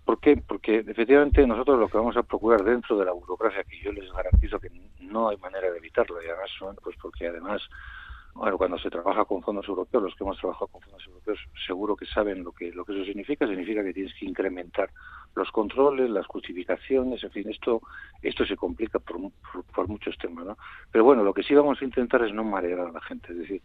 ¿Por 0.05 0.19
qué? 0.19 0.37
Porque 0.37 0.79
efectivamente 0.79 1.45
nosotros 1.47 1.79
lo 1.79 1.87
que 1.87 1.97
vamos 1.97 2.17
a 2.17 2.23
procurar 2.23 2.63
dentro 2.63 2.97
de 2.97 3.05
la 3.05 3.13
burocracia, 3.13 3.63
que 3.63 3.79
yo 3.79 3.91
les 3.91 4.11
garantizo 4.11 4.59
que 4.59 4.69
no 4.99 5.29
hay 5.29 5.37
manera 5.37 5.71
de 5.71 5.77
evitarlo, 5.77 6.21
y 6.21 6.25
además, 6.25 6.77
pues 6.83 6.97
porque 7.01 7.27
además 7.27 7.61
bueno, 8.35 8.57
cuando 8.57 8.79
se 8.79 8.89
trabaja 8.89 9.25
con 9.25 9.43
fondos 9.43 9.67
europeos, 9.67 10.03
los 10.03 10.15
que 10.15 10.23
hemos 10.23 10.37
trabajado 10.39 10.67
con 10.67 10.81
fondos 10.81 11.05
europeos 11.05 11.39
seguro 11.67 11.95
que 11.95 12.05
saben 12.05 12.43
lo 12.43 12.51
que 12.51 12.71
lo 12.71 12.83
que 12.83 12.93
eso 12.93 13.05
significa. 13.05 13.47
Significa 13.47 13.83
que 13.83 13.93
tienes 13.93 14.13
que 14.15 14.25
incrementar 14.25 14.89
los 15.35 15.51
controles, 15.51 16.09
las 16.09 16.25
justificaciones, 16.27 17.23
en 17.23 17.31
fin, 17.31 17.49
esto 17.49 17.81
esto 18.21 18.45
se 18.45 18.55
complica 18.55 18.99
por, 18.99 19.17
por, 19.73 19.87
muchos 19.87 20.17
temas, 20.17 20.45
¿no? 20.45 20.57
Pero 20.91 21.03
bueno, 21.03 21.23
lo 21.23 21.33
que 21.33 21.43
sí 21.43 21.53
vamos 21.53 21.81
a 21.81 21.85
intentar 21.85 22.23
es 22.23 22.33
no 22.33 22.43
marear 22.43 22.79
a 22.79 22.91
la 22.91 23.01
gente, 23.01 23.31
es 23.31 23.39
decir, 23.39 23.61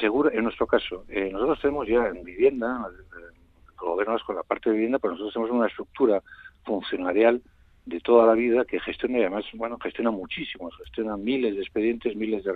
seguro, 0.00 0.30
en 0.32 0.44
nuestro 0.44 0.66
caso, 0.66 1.04
eh, 1.08 1.30
nosotros 1.30 1.60
tenemos 1.60 1.86
ya 1.86 2.08
en 2.08 2.24
vivienda, 2.24 2.86
el 2.88 3.76
gobierno 3.76 4.16
con 4.26 4.36
la 4.36 4.42
parte 4.42 4.70
de 4.70 4.76
vivienda, 4.76 4.98
pero 4.98 5.12
nosotros 5.12 5.34
tenemos 5.34 5.54
una 5.54 5.66
estructura 5.66 6.22
funcionarial 6.64 7.42
de 7.86 8.00
toda 8.00 8.26
la 8.26 8.32
vida 8.32 8.64
que 8.64 8.80
gestiona 8.80 9.18
y 9.18 9.20
además, 9.22 9.44
bueno, 9.54 9.78
gestiona 9.78 10.10
muchísimo, 10.10 10.70
gestiona 10.70 11.16
miles 11.16 11.54
de 11.54 11.60
expedientes, 11.60 12.16
miles 12.16 12.42
de, 12.44 12.52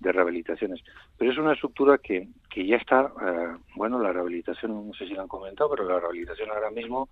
de 0.00 0.12
rehabilitaciones. 0.12 0.80
Pero 1.16 1.30
es 1.30 1.38
una 1.38 1.52
estructura 1.52 1.98
que, 1.98 2.28
que 2.48 2.66
ya 2.66 2.76
está, 2.76 3.12
eh, 3.22 3.56
bueno, 3.76 3.98
la 4.00 4.12
rehabilitación, 4.12 4.88
no 4.88 4.94
sé 4.94 5.06
si 5.06 5.14
lo 5.14 5.22
han 5.22 5.28
comentado, 5.28 5.70
pero 5.70 5.84
la 5.84 6.00
rehabilitación 6.00 6.50
ahora 6.50 6.70
mismo 6.70 7.08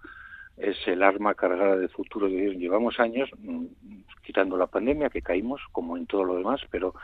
es 0.56 0.76
el 0.86 1.02
arma 1.02 1.34
cargada 1.34 1.76
de 1.76 1.88
futuro. 1.88 2.28
Llevamos 2.28 2.98
años, 2.98 3.30
mm, 3.38 3.66
quitando 4.22 4.56
la 4.56 4.66
pandemia, 4.66 5.10
que 5.10 5.22
caímos, 5.22 5.60
como 5.70 5.96
en 5.96 6.06
todo 6.06 6.24
lo 6.24 6.36
demás, 6.36 6.60
pero 6.70 6.94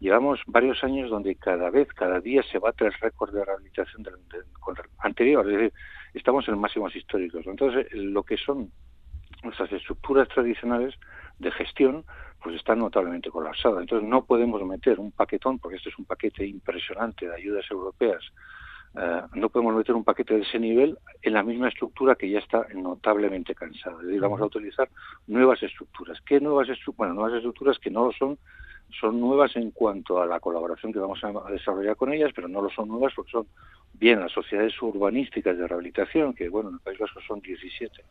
llevamos 0.00 0.40
varios 0.46 0.82
años 0.84 1.10
donde 1.10 1.34
cada 1.36 1.70
vez, 1.70 1.88
cada 1.94 2.20
día 2.20 2.42
se 2.42 2.58
bate 2.58 2.86
el 2.86 2.92
récord 2.94 3.32
de 3.32 3.44
rehabilitación 3.44 4.06
anterior, 4.98 5.46
es 5.46 5.56
decir, 5.56 5.72
estamos 6.14 6.46
en 6.48 6.58
máximos 6.58 6.94
históricos. 6.94 7.46
Entonces, 7.46 7.86
lo 7.92 8.22
que 8.22 8.36
son 8.36 8.70
nuestras 9.42 9.72
estructuras 9.72 10.28
tradicionales 10.28 10.94
de 11.38 11.50
gestión 11.52 12.04
pues 12.42 12.56
están 12.56 12.78
notablemente 12.78 13.30
colapsadas. 13.30 13.80
Entonces 13.80 14.08
no 14.08 14.24
podemos 14.24 14.64
meter 14.64 15.00
un 15.00 15.12
paquetón, 15.12 15.58
porque 15.58 15.76
este 15.76 15.90
es 15.90 15.98
un 15.98 16.04
paquete 16.04 16.46
impresionante 16.46 17.28
de 17.28 17.34
ayudas 17.34 17.64
europeas, 17.70 18.22
eh, 18.96 19.22
no 19.34 19.48
podemos 19.50 19.74
meter 19.74 19.94
un 19.94 20.04
paquete 20.04 20.34
de 20.34 20.42
ese 20.42 20.58
nivel 20.58 20.98
en 21.22 21.32
la 21.34 21.42
misma 21.42 21.68
estructura 21.68 22.14
que 22.14 22.28
ya 22.28 22.38
está 22.38 22.66
notablemente 22.74 23.54
cansada. 23.54 24.00
Es 24.00 24.06
decir, 24.06 24.20
vamos 24.20 24.40
a 24.40 24.46
utilizar 24.46 24.88
nuevas 25.26 25.62
estructuras. 25.62 26.18
¿Qué 26.22 26.40
nuevas 26.40 26.68
estructuras? 26.68 26.96
Bueno, 26.96 27.14
nuevas 27.14 27.34
estructuras 27.34 27.78
que 27.78 27.90
no 27.90 28.06
lo 28.06 28.12
son 28.12 28.38
son 29.00 29.20
nuevas 29.20 29.54
en 29.56 29.70
cuanto 29.70 30.20
a 30.20 30.26
la 30.26 30.40
colaboración 30.40 30.92
que 30.94 30.98
vamos 30.98 31.22
a 31.22 31.50
desarrollar 31.50 31.94
con 31.94 32.12
ellas, 32.12 32.32
pero 32.34 32.48
no 32.48 32.62
lo 32.62 32.70
son 32.70 32.88
nuevas 32.88 33.12
porque 33.14 33.32
son 33.32 33.46
bien 33.92 34.20
las 34.20 34.32
sociedades 34.32 34.80
urbanísticas 34.80 35.58
de 35.58 35.66
rehabilitación, 35.66 36.32
que 36.32 36.48
bueno, 36.48 36.70
en 36.70 36.76
el 36.76 36.80
País 36.80 36.98
Vasco 36.98 37.20
son 37.26 37.40
17 37.40 38.02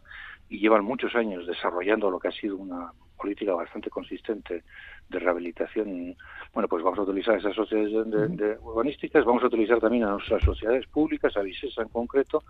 y 0.49 0.59
llevan 0.59 0.86
muchos 0.86 1.15
años 1.15 1.47
desarrollando 1.47 2.11
lo 2.11 2.19
que 2.19 2.28
ha 2.28 2.32
sido 2.32 2.57
una 2.57 2.91
política 3.18 3.53
bastante 3.53 3.89
consistente 3.89 4.63
de 5.09 5.20
rehabilitación. 5.20 6.15
Bueno, 6.53 6.68
pues 6.68 6.84
vamos 6.84 6.99
a 6.99 7.03
utilizar 7.03 7.38
esas 7.38 7.55
sociedades 7.55 7.91
de, 8.38 8.57
urbanísticas, 8.61 9.26
vamos 9.26 9.43
a 9.43 9.47
utilizar 9.47 9.80
también 9.80 10.03
a 10.03 10.11
nuestras 10.11 10.43
sociedades 10.43 10.86
públicas, 10.88 11.36
a 11.36 11.41
Visesa 11.41 11.82
en 11.82 11.89
concreto, 11.89 12.43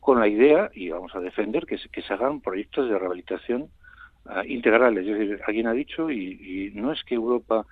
con 0.00 0.18
la 0.20 0.28
idea, 0.28 0.70
y 0.74 0.88
vamos 0.88 1.14
a 1.14 1.20
defender, 1.20 1.66
que 1.66 1.78
se, 1.78 1.88
que 1.88 2.02
se 2.02 2.12
hagan 2.14 2.40
proyectos 2.40 2.88
de 2.88 2.98
rehabilitación 2.98 3.68
uh, 4.26 4.44
integrales. 4.46 5.06
Es 5.06 5.18
decir, 5.18 5.40
alguien 5.46 5.66
ha 5.66 5.72
dicho, 5.72 6.10
y, 6.10 6.70
y 6.72 6.80
no 6.80 6.92
es 6.92 7.02
que 7.04 7.14
Europa 7.14 7.66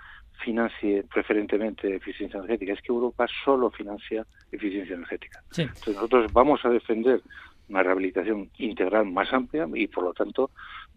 financie 0.44 1.04
preferentemente 1.12 1.94
eficiencia 1.94 2.38
energética, 2.38 2.72
es 2.72 2.80
que 2.82 2.92
Europa 2.92 3.26
solo 3.44 3.70
financia 3.70 4.26
eficiencia 4.50 4.94
energética. 4.94 5.42
Entonces 5.56 5.94
nosotros 5.94 6.32
vamos 6.32 6.64
a 6.64 6.70
defender 6.70 7.20
una 7.68 7.82
rehabilitación 7.82 8.50
integral 8.58 9.06
más 9.06 9.32
amplia 9.32 9.66
y 9.74 9.86
por 9.86 10.04
lo 10.04 10.12
tanto 10.12 10.50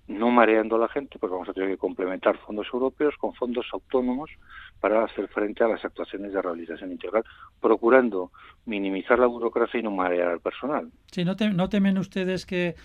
no 0.07 0.31
mareando 0.31 0.75
a 0.75 0.79
la 0.79 0.89
gente, 0.89 1.17
pues 1.17 1.31
vamos 1.31 1.47
a 1.47 1.53
tener 1.53 1.69
que 1.69 1.77
complementar 1.77 2.37
fondos 2.37 2.67
europeos 2.73 3.15
con 3.17 3.33
fondos 3.33 3.65
autónomos 3.71 4.29
para 4.79 5.03
hacer 5.05 5.27
frente 5.29 5.63
a 5.63 5.67
las 5.67 5.83
actuaciones 5.85 6.33
de 6.33 6.41
rehabilitación 6.41 6.91
integral, 6.91 7.23
procurando 7.61 8.31
minimizar 8.65 9.17
la 9.17 9.27
burocracia 9.27 9.79
y 9.79 9.83
no 9.83 9.91
marear 9.91 10.27
al 10.27 10.41
personal. 10.41 10.91
Sí, 11.11 11.23
no, 11.23 11.35
no 11.53 11.69
temen 11.69 11.97
ustedes 11.97 12.45
que 12.45 12.75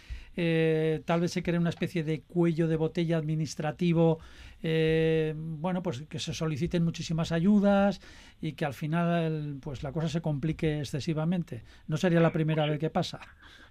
eh, 0.41 1.03
tal 1.05 1.21
vez 1.21 1.33
se 1.33 1.43
cree 1.43 1.59
una 1.59 1.71
especie 1.71 2.05
de 2.05 2.21
cuello 2.21 2.69
de 2.69 2.77
botella 2.77 3.17
administrativo, 3.17 4.21
eh, 4.63 5.35
bueno, 5.37 5.83
pues 5.83 6.03
que 6.03 6.21
se 6.21 6.33
soliciten 6.33 6.85
muchísimas 6.85 7.33
ayudas 7.33 8.01
y 8.41 8.53
que 8.53 8.65
al 8.65 8.73
final 8.73 9.59
pues 9.61 9.83
la 9.83 9.91
cosa 9.91 10.09
se 10.09 10.21
complique 10.21 10.79
excesivamente. 10.79 11.65
¿No 11.89 11.97
sería 11.97 12.21
la 12.21 12.31
primera 12.31 12.67
vez 12.67 12.79
que 12.79 12.89
pasa? 12.89 13.19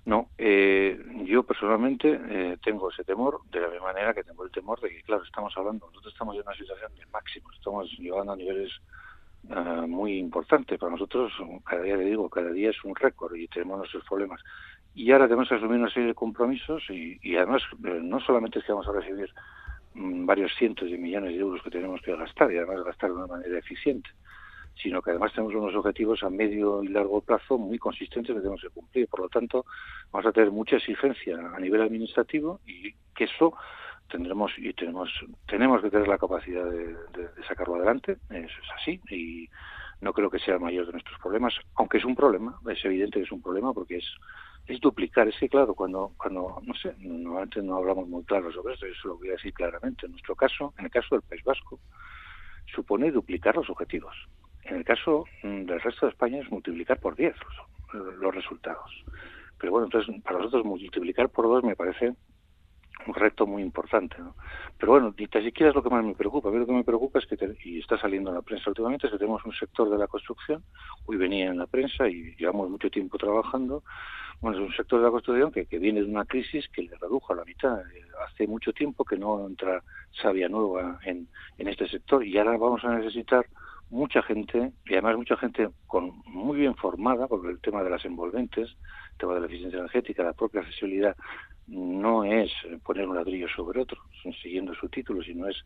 No, 0.03 0.31
eh, 0.37 0.99
yo 1.23 1.43
personalmente 1.43 2.57
tengo 2.61 2.91
ese 2.91 3.05
temor, 3.05 3.39
de 3.49 3.61
la 3.61 3.69
misma 3.69 3.93
manera 3.93 4.13
que 4.13 4.25
tengo 4.25 4.43
el 4.43 4.51
temor 4.51 4.81
de 4.81 4.89
que, 4.89 5.01
claro, 5.03 5.23
estamos 5.23 5.53
hablando, 5.55 5.87
nosotros 5.87 6.11
estamos 6.11 6.35
en 6.35 6.41
una 6.41 6.55
situación 6.55 6.91
de 6.99 7.05
máximo, 7.05 7.49
estamos 7.53 7.89
llegando 7.97 8.33
a 8.33 8.35
niveles 8.35 8.73
muy 9.87 10.17
importantes. 10.17 10.77
Para 10.77 10.91
nosotros, 10.91 11.31
cada 11.63 11.81
día 11.81 11.95
le 11.95 12.03
digo, 12.03 12.29
cada 12.29 12.51
día 12.51 12.71
es 12.71 12.83
un 12.83 12.93
récord 12.93 13.35
y 13.37 13.47
tenemos 13.47 13.77
nuestros 13.77 14.03
problemas 14.03 14.41
y 14.97 15.11
ahora 15.11 15.27
tenemos 15.27 15.47
que 15.47 15.53
asumir 15.53 15.77
una 15.79 15.91
serie 15.91 16.07
de 16.07 16.15
compromisos 16.15 16.83
y, 16.89 17.35
además 17.35 17.61
eh, 17.85 17.99
no 18.01 18.19
solamente 18.19 18.57
es 18.57 18.65
que 18.65 18.71
vamos 18.71 18.87
a 18.87 18.93
recibir 18.93 19.31
mm, 19.93 20.25
varios 20.25 20.51
cientos 20.57 20.89
de 20.89 20.97
millones 20.97 21.33
de 21.33 21.39
euros 21.39 21.61
que 21.61 21.69
tenemos 21.69 22.01
que 22.01 22.15
gastar 22.15 22.51
y 22.51 22.57
además 22.57 22.83
gastar 22.83 23.11
de 23.11 23.17
una 23.17 23.27
manera 23.27 23.59
eficiente, 23.59 24.09
sino 24.81 25.03
que 25.03 25.11
además 25.11 25.33
tenemos 25.33 25.53
unos 25.53 25.75
objetivos 25.75 26.23
a 26.23 26.31
medio 26.31 26.81
y 26.83 26.87
largo 26.87 27.21
plazo 27.21 27.59
muy 27.59 27.77
consistentes 27.77 28.33
que 28.33 28.41
tenemos 28.41 28.59
que 28.59 28.69
cumplir. 28.69 29.07
Por 29.07 29.19
lo 29.19 29.29
tanto, 29.29 29.67
vamos 30.11 30.25
a 30.25 30.31
tener 30.31 30.49
mucha 30.49 30.77
exigencia 30.77 31.37
a 31.55 31.59
nivel 31.59 31.83
administrativo 31.83 32.59
y 32.65 32.91
que 33.15 33.25
eso 33.25 33.53
tendremos 34.09 34.51
y 34.57 34.73
tenemos 34.73 35.11
tenemos 35.47 35.83
que 35.83 35.91
tener 35.91 36.07
la 36.07 36.17
capacidad 36.17 36.65
de, 36.65 36.87
de 36.87 37.43
sacarlo 37.47 37.75
adelante. 37.75 38.17
Eso 38.31 38.61
es 38.63 38.71
así 38.75 38.99
y 39.11 39.47
no 40.01 40.13
creo 40.13 40.29
que 40.29 40.39
sea 40.39 40.55
el 40.55 40.59
mayor 40.59 40.85
de 40.85 40.93
nuestros 40.93 41.19
problemas, 41.19 41.53
aunque 41.75 41.97
es 41.97 42.05
un 42.05 42.15
problema, 42.15 42.59
es 42.69 42.83
evidente 42.85 43.19
que 43.19 43.25
es 43.25 43.31
un 43.31 43.41
problema 43.41 43.73
porque 43.73 43.97
es 43.97 44.05
es 44.67 44.79
duplicar. 44.81 45.27
Es 45.27 45.37
que, 45.39 45.49
claro, 45.49 45.73
cuando, 45.73 46.11
cuando 46.17 46.61
no 46.61 46.73
sé, 46.75 46.93
normalmente 46.99 47.61
no 47.61 47.77
hablamos 47.77 48.07
muy 48.07 48.23
claro 48.23 48.51
sobre 48.51 48.73
esto, 48.73 48.85
eso 48.85 49.07
lo 49.09 49.17
voy 49.17 49.29
a 49.29 49.33
decir 49.33 49.53
claramente. 49.53 50.05
En 50.05 50.11
nuestro 50.11 50.35
caso, 50.35 50.73
en 50.77 50.85
el 50.85 50.91
caso 50.91 51.15
del 51.15 51.21
País 51.21 51.43
Vasco, 51.43 51.79
supone 52.65 53.11
duplicar 53.11 53.55
los 53.55 53.69
objetivos. 53.69 54.15
En 54.63 54.77
el 54.77 54.83
caso 54.83 55.25
mm, 55.43 55.65
del 55.65 55.81
resto 55.81 56.05
de 56.05 56.11
España 56.11 56.39
es 56.39 56.51
multiplicar 56.51 56.99
por 56.99 57.15
10 57.15 57.35
los, 58.19 58.35
resultados. 58.35 58.91
Pero 59.57 59.71
bueno, 59.71 59.85
entonces 59.85 60.21
para 60.23 60.39
nosotros 60.39 60.65
multiplicar 60.65 61.29
por 61.29 61.45
2 61.45 61.63
me 61.63 61.75
parece 61.75 62.13
un 63.05 63.13
reto 63.13 63.45
muy 63.45 63.61
importante. 63.61 64.17
¿no? 64.19 64.35
Pero 64.77 64.93
bueno, 64.93 65.13
ni 65.17 65.27
tan 65.27 65.43
siquiera 65.43 65.69
es 65.69 65.75
lo 65.75 65.83
que 65.83 65.89
más 65.89 66.03
me 66.03 66.15
preocupa. 66.15 66.49
A 66.49 66.51
mí 66.51 66.59
lo 66.59 66.65
que 66.65 66.73
me 66.73 66.83
preocupa 66.83 67.19
es 67.19 67.25
que, 67.25 67.37
y 67.63 67.79
está 67.79 67.97
saliendo 67.97 68.29
en 68.29 68.35
la 68.35 68.41
prensa 68.41 68.69
últimamente, 68.69 69.07
es 69.07 69.13
que 69.13 69.19
tenemos 69.19 69.45
un 69.45 69.53
sector 69.53 69.89
de 69.89 69.97
la 69.97 70.07
construcción, 70.07 70.63
hoy 71.05 71.17
venía 71.17 71.49
en 71.49 71.57
la 71.57 71.67
prensa 71.67 72.07
y 72.07 72.35
llevamos 72.35 72.69
mucho 72.69 72.89
tiempo 72.89 73.17
trabajando, 73.17 73.83
bueno, 74.39 74.57
es 74.57 74.63
un 74.63 74.75
sector 74.75 74.99
de 74.99 75.05
la 75.05 75.11
construcción 75.11 75.51
que, 75.51 75.65
que 75.65 75.79
viene 75.79 76.01
de 76.01 76.07
una 76.07 76.25
crisis 76.25 76.67
que 76.69 76.83
le 76.83 76.95
redujo 76.97 77.33
a 77.33 77.37
la 77.37 77.45
mitad. 77.45 77.79
Eh, 77.79 78.03
hace 78.27 78.45
mucho 78.45 78.71
tiempo 78.71 79.03
que 79.03 79.17
no 79.17 79.47
entra 79.47 79.83
savia 80.21 80.47
nueva 80.47 80.99
en, 81.03 81.27
en 81.57 81.67
este 81.67 81.87
sector 81.87 82.23
y 82.23 82.37
ahora 82.37 82.51
vamos 82.57 82.83
a 82.83 82.95
necesitar 82.95 83.47
mucha 83.89 84.21
gente, 84.21 84.73
y 84.85 84.93
además 84.93 85.17
mucha 85.17 85.37
gente 85.37 85.69
con 85.85 86.11
muy 86.25 86.57
bien 86.57 86.75
formada, 86.75 87.27
porque 87.27 87.49
el 87.49 87.59
tema 87.61 87.83
de 87.83 87.89
las 87.89 88.03
envolventes, 88.05 88.69
el 89.11 89.17
tema 89.17 89.33
de 89.33 89.39
la 89.39 89.45
eficiencia 89.45 89.79
energética, 89.79 90.23
la 90.23 90.33
propia 90.33 90.61
accesibilidad, 90.61 91.15
no 91.67 92.23
es 92.23 92.49
poner 92.83 93.07
un 93.07 93.15
ladrillo 93.15 93.47
sobre 93.49 93.81
otro, 93.81 93.97
siguiendo 94.41 94.73
su 94.75 94.87
título, 94.87 95.21
sino 95.21 95.47
es 95.47 95.57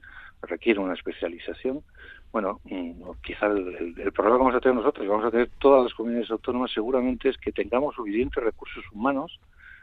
requiere 0.42 0.80
una 0.80 0.94
especialización. 0.94 1.84
Bueno, 2.32 2.60
mm, 2.64 3.04
quizá 3.24 3.48
el, 3.48 4.12
problema 4.14 4.38
que 4.38 4.44
vamos 4.44 4.56
a 4.56 4.60
tener 4.60 4.76
nosotros, 4.76 5.06
y 5.06 5.10
vamos 5.10 5.26
a 5.26 5.32
tener 5.32 5.50
todas 5.60 5.84
las 5.84 5.94
comunidades 5.94 6.32
autónomas, 6.32 6.72
seguramente 6.74 7.30
es 7.30 7.38
que 7.38 7.52
tengamos 7.52 7.96
suficientes 7.96 8.44
recursos 8.44 8.84
humanos, 8.92 9.40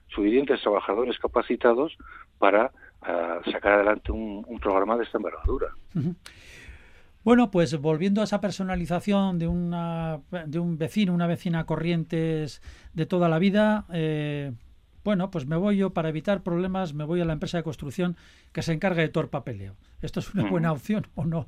suficientes 0.08 0.60
trabajadores 0.60 1.18
capacitados 1.18 1.96
para 2.38 2.72
ah, 3.02 3.40
sacar 3.52 3.74
adelante 3.74 4.10
un, 4.10 4.44
programa 4.60 4.96
de 4.96 5.04
esta 5.04 5.18
envergadura. 5.18 5.68
Bueno, 7.22 7.50
pues 7.50 7.78
volviendo 7.80 8.22
a 8.22 8.24
esa 8.24 8.40
personalización 8.40 9.38
de, 9.38 9.46
una, 9.46 10.20
de 10.46 10.58
un 10.58 10.78
vecino, 10.78 11.12
una 11.12 11.26
vecina 11.26 11.66
corrientes 11.66 12.62
de 12.94 13.06
toda 13.06 13.28
la 13.28 13.38
vida, 13.38 13.84
eh, 13.92 14.52
bueno, 15.08 15.30
pues 15.30 15.46
me 15.46 15.56
voy 15.56 15.78
yo 15.78 15.88
para 15.94 16.10
evitar 16.10 16.42
problemas, 16.42 16.92
me 16.92 17.02
voy 17.02 17.22
a 17.22 17.24
la 17.24 17.32
empresa 17.32 17.56
de 17.56 17.64
construcción 17.64 18.14
que 18.52 18.60
se 18.60 18.74
encarga 18.74 19.00
de 19.00 19.08
todo 19.08 19.24
el 19.24 19.30
papeleo. 19.30 19.74
¿Esto 20.02 20.20
es 20.20 20.34
una 20.34 20.50
buena 20.50 20.70
opción 20.70 21.06
o 21.14 21.24
no? 21.24 21.46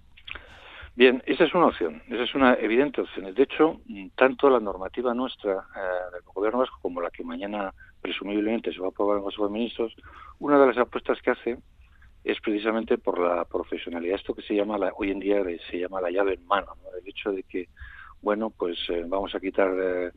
Bien, 0.97 1.23
esa 1.27 1.45
es 1.45 1.55
una 1.55 1.67
opción, 1.67 2.03
esa 2.09 2.23
es 2.23 2.35
una 2.35 2.55
evidente 2.55 3.03
opción. 3.03 3.35
De 3.35 3.43
hecho, 3.43 3.83
tanto 4.17 4.49
la 4.49 4.61
normativa 4.61 5.13
nuestra 5.13 5.53
eh, 5.53 6.11
del 6.11 6.23
Gobierno 6.33 6.61
vasco 6.61 6.79
como 6.81 7.03
la 7.03 7.11
que 7.11 7.23
mañana 7.23 7.75
presumiblemente 8.01 8.73
se 8.73 8.81
va 8.81 8.87
a 8.87 8.89
aprobar 8.89 9.17
en 9.17 9.19
el 9.19 9.25
Consejo 9.25 9.49
de 9.49 9.53
Ministros, 9.53 9.95
una 10.39 10.59
de 10.59 10.67
las 10.67 10.79
apuestas 10.79 11.21
que 11.21 11.31
hace 11.31 11.59
es 12.25 12.41
precisamente 12.41 12.97
por 12.97 13.19
la 13.19 13.45
profesionalidad. 13.45 14.17
Esto 14.17 14.35
que 14.35 14.41
se 14.41 14.55
llama 14.55 14.79
la, 14.79 14.91
hoy 14.97 15.11
en 15.11 15.21
día 15.21 15.43
se 15.71 15.81
llama 15.81 16.01
la 16.01 16.11
llave 16.11 16.33
en 16.33 16.47
mano, 16.47 16.69
el 16.99 17.07
hecho 17.07 17.31
de 17.31 17.43
que, 17.43 17.69
bueno, 18.23 18.49
pues 18.49 18.79
eh, 18.89 19.05
vamos 19.07 19.35
a 19.35 19.41
quitar 19.41 19.71
eh, 19.79 20.13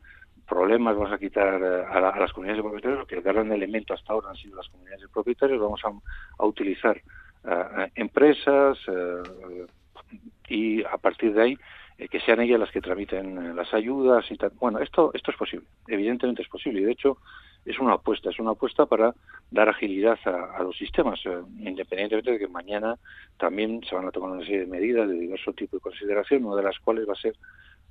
problemas, 0.46 0.96
vamos 0.96 1.12
a 1.12 1.18
quitar 1.18 1.60
eh, 1.62 1.84
a, 1.88 2.18
las 2.18 2.32
comunidades 2.32 2.62
de 2.62 2.68
propietarios, 2.68 3.06
que 3.06 3.16
el 3.16 3.22
gran 3.22 3.50
elemento 3.52 3.94
hasta 3.94 4.12
ahora 4.12 4.30
han 4.30 4.36
sido 4.36 4.56
las 4.56 4.68
comunidades 4.68 5.02
de 5.02 5.08
propietarios, 5.08 5.60
vamos 5.60 5.80
a, 5.84 6.44
utilizar 6.44 7.00
empresas 7.94 8.78
y 10.48 10.82
a 10.82 10.96
partir 10.96 11.34
de 11.34 11.42
ahí 11.42 11.58
que 12.10 12.20
sean 12.20 12.40
ellas 12.40 12.58
las 12.58 12.70
que 12.70 12.80
tramiten 12.80 13.54
las 13.54 13.72
ayudas 13.74 14.24
y 14.30 14.36
tal. 14.36 14.50
Bueno, 14.58 14.78
esto, 14.78 15.10
esto 15.12 15.30
es 15.30 15.36
posible, 15.36 15.66
evidentemente 15.86 16.40
es 16.40 16.48
posible 16.48 16.80
y 16.80 16.84
de 16.84 16.92
hecho 16.92 17.18
es 17.64 17.78
una 17.78 17.94
apuesta, 17.94 18.30
es 18.30 18.38
una 18.38 18.52
apuesta 18.52 18.86
para 18.86 19.14
dar 19.50 19.68
agilidad 19.68 20.18
a, 20.24 20.62
los 20.62 20.76
sistemas, 20.76 21.20
independientemente 21.58 22.32
de 22.32 22.38
que 22.38 22.48
mañana 22.48 22.96
también 23.38 23.82
se 23.88 23.94
van 23.94 24.06
a 24.06 24.10
tomar 24.10 24.30
una 24.30 24.42
serie 24.42 24.60
de 24.60 24.66
medidas 24.66 25.08
de 25.08 25.14
diverso 25.14 25.52
tipo 25.52 25.76
de 25.76 25.80
consideración, 25.80 26.44
una 26.44 26.56
de 26.56 26.62
las 26.62 26.78
cuales 26.80 27.08
va 27.08 27.14
a 27.14 27.16
ser 27.16 27.34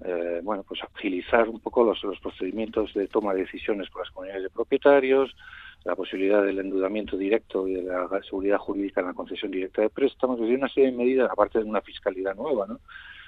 eh, 0.04 0.42
bueno, 0.44 0.64
pues 0.68 0.82
agilizar 0.84 1.48
un 1.48 1.60
poco 1.60 1.84
los, 1.84 2.20
procedimientos 2.22 2.94
de 2.94 3.08
toma 3.08 3.34
de 3.34 3.42
decisiones 3.42 3.90
por 3.90 4.02
las 4.02 4.12
comunidades 4.12 4.44
de 4.44 4.50
propietarios, 4.50 5.36
la 5.84 5.96
posibilidad 5.96 6.44
del 6.44 6.60
endeudamiento 6.60 7.18
directo 7.18 7.68
y 7.68 7.76
de 7.76 7.84
la 7.84 8.08
seguridad 8.24 8.58
jurídica 8.58 9.02
en 9.02 9.08
la 9.08 9.14
concesión 9.14 9.52
directa 9.52 9.82
de 9.82 9.90
préstamos, 9.90 10.40
decir, 10.40 10.58
una 10.58 10.70
serie 10.70 10.92
de 10.92 10.98
medidas, 10.98 11.30
aparte 11.32 11.60
de 11.60 11.66
una 11.66 11.82
fiscalidad 11.82 12.36
nueva, 12.36 12.68
¿no? 12.68 12.80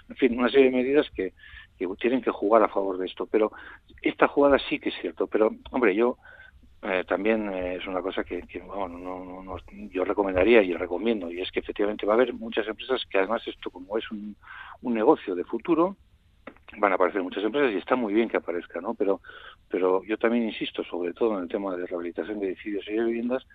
En 0.09 0.15
fin, 0.15 0.37
una 0.37 0.49
serie 0.49 0.69
de 0.69 0.77
medidas 0.77 1.09
que, 1.15 1.33
que 1.77 1.87
tienen 1.99 2.21
que 2.21 2.31
jugar 2.31 2.61
a 2.63 2.69
favor 2.69 2.97
de 2.97 3.07
esto. 3.07 3.25
Pero 3.25 3.51
esta 4.01 4.27
jugada 4.27 4.59
sí 4.69 4.79
que 4.79 4.89
es 4.89 4.95
cierto. 5.01 5.27
Pero, 5.27 5.51
hombre, 5.71 5.95
yo 5.95 6.17
eh, 6.83 7.03
también 7.07 7.51
eh, 7.51 7.75
es 7.75 7.87
una 7.87 8.01
cosa 8.01 8.23
que, 8.23 8.43
bueno, 8.63 8.99
no, 8.99 9.43
no, 9.43 9.57
yo 9.89 10.05
recomendaría 10.05 10.61
y 10.61 10.73
recomiendo, 10.73 11.31
y 11.31 11.41
es 11.41 11.51
que 11.51 11.59
efectivamente 11.59 12.05
va 12.05 12.13
a 12.13 12.15
haber 12.15 12.33
muchas 12.33 12.67
empresas 12.67 13.03
que 13.09 13.17
además 13.17 13.41
esto 13.47 13.71
como 13.71 13.97
es 13.97 14.09
un, 14.11 14.35
un 14.83 14.93
negocio 14.93 15.33
de 15.33 15.43
futuro, 15.43 15.97
van 16.77 16.91
a 16.91 16.95
aparecer 16.95 17.23
muchas 17.23 17.43
empresas 17.43 17.73
y 17.73 17.77
está 17.77 17.95
muy 17.95 18.13
bien 18.13 18.29
que 18.29 18.37
aparezca, 18.37 18.81
¿no? 18.81 18.93
Pero, 18.93 19.21
pero 19.69 20.03
yo 20.03 20.17
también 20.17 20.43
insisto, 20.43 20.83
sobre 20.83 21.13
todo 21.13 21.37
en 21.37 21.43
el 21.43 21.49
tema 21.49 21.75
de 21.75 21.85
rehabilitación 21.85 22.39
de 22.39 22.47
edificios 22.47 22.85
y 22.87 22.93
de 22.93 23.03
viviendas, 23.03 23.45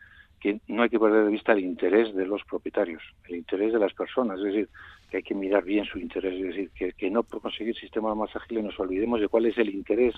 que 0.40 0.60
no 0.68 0.82
hay 0.82 0.88
que 0.88 0.98
perder 0.98 1.24
de 1.24 1.30
vista 1.30 1.52
el 1.52 1.60
interés 1.60 2.14
de 2.14 2.24
los 2.24 2.42
propietarios, 2.44 3.02
el 3.28 3.36
interés 3.36 3.74
de 3.74 3.78
las 3.78 3.92
personas, 3.92 4.38
es 4.38 4.44
decir, 4.44 4.68
que 5.10 5.18
hay 5.18 5.22
que 5.22 5.34
mirar 5.34 5.64
bien 5.64 5.84
su 5.84 5.98
interés, 5.98 6.34
es 6.34 6.46
decir, 6.46 6.70
que, 6.70 6.92
que 6.92 7.10
no 7.10 7.22
por 7.22 7.42
conseguir 7.42 7.76
sistemas 7.76 8.16
más 8.16 8.34
ágiles 8.34 8.64
nos 8.64 8.80
olvidemos 8.80 9.20
de 9.20 9.28
cuál 9.28 9.46
es 9.46 9.58
el 9.58 9.68
interés 9.68 10.14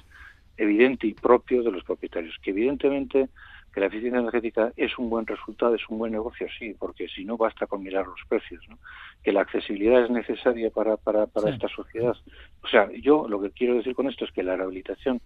evidente 0.57 1.09
y 1.09 1.15
propio 1.15 1.63
de 1.63 1.73
los 1.73 1.83
propietarios. 1.83 2.37
Que 2.41 2.51
evidentemente 2.51 3.31
que 3.73 3.81
la 3.81 3.87
eficiencia 3.87 4.21
energética 4.21 4.73
es 4.77 4.99
un 4.99 5.09
buen 5.09 5.27
resultado, 5.27 5.75
es 5.75 5.89
un 5.89 5.99
buen 5.99 6.13
negocio, 6.13 6.47
sí, 6.59 6.75
porque 6.79 7.09
si 7.09 7.25
no 7.25 7.37
basta 7.37 7.67
con 7.67 7.83
mirar 7.83 8.07
los 8.07 8.21
precios. 8.29 8.63
¿no? 8.69 8.79
Que 9.23 9.33
la 9.33 9.41
accesibilidad 9.41 10.05
es 10.05 10.11
necesaria 10.11 10.71
para, 10.71 10.97
para, 10.97 11.27
para 11.27 11.51
esta 11.51 11.69
sociedad. 11.69 12.15
O 12.63 12.69
sea, 12.69 12.91
yo 12.93 13.27
lo 13.29 13.41
que 13.41 13.51
quiero 13.51 13.75
decir 13.75 13.95
con 13.95 14.09
esto 14.09 14.25
es 14.25 14.33
que 14.33 14.43
la 14.43 14.57
rehabilitación 14.57 15.21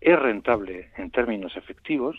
es 0.00 0.18
rentable 0.18 0.90
en 0.96 1.10
términos 1.10 1.56
efectivos, 1.56 2.16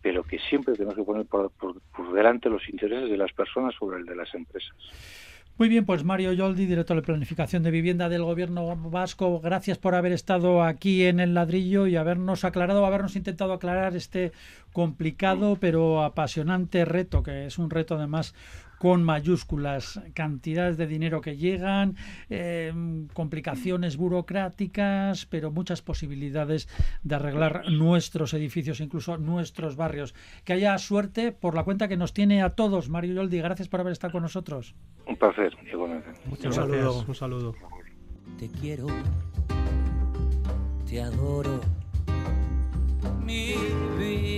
pero 0.00 0.22
que 0.22 0.38
siempre 0.38 0.74
tenemos 0.74 0.94
que 0.94 1.02
poner 1.02 1.26
por, 1.26 1.50
por 1.50 2.12
delante 2.12 2.48
los 2.48 2.66
intereses 2.68 3.10
de 3.10 3.16
las 3.16 3.32
personas 3.32 3.74
sobre 3.74 3.98
el 3.98 4.06
de 4.06 4.16
las 4.16 4.34
empresas. 4.34 4.76
Muy 5.58 5.68
bien, 5.68 5.84
pues 5.84 6.04
Mario 6.04 6.32
Yoldi, 6.32 6.66
director 6.66 6.94
de 6.94 7.02
Planificación 7.02 7.64
de 7.64 7.72
Vivienda 7.72 8.08
del 8.08 8.22
Gobierno 8.22 8.76
Vasco, 8.76 9.40
gracias 9.40 9.76
por 9.76 9.96
haber 9.96 10.12
estado 10.12 10.62
aquí 10.62 11.04
en 11.04 11.18
el 11.18 11.34
ladrillo 11.34 11.88
y 11.88 11.96
habernos 11.96 12.44
aclarado, 12.44 12.86
habernos 12.86 13.16
intentado 13.16 13.52
aclarar 13.52 13.96
este 13.96 14.30
complicado 14.72 15.56
pero 15.60 16.04
apasionante 16.04 16.84
reto, 16.84 17.24
que 17.24 17.46
es 17.46 17.58
un 17.58 17.70
reto 17.70 17.96
además 17.96 18.36
con 18.78 19.02
mayúsculas, 19.02 20.00
cantidades 20.14 20.76
de 20.76 20.86
dinero 20.86 21.20
que 21.20 21.36
llegan, 21.36 21.96
eh, 22.30 22.72
complicaciones 23.12 23.96
burocráticas, 23.96 25.26
pero 25.26 25.50
muchas 25.50 25.82
posibilidades 25.82 26.68
de 27.02 27.14
arreglar 27.14 27.70
nuestros 27.70 28.34
edificios, 28.34 28.80
incluso 28.80 29.18
nuestros 29.18 29.76
barrios. 29.76 30.14
Que 30.44 30.54
haya 30.54 30.78
suerte 30.78 31.32
por 31.32 31.54
la 31.54 31.64
cuenta 31.64 31.88
que 31.88 31.96
nos 31.96 32.12
tiene 32.12 32.42
a 32.42 32.50
todos. 32.50 32.88
Mario 32.88 33.14
Yoldi, 33.14 33.38
gracias 33.38 33.68
por 33.68 33.80
haber 33.80 33.92
estado 33.92 34.12
con 34.12 34.22
nosotros. 34.22 34.74
Un 35.06 35.16
placer, 35.16 35.56
Muchas 36.26 36.58
gracias. 36.58 37.08
Un 37.08 37.14
saludo. 37.14 37.54
Te 38.38 38.48
quiero, 38.48 38.86
te 40.86 41.00
adoro, 41.00 41.60
mi 43.24 43.54
vida 43.98 44.37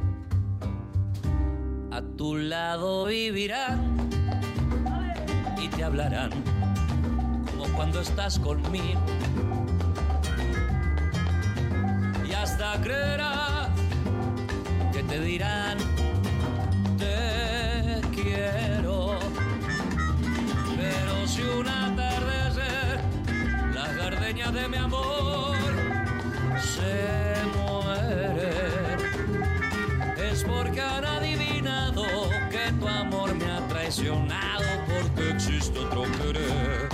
a 1.91 2.01
tu 2.01 2.37
lado 2.37 3.05
vivirán 3.05 4.09
y 5.61 5.67
te 5.67 5.83
hablarán 5.83 6.31
como 7.51 7.65
cuando 7.75 7.99
estás 7.99 8.39
conmigo. 8.39 9.01
Y 12.27 12.33
hasta 12.33 12.79
creerás 12.81 13.69
que 14.93 15.03
te 15.03 15.19
dirán 15.19 15.77
te 16.97 18.01
quiero. 18.15 19.19
Pero 20.77 21.27
si 21.27 21.41
un 21.41 21.67
atardecer 21.67 23.01
las 23.73 23.95
gardenias 23.97 24.53
de 24.53 24.67
mi 24.69 24.77
amor 24.77 25.57
se 26.57 27.35
mueren, 27.57 28.97
es 30.17 30.43
porque 30.43 30.81
a 30.81 31.01
nadie 31.01 31.40
amor 33.11 33.35
me 33.35 33.45
ha 33.45 33.67
traicionado 33.67 34.63
porque 34.87 35.31
existe 35.31 35.79
otro 35.79 36.03
querer. 36.17 36.90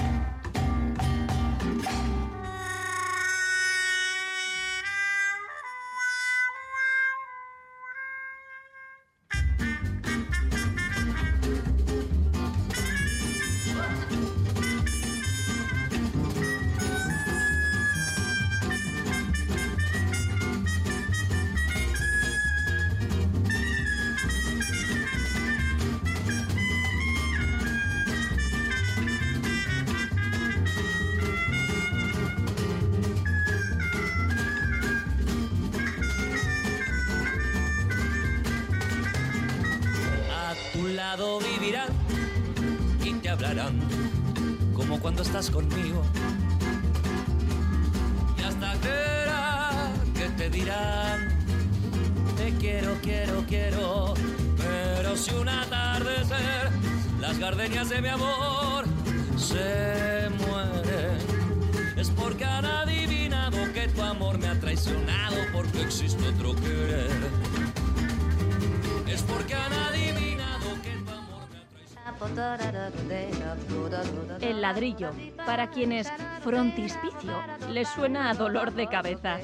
Para 75.46 75.70
quienes 75.70 76.12
frontispicio 76.42 77.34
les 77.72 77.88
suena 77.88 78.30
a 78.30 78.34
dolor 78.34 78.74
de 78.74 78.88
cabeza. 78.88 79.40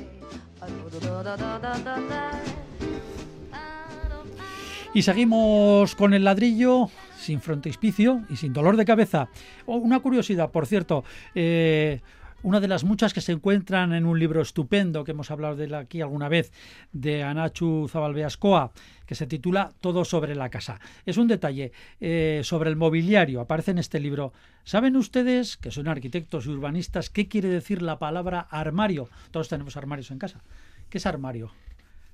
Y 4.94 5.02
seguimos 5.02 5.96
con 5.96 6.14
el 6.14 6.24
ladrillo 6.24 6.90
sin 7.18 7.42
frontispicio 7.42 8.24
y 8.30 8.36
sin 8.36 8.54
dolor 8.54 8.78
de 8.78 8.86
cabeza. 8.86 9.30
Oh, 9.66 9.78
una 9.78 10.00
curiosidad, 10.00 10.52
por 10.52 10.68
cierto. 10.68 11.04
Eh, 11.34 12.02
una 12.44 12.60
de 12.60 12.68
las 12.68 12.84
muchas 12.84 13.14
que 13.14 13.22
se 13.22 13.32
encuentran 13.32 13.94
en 13.94 14.06
un 14.06 14.20
libro 14.20 14.42
estupendo 14.42 15.04
que 15.04 15.12
hemos 15.12 15.32
hablado 15.32 15.56
de 15.56 15.74
aquí 15.76 16.02
alguna 16.02 16.30
vez, 16.30 16.52
de 16.92 17.24
Anachu 17.24 17.88
Zabalbeascoa, 17.90 18.74
que 19.06 19.16
se 19.16 19.28
titula 19.28 19.72
Todo 19.80 20.06
sobre 20.06 20.36
la 20.36 20.50
casa. 20.50 20.80
Es 21.06 21.18
un 21.18 21.28
detalle 21.28 21.72
eh, 22.02 22.42
sobre 22.44 22.70
el 22.70 22.76
mobiliario, 22.76 23.42
aparece 23.42 23.72
en 23.72 23.80
este 23.80 24.00
libro. 24.00 24.34
¿Saben 24.66 24.98
ustedes, 24.98 25.58
que 25.58 25.72
son 25.72 25.88
arquitectos 25.88 26.46
y 26.46 26.50
urbanistas, 26.50 27.10
qué 27.10 27.28
quiere 27.28 27.48
decir 27.48 27.82
la 27.82 27.98
palabra 27.98 28.42
armario? 28.42 29.10
Todos 29.32 29.48
tenemos 29.48 29.78
armarios 29.78 30.12
en 30.12 30.20
casa. 30.20 30.44
¿Qué 30.90 30.98
es 30.98 31.06
armario? 31.06 31.52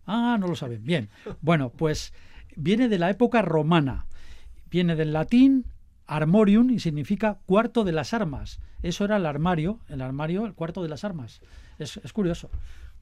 Ah, 0.06 0.38
no 0.40 0.48
lo 0.48 0.56
saben. 0.56 0.84
Bien. 0.84 1.10
Bueno, 1.42 1.72
pues 1.72 2.14
viene 2.56 2.88
de 2.88 3.00
la 3.00 3.10
época 3.10 3.42
romana. 3.42 4.06
Viene 4.70 4.96
del 4.96 5.14
latín 5.14 5.66
armorium 6.10 6.70
y 6.72 6.80
significa 6.80 7.38
cuarto 7.46 7.84
de 7.84 7.92
las 7.92 8.14
armas. 8.14 8.60
Eso 8.84 9.06
era 9.06 9.18
el 9.18 9.26
armario, 9.26 9.80
el 9.88 10.02
armario, 10.02 10.46
el 10.46 10.54
cuarto 10.54 10.82
de 10.84 10.90
las 10.90 11.04
armas. 11.04 11.42
Es, 11.78 11.98
es 11.98 12.14
curioso. 12.14 12.50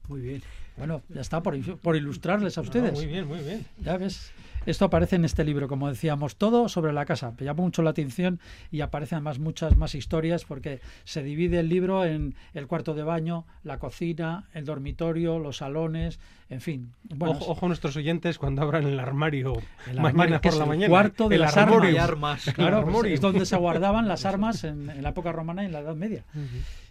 Muy 0.08 0.20
bien. 0.20 0.42
Bueno, 0.76 1.02
ya 1.08 1.20
está 1.20 1.42
por, 1.42 1.58
por 1.78 1.96
ilustrarles 1.96 2.56
a 2.56 2.60
ustedes. 2.60 2.92
muy 2.92 3.06
bien, 3.06 3.26
muy 3.26 3.40
bien. 3.40 3.66
Ya 3.82 3.96
ves. 3.96 4.32
Esto 4.68 4.84
aparece 4.84 5.16
en 5.16 5.24
este 5.24 5.44
libro, 5.44 5.66
como 5.66 5.88
decíamos, 5.88 6.36
todo 6.36 6.68
sobre 6.68 6.92
la 6.92 7.06
casa. 7.06 7.32
Me 7.40 7.46
llama 7.46 7.62
mucho 7.62 7.80
la 7.80 7.88
atención 7.88 8.38
y 8.70 8.82
aparecen 8.82 9.16
además 9.16 9.38
muchas 9.38 9.78
más 9.78 9.94
historias 9.94 10.44
porque 10.44 10.82
se 11.04 11.22
divide 11.22 11.60
el 11.60 11.70
libro 11.70 12.04
en 12.04 12.34
el 12.52 12.66
cuarto 12.66 12.92
de 12.92 13.02
baño, 13.02 13.46
la 13.64 13.78
cocina, 13.78 14.44
el 14.52 14.66
dormitorio, 14.66 15.38
los 15.38 15.56
salones, 15.56 16.20
en 16.50 16.60
fin. 16.60 16.92
ojo, 17.18 17.64
a 17.64 17.66
nuestros 17.66 17.96
oyentes 17.96 18.36
cuando 18.36 18.60
abran 18.60 18.86
el 18.86 19.00
armario 19.00 19.54
mañana 19.94 20.38
por 20.38 20.54
la 20.58 20.66
mañana. 20.66 20.84
El 20.84 20.90
cuarto 20.90 21.30
de 21.30 21.38
las 21.38 21.56
armas. 21.56 22.44
Claro, 22.54 23.04
es 23.06 23.22
donde 23.22 23.46
se 23.46 23.56
guardaban 23.56 24.06
las 24.06 24.26
armas 24.26 24.64
en, 24.64 25.02
la 25.02 25.08
época 25.08 25.32
romana 25.32 25.62
y 25.62 25.66
en 25.66 25.72
la 25.72 25.78
Edad 25.78 25.96
Media. 25.96 26.26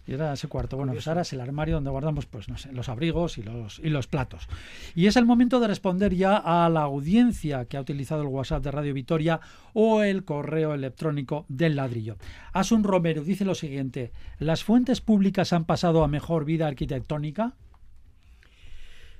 Y 0.07 0.13
era 0.13 0.33
ese 0.33 0.47
cuarto. 0.47 0.77
Bueno, 0.77 0.93
pues 0.93 1.07
ahora 1.07 1.21
es 1.21 1.33
el 1.33 1.41
armario 1.41 1.75
donde 1.75 1.89
guardamos, 1.89 2.25
pues 2.25 2.47
no 2.47 2.57
sé, 2.57 2.71
los 2.71 2.87
abrigos 2.87 3.37
y 3.37 3.43
los, 3.43 3.79
y 3.79 3.89
los 3.89 4.07
platos. 4.07 4.47
Y 4.95 5.07
es 5.07 5.17
el 5.17 5.25
momento 5.25 5.59
de 5.59 5.67
responder 5.67 6.15
ya 6.15 6.37
a 6.37 6.69
la 6.69 6.81
audiencia 6.81 7.65
que 7.65 7.75
ha 7.75 7.81
utilizado 7.81 8.21
el 8.21 8.29
WhatsApp 8.29 8.63
de 8.63 8.71
Radio 8.71 8.93
Vitoria 8.93 9.41
o 9.73 10.03
el 10.03 10.23
correo 10.23 10.73
electrónico 10.73 11.45
del 11.49 11.75
ladrillo. 11.75 12.15
Asun 12.53 12.83
Romero 12.83 13.23
dice 13.23 13.43
lo 13.43 13.53
siguiente: 13.53 14.13
¿Las 14.39 14.63
fuentes 14.63 15.01
públicas 15.01 15.51
han 15.51 15.65
pasado 15.65 16.03
a 16.03 16.07
mejor 16.07 16.45
vida 16.45 16.67
arquitectónica? 16.67 17.53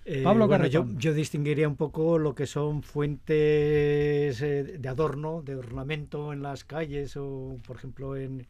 Eh, 0.09 0.23
Pablo 0.23 0.47
bueno, 0.47 0.67
yo, 0.67 0.85
yo, 0.97 1.13
distinguiría 1.13 1.67
un 1.67 1.75
poco 1.75 2.17
lo 2.17 2.33
que 2.33 2.47
son 2.47 2.81
fuentes 2.81 4.41
eh, 4.41 4.77
de 4.79 4.87
adorno, 4.87 5.41
de 5.41 5.55
ornamento 5.55 6.31
en 6.31 6.41
las 6.41 6.63
calles 6.63 7.17
o, 7.17 7.57
por 7.67 7.75
ejemplo, 7.75 8.15
en, 8.15 8.47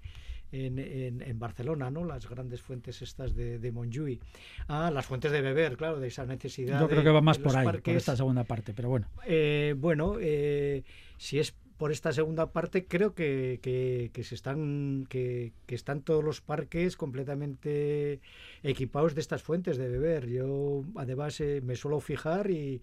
en, 0.51 0.79
en, 1.21 1.39
Barcelona, 1.39 1.89
¿no? 1.89 2.05
Las 2.05 2.29
grandes 2.29 2.61
fuentes 2.61 3.01
estas 3.01 3.35
de, 3.35 3.59
de 3.59 3.71
Montjuïc. 3.71 4.21
Ah, 4.67 4.91
las 4.91 5.05
fuentes 5.05 5.31
de 5.31 5.41
beber, 5.41 5.77
claro, 5.77 5.99
de 5.99 6.07
esa 6.07 6.25
necesidad. 6.25 6.79
Yo 6.79 6.87
creo 6.87 7.03
que 7.03 7.09
va 7.09 7.21
más 7.21 7.37
por 7.37 7.55
ahí, 7.55 7.65
por 7.65 7.89
esta 7.89 8.15
segunda 8.15 8.43
parte, 8.43 8.73
pero 8.73 8.89
bueno. 8.89 9.07
Eh, 9.25 9.75
bueno, 9.77 10.15
eh, 10.19 10.83
si 11.17 11.39
es 11.39 11.53
por 11.77 11.91
esta 11.91 12.11
segunda 12.11 12.51
parte 12.51 12.85
creo 12.85 13.13
que, 13.13 13.59
que, 13.61 14.23
se 14.23 14.35
están 14.35 15.05
que, 15.09 15.53
que, 15.67 15.75
están 15.75 16.01
todos 16.01 16.23
los 16.23 16.41
parques 16.41 16.97
completamente 16.97 18.19
equipados 18.63 19.13
de 19.13 19.21
estas 19.21 19.43
fuentes 19.43 19.77
de 19.77 19.87
beber. 19.87 20.27
Yo 20.27 20.83
además 20.95 21.39
eh, 21.39 21.61
me 21.63 21.75
suelo 21.75 21.99
fijar 21.99 22.49
y, 22.49 22.81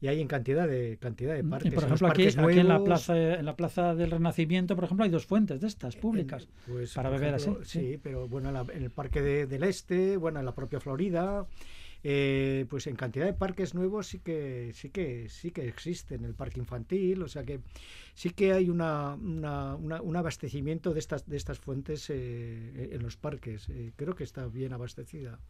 y, 0.00 0.06
hay 0.06 0.20
en 0.20 0.28
cantidad 0.28 0.68
de 0.68 0.96
cantidad 1.00 1.34
de 1.34 1.42
parques. 1.42 1.74
por 1.74 1.84
ejemplo 1.84 2.08
aquí, 2.08 2.28
en 2.60 2.68
la 2.68 2.82
plaza 2.82 3.16
en 3.16 3.44
la 3.44 3.56
plaza 3.56 3.94
del 3.94 4.12
Renacimiento 4.12 4.76
por 4.76 4.84
ejemplo 4.84 5.04
hay 5.04 5.10
dos 5.10 5.26
fuentes 5.26 5.60
de 5.60 5.66
estas 5.66 5.96
públicas 5.96 6.48
pues, 6.66 6.94
para 6.94 7.10
beber 7.10 7.34
así 7.34 7.50
sí, 7.62 7.98
pero 8.02 8.28
bueno 8.28 8.48
en, 8.72 8.82
el 8.82 8.90
parque 8.90 9.22
del 9.22 9.64
este 9.64 10.16
bueno 10.16 10.38
en 10.38 10.46
la 10.46 10.54
propia 10.54 10.78
Florida 10.78 11.46
eh, 12.08 12.66
pues 12.70 12.86
en 12.86 12.94
cantidad 12.94 13.26
de 13.26 13.32
parques 13.32 13.74
nuevos 13.74 14.06
sí 14.06 14.20
que 14.20 14.70
sí 14.74 14.90
que 14.90 15.28
sí 15.28 15.50
que 15.50 15.66
existen. 15.66 16.24
El 16.24 16.34
parque 16.34 16.60
infantil 16.60 17.20
o 17.20 17.26
sea 17.26 17.42
que 17.42 17.58
sí 18.14 18.30
que 18.30 18.52
hay 18.52 18.70
una, 18.70 19.16
un 19.16 20.16
abastecimiento 20.16 20.94
de 20.94 21.00
estas 21.00 21.26
de 21.26 21.36
estas 21.36 21.58
fuentes 21.58 22.08
eh, 22.10 22.90
en 22.92 23.02
los 23.02 23.16
parques. 23.16 23.68
Eh, 23.70 23.90
creo 23.96 24.14
que 24.14 24.22
está 24.22 24.46
bien 24.46 24.72
abastecida 24.72 25.40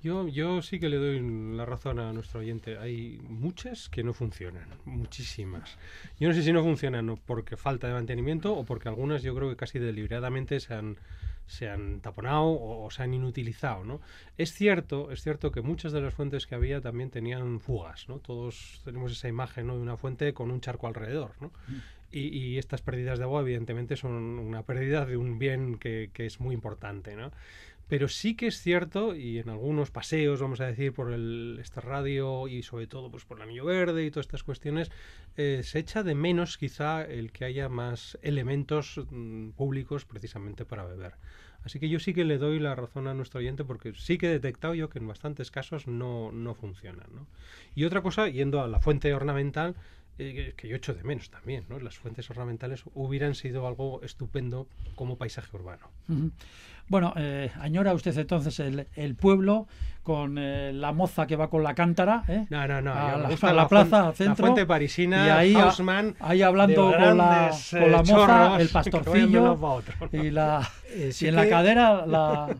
yo, 0.00 0.28
yo 0.28 0.62
sí 0.62 0.78
que 0.78 0.88
le 0.88 0.96
doy 0.96 1.20
la 1.56 1.64
razón 1.64 1.98
a 1.98 2.12
nuestro 2.12 2.40
oyente. 2.40 2.78
Hay 2.78 3.20
muchas 3.28 3.88
que 3.88 4.04
no 4.04 4.12
funcionan, 4.12 4.68
muchísimas. 4.84 5.76
Yo 6.20 6.28
no 6.28 6.34
sé 6.34 6.42
si 6.42 6.52
no 6.52 6.62
funcionan 6.62 7.18
porque 7.26 7.56
falta 7.56 7.88
de 7.88 7.94
mantenimiento 7.94 8.54
o 8.54 8.64
porque 8.64 8.88
algunas 8.88 9.22
yo 9.22 9.34
creo 9.34 9.48
que 9.50 9.56
casi 9.56 9.80
deliberadamente 9.80 10.60
se 10.60 10.74
han, 10.74 10.98
se 11.46 11.68
han 11.68 12.00
taponado 12.00 12.46
o, 12.46 12.88
se 12.92 13.02
han 13.02 13.12
inutilizado, 13.12 13.84
¿no? 13.84 14.00
Es 14.36 14.52
cierto, 14.52 15.10
es 15.10 15.22
cierto 15.22 15.50
que 15.50 15.62
muchas 15.62 15.90
de 15.90 16.00
las 16.00 16.14
fuentes 16.14 16.46
que 16.46 16.54
había 16.54 16.80
también 16.80 17.10
tenían 17.10 17.58
fugas, 17.58 18.08
¿no? 18.08 18.18
Todos 18.18 18.80
tenemos 18.84 19.10
esa 19.10 19.26
imagen, 19.26 19.66
¿no? 19.66 19.74
De 19.74 19.82
una 19.82 19.96
fuente 19.96 20.32
con 20.32 20.52
un 20.52 20.60
charco 20.60 20.86
alrededor, 20.86 21.32
¿no? 21.40 21.50
Y, 22.10 22.28
y, 22.28 22.56
estas 22.56 22.80
pérdidas 22.80 23.18
de 23.18 23.24
agua, 23.24 23.42
evidentemente, 23.42 23.94
son 23.96 24.12
una 24.38 24.62
pérdida 24.62 25.04
de 25.04 25.18
un 25.18 25.38
bien 25.38 25.76
que, 25.76 26.08
que 26.14 26.24
es 26.24 26.40
muy 26.40 26.54
importante, 26.54 27.16
¿no? 27.16 27.32
Pero 27.88 28.08
sí 28.08 28.34
que 28.34 28.48
es 28.48 28.60
cierto, 28.60 29.16
y 29.16 29.38
en 29.38 29.48
algunos 29.48 29.90
paseos, 29.90 30.40
vamos 30.40 30.60
a 30.60 30.66
decir, 30.66 30.92
por 30.92 31.10
el, 31.10 31.58
este 31.60 31.80
radio 31.80 32.46
y 32.46 32.62
sobre 32.62 32.86
todo 32.86 33.10
pues, 33.10 33.24
por 33.24 33.38
el 33.38 33.44
anillo 33.44 33.64
verde 33.64 34.04
y 34.04 34.10
todas 34.10 34.26
estas 34.26 34.42
cuestiones, 34.42 34.90
eh, 35.36 35.62
se 35.64 35.78
echa 35.78 36.02
de 36.02 36.14
menos 36.14 36.58
quizá 36.58 37.02
el 37.02 37.32
que 37.32 37.46
haya 37.46 37.68
más 37.68 38.18
elementos 38.22 39.00
mm, 39.10 39.50
públicos 39.50 40.04
precisamente 40.04 40.66
para 40.66 40.84
beber. 40.84 41.14
Así 41.64 41.80
que 41.80 41.88
yo 41.88 41.98
sí 41.98 42.14
que 42.14 42.24
le 42.24 42.38
doy 42.38 42.58
la 42.58 42.74
razón 42.74 43.08
a 43.08 43.14
nuestro 43.14 43.40
oyente 43.40 43.64
porque 43.64 43.92
sí 43.94 44.18
que 44.18 44.26
he 44.26 44.32
detectado 44.32 44.74
yo 44.74 44.88
que 44.88 44.98
en 44.98 45.08
bastantes 45.08 45.50
casos 45.50 45.86
no, 45.86 46.30
no 46.30 46.54
funcionan. 46.54 47.08
¿no? 47.12 47.26
Y 47.74 47.84
otra 47.84 48.02
cosa, 48.02 48.28
yendo 48.28 48.60
a 48.62 48.68
la 48.68 48.80
fuente 48.80 49.12
ornamental, 49.12 49.74
eh, 50.18 50.54
que 50.56 50.66
yo 50.68 50.74
echo 50.74 50.94
de 50.94 51.04
menos 51.04 51.30
también, 51.30 51.64
¿no? 51.68 51.78
Las 51.78 51.96
fuentes 51.96 52.28
ornamentales 52.28 52.82
hubieran 52.92 53.36
sido 53.36 53.68
algo 53.68 54.02
estupendo 54.02 54.66
como 54.96 55.16
paisaje 55.16 55.56
urbano. 55.56 55.90
Bueno, 56.88 57.12
eh, 57.16 57.50
añora 57.60 57.92
usted 57.92 58.16
entonces 58.16 58.58
el, 58.60 59.14
pueblo 59.14 59.66
con 60.02 60.38
eh, 60.38 60.72
la 60.72 60.92
moza 60.92 61.26
que 61.26 61.36
va 61.36 61.50
con 61.50 61.62
la 61.62 61.74
cántara, 61.74 62.24
¿eh? 62.28 62.46
No, 62.48 62.66
no, 62.66 62.80
no. 62.80 62.92
A, 62.92 63.18
la, 63.52 63.68
plaza, 63.68 64.06
al 64.08 64.14
centro. 64.14 64.46
La 64.46 64.52
fuente 64.52 64.66
parisina, 64.66 65.26
y 65.26 65.30
ahí, 65.30 65.56
ahí 66.20 66.42
hablando 66.42 66.92
con 66.92 67.18
la, 67.18 67.50
con 67.70 67.92
la 67.92 68.02
moza, 68.02 68.60
el 68.60 68.68
pastorcillo 68.72 69.82
y, 70.12 70.30
la, 70.30 70.66
y 70.96 71.26
en 71.26 71.34
la 71.36 71.48
cadera 71.48 72.06
la, 72.06 72.56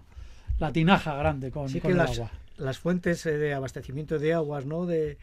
la 0.58 0.72
tinaja 0.72 1.14
grande 1.16 1.50
con, 1.50 1.72
con 1.72 1.90
el 1.90 1.96
las, 1.96 2.18
agua. 2.18 2.30
Las 2.58 2.78
fuentes 2.78 3.24
de 3.24 3.54
abastecimiento 3.54 4.18
de 4.18 4.34
aguas, 4.34 4.66
¿no? 4.66 4.84
De, 4.84 5.16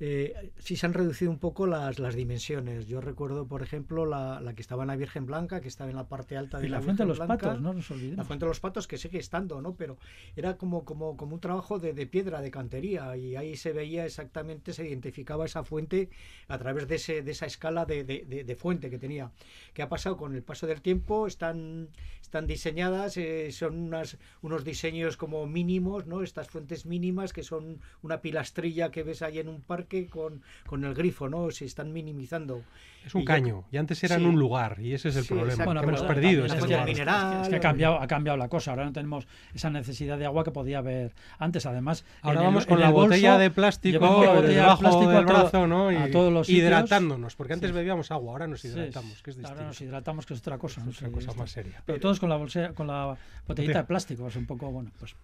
eh, 0.00 0.50
sí 0.58 0.76
se 0.76 0.86
han 0.86 0.92
reducido 0.92 1.30
un 1.30 1.38
poco 1.38 1.66
las, 1.66 1.98
las 1.98 2.14
dimensiones. 2.14 2.86
Yo 2.86 3.00
recuerdo, 3.00 3.46
por 3.46 3.62
ejemplo, 3.62 4.06
la, 4.06 4.40
la, 4.40 4.54
que 4.54 4.62
estaba 4.62 4.82
en 4.82 4.88
la 4.88 4.96
Virgen 4.96 5.26
Blanca, 5.26 5.60
que 5.60 5.68
estaba 5.68 5.90
en 5.90 5.96
la 5.96 6.08
parte 6.08 6.36
alta 6.36 6.58
de 6.58 6.66
y 6.66 6.68
la, 6.68 6.80
Fuente 6.80 7.04
de 7.04 7.08
los 7.08 7.18
Patos, 7.18 7.60
no 7.60 7.72
nos 7.72 7.90
olvidemos. 7.90 8.18
La 8.18 8.24
Fuente 8.24 8.44
de 8.44 8.48
los 8.50 8.60
Patos, 8.60 8.88
que 8.88 8.98
sigue 8.98 9.18
estando, 9.18 9.60
¿no? 9.60 9.74
Pero 9.74 9.96
era 10.34 10.56
como, 10.56 10.84
como, 10.84 11.16
como 11.16 11.34
un 11.34 11.40
trabajo 11.40 11.78
de, 11.78 11.92
de, 11.92 12.06
piedra, 12.06 12.40
de 12.40 12.50
cantería, 12.50 13.16
y 13.16 13.36
ahí 13.36 13.56
se 13.56 13.72
veía 13.72 14.04
exactamente, 14.04 14.72
se 14.72 14.86
identificaba 14.86 15.44
esa 15.44 15.62
fuente 15.62 16.10
a 16.48 16.58
través 16.58 16.88
de, 16.88 16.96
ese, 16.96 17.22
de 17.22 17.30
esa 17.30 17.46
escala 17.46 17.84
de, 17.84 18.04
de 18.04 18.56
fuente 18.56 18.90
que 18.90 18.98
tenía. 18.98 19.30
¿Qué 19.72 19.82
ha 19.82 19.88
pasado 19.88 20.16
con 20.16 20.34
el 20.34 20.42
paso 20.42 20.66
del 20.66 20.82
tiempo? 20.82 21.26
Están, 21.26 21.88
están 22.20 22.46
diseñadas, 22.46 23.16
eh, 23.16 23.52
son 23.52 23.78
unas, 23.78 24.18
unos 24.42 24.64
diseños 24.64 25.16
como 25.16 25.46
mínimos, 25.46 26.06
¿no? 26.06 26.22
Estas 26.22 26.48
fuentes 26.48 26.84
mínimas 26.84 27.32
que 27.32 27.42
son 27.42 27.80
una 28.02 28.20
pilastrilla 28.20 28.90
que 28.90 29.02
ves 29.02 29.22
ahí 29.22 29.38
en 29.38 29.48
un 29.48 29.60
parque 29.62 29.83
con, 30.10 30.42
con 30.66 30.84
el 30.84 30.94
grifo, 30.94 31.28
¿no? 31.28 31.50
Se 31.50 31.64
están 31.64 31.92
minimizando. 31.92 32.62
Es 33.04 33.14
un 33.14 33.24
caño, 33.24 33.64
y 33.70 33.76
antes 33.76 34.02
eran 34.02 34.24
un 34.24 34.38
lugar, 34.38 34.78
y 34.80 34.94
ese 34.94 35.10
es 35.10 35.16
el 35.16 35.26
problema, 35.26 35.66
bueno, 35.66 35.82
que 35.82 35.88
hemos 35.88 36.02
perdido. 36.04 36.46
Es, 36.46 36.54
mineral, 36.54 37.42
es 37.42 37.48
que 37.50 37.56
ha 37.56 37.60
cambiado, 37.60 38.00
ha 38.00 38.06
cambiado 38.06 38.38
la 38.38 38.48
cosa, 38.48 38.70
ahora 38.70 38.86
no 38.86 38.92
tenemos 38.92 39.26
esa 39.54 39.68
necesidad 39.68 40.16
de 40.16 40.24
agua 40.24 40.42
que 40.42 40.52
podía 40.52 40.78
haber 40.78 41.12
antes, 41.38 41.66
además. 41.66 42.06
Ahora 42.22 42.40
vamos 42.40 42.64
con 42.64 42.80
la 42.80 42.88
botella 42.88 43.36
de 43.36 43.50
plástico 43.50 44.32
debajo 44.42 45.06
del 45.06 45.26
brazo, 45.26 45.66
¿no? 45.66 45.92
Y, 45.92 45.96
a 45.96 46.10
todos 46.10 46.32
los 46.32 46.48
hidratándonos, 46.48 47.36
porque 47.36 47.52
antes 47.52 47.72
bebíamos 47.72 48.10
agua, 48.10 48.32
ahora 48.32 48.46
nos 48.46 48.64
hidratamos, 48.64 49.22
que 49.22 49.30
es 49.30 49.36
distinto. 49.36 49.48
Ahora 49.48 49.66
nos 49.66 49.80
hidratamos, 49.82 50.24
que 50.24 50.32
es 50.32 50.40
otra 50.40 50.56
cosa. 50.56 50.82
Es 50.88 50.96
otra 50.96 51.10
cosa 51.10 51.34
más 51.34 51.50
seria. 51.50 51.82
Pero 51.84 52.00
todos 52.00 52.18
con 52.18 52.30
la, 52.30 52.36
bolsa, 52.36 52.72
con 52.72 52.86
la 52.86 53.18
botellita 53.46 53.80
de 53.80 53.84
plástico, 53.84 54.28
es 54.28 54.36
un 54.36 54.46
poco, 54.46 54.70
bueno, 54.70 54.90
pues, 54.98 55.14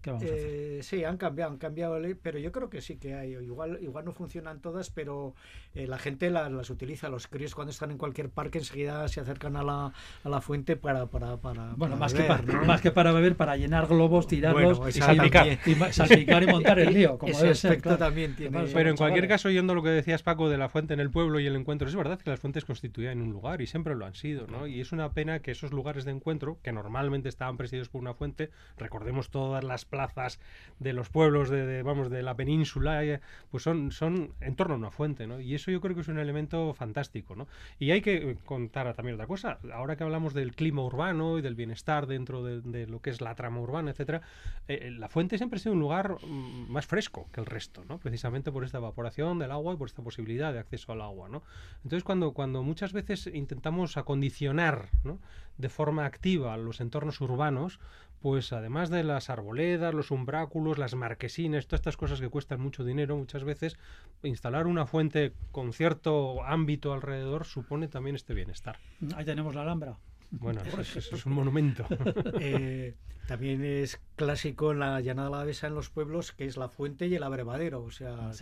¿qué 0.00 0.10
vamos 0.10 0.24
a 0.24 0.32
hacer? 0.32 0.48
Eh, 0.48 0.80
sí, 0.82 1.04
han 1.04 1.18
cambiado, 1.18 1.52
han 1.52 1.58
cambiado, 1.58 1.98
pero 2.22 2.38
yo 2.38 2.50
creo 2.50 2.70
que 2.70 2.80
sí 2.80 2.96
que 2.96 3.14
hay, 3.14 3.32
igual, 3.32 3.78
igual 3.82 4.05
no 4.06 4.12
funcionan 4.12 4.60
todas, 4.60 4.88
pero 4.88 5.34
eh, 5.74 5.86
la 5.86 5.98
gente 5.98 6.30
las, 6.30 6.70
utiliza. 6.70 7.10
Los 7.10 7.26
críos 7.26 7.54
cuando 7.54 7.72
están 7.72 7.90
en 7.90 7.98
cualquier 7.98 8.30
parque 8.30 8.58
enseguida 8.58 9.06
se 9.08 9.20
acercan 9.20 9.56
a 9.56 9.62
la, 9.62 9.92
a 10.24 10.28
la 10.28 10.40
fuente 10.40 10.76
para, 10.76 11.06
para, 11.06 11.36
para 11.36 11.74
bueno, 11.76 11.96
más, 11.96 12.14
que 12.14 12.22
para, 12.22 12.42
más 12.64 12.80
que 12.80 12.90
para 12.90 13.12
beber, 13.12 13.36
para 13.36 13.56
llenar 13.56 13.86
globos, 13.86 14.26
tirarlos 14.26 14.80
y 14.88 15.00
salpicar. 15.00 15.46
Y, 15.66 15.74
salpicar 15.92 16.42
y 16.42 16.46
montar 16.46 16.78
el 16.78 16.94
lío, 16.94 17.18
como 17.18 17.32
Ese 17.32 17.50
aspecto 17.50 17.98
también 17.98 18.34
tiene... 18.34 18.64
Pero 18.72 18.90
en 18.90 18.96
cualquier 18.96 19.28
caso, 19.28 19.50
yendo 19.50 19.72
a 19.72 19.76
lo 19.76 19.82
que 19.82 19.90
decías 19.90 20.22
Paco 20.22 20.48
de 20.48 20.56
la 20.56 20.68
fuente 20.68 20.94
en 20.94 21.00
el 21.00 21.10
pueblo 21.10 21.40
y 21.40 21.46
el 21.46 21.56
encuentro, 21.56 21.88
es 21.88 21.96
verdad 21.96 22.18
que 22.18 22.30
las 22.30 22.40
fuentes 22.40 22.64
constituían 22.64 23.20
un 23.20 23.32
lugar 23.32 23.60
y 23.60 23.66
siempre 23.66 23.94
lo 23.94 24.06
han 24.06 24.14
sido, 24.14 24.46
¿no? 24.46 24.66
Y 24.66 24.80
es 24.80 24.92
una 24.92 25.12
pena 25.12 25.40
que 25.40 25.50
esos 25.50 25.72
lugares 25.72 26.04
de 26.04 26.12
encuentro, 26.12 26.58
que 26.62 26.72
normalmente 26.72 27.28
estaban 27.28 27.56
presididos 27.56 27.88
por 27.88 28.00
una 28.00 28.14
fuente, 28.14 28.50
recordemos 28.78 29.30
todas 29.30 29.64
las 29.64 29.84
plazas 29.84 30.38
de 30.78 30.92
los 30.92 31.08
pueblos 31.08 31.50
de, 31.50 31.82
vamos 31.82 32.10
de 32.10 32.22
la 32.22 32.36
península, 32.36 33.04
eh, 33.04 33.20
pues 33.50 33.62
son, 33.62 33.90
son 33.96 34.34
en 34.40 34.56
torno 34.56 34.74
a 34.74 34.78
una 34.78 34.90
fuente, 34.90 35.26
¿no? 35.26 35.40
Y 35.40 35.54
eso 35.54 35.70
yo 35.70 35.80
creo 35.80 35.94
que 35.94 36.02
es 36.02 36.08
un 36.08 36.18
elemento 36.18 36.74
fantástico, 36.74 37.34
¿no? 37.34 37.48
Y 37.78 37.90
hay 37.90 38.02
que 38.02 38.16
eh, 38.16 38.36
contar 38.44 38.92
también 38.94 39.14
otra 39.14 39.26
cosa. 39.26 39.58
Ahora 39.72 39.96
que 39.96 40.04
hablamos 40.04 40.34
del 40.34 40.54
clima 40.54 40.82
urbano 40.82 41.38
y 41.38 41.42
del 41.42 41.54
bienestar 41.54 42.06
dentro 42.06 42.44
de, 42.44 42.86
lo 42.86 43.00
que 43.00 43.10
es 43.10 43.20
la 43.20 43.34
trama 43.34 43.60
urbana, 43.60 43.90
etcétera, 43.90 44.22
eh, 44.68 44.90
la 44.90 45.08
fuente 45.08 45.38
siempre 45.38 45.56
ha 45.56 45.60
sido 45.60 45.72
un 45.72 45.80
lugar 45.80 46.16
mm, 46.22 46.70
más 46.70 46.86
fresco 46.86 47.28
que 47.32 47.40
el 47.40 47.46
resto, 47.46 47.84
¿no? 47.88 47.98
Precisamente 47.98 48.52
por 48.52 48.64
esta 48.64 48.78
evaporación 48.78 49.38
del 49.38 49.50
agua 49.50 49.74
y 49.74 49.76
por 49.76 49.88
esta 49.88 50.02
posibilidad 50.02 50.52
de 50.52 50.58
acceso 50.58 50.92
al 50.92 51.00
agua, 51.00 51.28
¿no? 51.28 51.42
Entonces 51.84 52.04
cuando, 52.04 52.32
cuando 52.32 52.62
muchas 52.62 52.92
veces 52.92 53.26
intentamos 53.32 53.96
acondicionar, 53.96 54.90
¿no? 55.04 55.18
de 55.58 55.68
forma 55.68 56.04
activa 56.04 56.56
los 56.56 56.80
entornos 56.80 57.20
urbanos, 57.20 57.80
pues 58.26 58.52
además 58.52 58.90
de 58.90 59.04
las 59.04 59.30
arboledas, 59.30 59.94
los 59.94 60.10
umbráculos, 60.10 60.78
las 60.78 60.96
marquesinas, 60.96 61.68
todas 61.68 61.78
estas 61.78 61.96
cosas 61.96 62.20
que 62.20 62.28
cuestan 62.28 62.60
mucho 62.60 62.84
dinero 62.84 63.16
muchas 63.16 63.44
veces, 63.44 63.76
instalar 64.24 64.66
una 64.66 64.84
fuente 64.84 65.32
con 65.52 65.72
cierto 65.72 66.42
ámbito 66.44 66.92
alrededor 66.92 67.44
supone 67.44 67.86
también 67.86 68.16
este 68.16 68.34
bienestar. 68.34 68.78
Ahí 69.14 69.24
tenemos 69.24 69.54
la 69.54 69.62
Alhambra. 69.62 69.96
Bueno, 70.32 70.60
eso, 70.80 70.98
es 70.98 71.24
un 71.24 71.34
monumento. 71.34 71.86
Eh, 72.40 72.96
también 73.28 73.62
es 73.62 74.00
clásico 74.16 74.72
en 74.72 74.80
la 74.80 75.00
llanada 75.00 75.28
de 75.28 75.36
la 75.36 75.44
Besa 75.44 75.68
en 75.68 75.76
los 75.76 75.88
pueblos 75.88 76.32
que 76.32 76.46
es 76.46 76.56
la 76.56 76.68
fuente 76.68 77.06
y 77.06 77.14
el 77.14 77.22
abrevadero. 77.22 77.84
O 77.84 77.92
sea, 77.92 78.32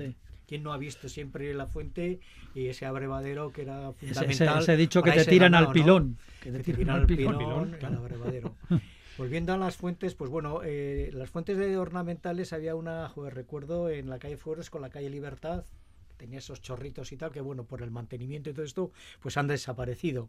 ¿quién 0.49 0.62
no 0.62 0.72
ha 0.72 0.78
visto 0.78 1.11
siempre 1.11 1.53
la 1.53 1.66
fuente 1.66 2.20
y 2.55 2.68
ese 2.68 2.87
abrevadero 2.87 3.53
que 3.53 3.61
era 3.61 3.93
fundamental? 3.93 4.62
Ese, 4.62 4.78
dicho 4.78 5.03
que 5.03 5.12
te 5.12 5.26
tiran 5.26 5.55
al 5.55 5.72
pilón. 5.72 6.16
Que 6.41 6.51
te, 6.51 6.61
tiran 6.61 7.01
al 7.01 7.07
pilón, 7.07 7.76
abrevadero. 7.82 8.55
Volviendo 9.16 9.52
a 9.52 9.56
las 9.56 9.76
fuentes, 9.76 10.14
pues 10.14 10.28
bueno, 10.28 10.62
eh, 10.64 11.10
las 11.12 11.30
fuentes 11.30 11.56
de 11.56 11.76
ornamentales 11.76 12.52
había 12.52 12.74
una, 12.74 13.08
joder, 13.08 13.34
recuerdo, 13.34 13.88
en 13.88 14.10
la 14.10 14.18
calle 14.18 14.36
Fueros 14.36 14.70
con 14.70 14.82
la 14.82 14.90
calle 14.90 15.08
Libertad, 15.08 15.64
tenía 16.16 16.38
esos 16.38 16.60
chorritos 16.60 17.12
y 17.12 17.16
tal, 17.16 17.30
que 17.30 17.40
bueno, 17.40 17.64
por 17.64 17.82
el 17.82 17.90
mantenimiento 17.90 18.50
y 18.50 18.54
todo 18.54 18.64
esto, 18.64 18.90
pues 19.20 19.36
han 19.36 19.46
desaparecido. 19.46 20.28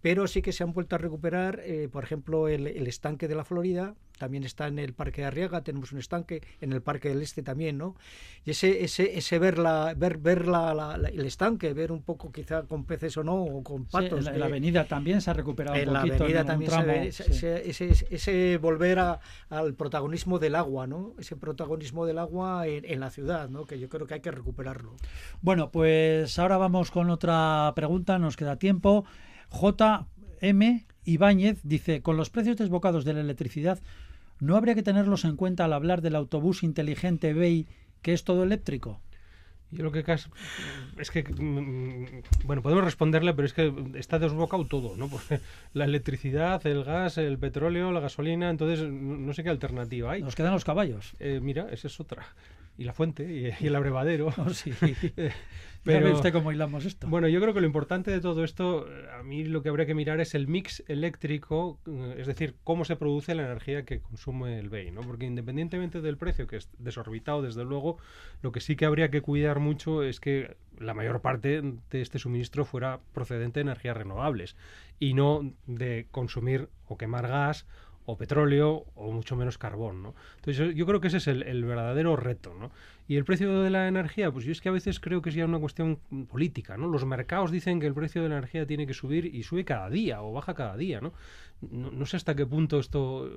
Pero 0.00 0.28
sí 0.28 0.42
que 0.42 0.52
se 0.52 0.62
han 0.62 0.72
vuelto 0.72 0.94
a 0.94 0.98
recuperar, 0.98 1.60
eh, 1.64 1.88
por 1.90 2.04
ejemplo, 2.04 2.46
el, 2.46 2.66
estanque 2.86 3.26
de 3.26 3.34
la 3.34 3.44
Florida, 3.44 3.94
también 4.20 4.44
está 4.44 4.68
en 4.68 4.78
el 4.78 4.92
Parque 4.92 5.22
de 5.22 5.28
Arriaga, 5.28 5.62
tenemos 5.62 5.92
un 5.92 5.98
estanque, 5.98 6.42
en 6.60 6.74
el 6.74 6.82
Parque 6.82 7.08
del 7.08 7.22
Este 7.22 7.42
también, 7.42 7.78
¿no? 7.78 7.96
Y 8.44 8.50
ese, 8.50 8.84
ese, 8.84 9.16
ese 9.16 9.38
ver, 9.38 9.58
la, 9.58 9.94
ver, 9.96 10.18
ver 10.18 10.46
la, 10.46 11.00
el 11.10 11.24
estanque, 11.24 11.72
ver 11.72 11.90
un 11.90 12.02
poco 12.02 12.30
quizá 12.30 12.64
con 12.64 12.84
peces 12.84 13.16
o 13.16 13.24
no, 13.24 13.42
o 13.42 13.64
con 13.64 13.86
patos. 13.86 14.26
en, 14.26 14.38
la, 14.38 14.44
avenida 14.44 14.84
también 14.84 15.22
se 15.22 15.30
ha 15.30 15.32
recuperado 15.32 15.74
un 15.74 15.80
poquito. 15.80 16.02
En 16.02 16.10
la 16.10 16.16
avenida 16.16 16.44
también 16.44 16.70
se 16.70 16.82
ve 16.82 17.08
ese, 17.70 18.06
ese, 18.10 18.58
volver 18.58 18.98
a, 18.98 19.20
al 19.48 19.72
protagonismo 19.72 20.38
del 20.38 20.54
agua, 20.54 20.86
¿no? 20.86 21.14
Ese 21.18 21.34
protagonismo 21.36 22.04
del 22.04 22.18
agua 22.18 22.66
en, 22.66 22.84
en 22.84 23.00
la 23.00 23.08
ciudad, 23.08 23.48
¿no? 23.48 23.64
Que 23.64 23.78
yo 23.78 23.88
creo 23.88 24.06
que 24.06 24.14
hay 24.14 24.20
que 24.20 24.30
recuperarlo. 24.30 24.96
Bueno, 25.40 25.70
pues 25.70 26.38
ahora 26.38 26.58
vamos 26.58 26.90
con 26.90 27.08
otra 27.08 27.72
pregunta, 27.74 28.18
nos 28.18 28.36
queda 28.36 28.56
tiempo. 28.56 29.06
JM 29.50 30.84
Ibáñez 31.04 31.60
dice, 31.64 32.02
con 32.02 32.16
los 32.16 32.30
precios 32.30 32.56
desbocados 32.56 33.04
de 33.04 33.14
la 33.14 33.20
electricidad, 33.20 33.80
¿no 34.40 34.56
habría 34.56 34.74
que 34.74 34.82
tenerlos 34.82 35.24
en 35.24 35.36
cuenta 35.36 35.64
al 35.64 35.72
hablar 35.72 36.02
del 36.02 36.16
autobús 36.16 36.62
inteligente 36.62 37.32
BEI 37.32 37.66
que 38.02 38.12
es 38.12 38.24
todo 38.24 38.42
eléctrico? 38.42 39.00
Yo 39.72 39.84
lo 39.84 39.92
que 39.92 40.04
es 40.98 41.10
que, 41.12 41.22
mm, 41.22 42.22
bueno, 42.44 42.60
podemos 42.60 42.82
responderle, 42.82 43.34
pero 43.34 43.46
es 43.46 43.52
que 43.52 43.72
está 43.94 44.18
desbocado 44.18 44.66
todo, 44.66 44.96
¿no? 44.96 45.08
Porque 45.10 45.40
la 45.74 45.84
electricidad, 45.84 46.66
el 46.66 46.82
gas, 46.82 47.18
el 47.18 47.38
petróleo, 47.38 47.92
la 47.92 48.00
gasolina, 48.00 48.50
entonces 48.50 48.90
no 48.90 49.32
sé 49.32 49.44
qué 49.44 49.50
alternativa 49.50 50.12
hay. 50.12 50.22
Nos 50.22 50.34
quedan 50.34 50.52
los 50.52 50.64
caballos. 50.64 51.14
Eh, 51.20 51.38
mira, 51.40 51.68
esa 51.70 51.86
es 51.86 52.00
otra 52.00 52.26
y 52.80 52.84
la 52.84 52.94
fuente 52.94 53.30
y, 53.30 53.66
el 53.66 53.76
abrevadero. 53.76 54.32
Oh, 54.38 54.48
sí. 54.54 54.72
Pero, 55.84 56.14
usted 56.14 56.32
cómo 56.32 56.50
hilamos 56.50 56.86
esto? 56.86 57.08
Bueno, 57.08 57.28
yo 57.28 57.40
creo 57.40 57.54
que 57.54 57.60
lo 57.60 57.66
importante 57.66 58.10
de 58.10 58.20
todo 58.20 58.42
esto, 58.42 58.86
a 59.18 59.22
mí 59.22 59.44
lo 59.44 59.62
que 59.62 59.68
habría 59.68 59.86
que 59.86 59.94
mirar 59.94 60.20
es 60.20 60.34
el 60.34 60.46
mix 60.46 60.82
eléctrico, 60.88 61.78
eh, 61.86 62.16
es 62.18 62.26
decir, 62.26 62.56
cómo 62.64 62.84
se 62.84 62.96
produce 62.96 63.34
la 63.34 63.44
energía 63.44 63.84
que 63.84 64.00
consume 64.00 64.58
el 64.58 64.68
BEI, 64.68 64.92
¿no? 64.92 65.02
Porque 65.02 65.26
independientemente 65.26 66.00
del 66.00 66.16
precio, 66.16 66.46
que 66.46 66.56
es 66.56 66.70
desorbitado 66.78 67.42
desde 67.42 67.64
luego, 67.64 67.98
lo 68.42 68.52
que 68.52 68.60
sí 68.60 68.76
que 68.76 68.86
habría 68.86 69.10
que 69.10 69.20
cuidar 69.20 69.58
mucho 69.58 70.02
es 70.02 70.20
que 70.20 70.56
la 70.78 70.94
mayor 70.94 71.20
parte 71.20 71.62
de 71.62 72.00
este 72.00 72.18
suministro 72.18 72.64
fuera 72.64 73.00
procedente 73.12 73.60
de 73.60 73.62
energías 73.62 73.96
renovables 73.96 74.56
y 74.98 75.12
no 75.12 75.52
de 75.66 76.06
consumir 76.10 76.68
o 76.88 76.96
quemar 76.96 77.28
gas 77.28 77.66
o 78.10 78.16
petróleo 78.16 78.86
o 78.94 79.12
mucho 79.12 79.36
menos 79.36 79.58
carbón, 79.58 80.02
¿no? 80.02 80.14
Entonces 80.36 80.74
yo, 80.74 80.86
creo 80.86 81.00
que 81.00 81.08
ese 81.08 81.18
es 81.18 81.26
el, 81.28 81.64
verdadero 81.64 82.16
reto, 82.16 82.54
¿no? 82.54 82.70
Y 83.08 83.16
el 83.16 83.24
precio 83.24 83.62
de 83.62 83.70
la 83.70 83.88
energía, 83.88 84.30
pues 84.30 84.44
yo 84.44 84.52
es 84.52 84.60
que 84.60 84.68
a 84.68 84.72
veces 84.72 85.00
creo 85.00 85.20
que 85.20 85.30
es 85.30 85.34
ya 85.34 85.44
una 85.44 85.58
cuestión 85.58 85.98
política, 86.28 86.76
¿no? 86.76 86.86
Los 86.86 87.04
mercados 87.04 87.50
dicen 87.50 87.80
que 87.80 87.86
el 87.86 87.94
precio 87.94 88.22
de 88.22 88.28
la 88.28 88.38
energía 88.38 88.66
tiene 88.66 88.86
que 88.86 88.94
subir 88.94 89.26
y 89.26 89.42
sube 89.42 89.64
cada 89.64 89.90
día 89.90 90.22
o 90.22 90.32
baja 90.32 90.54
cada 90.54 90.76
día, 90.76 91.00
¿no? 91.00 91.12
No, 91.70 92.06
sé 92.06 92.16
hasta 92.16 92.34
qué 92.34 92.46
punto 92.46 92.78
esto, 92.78 93.28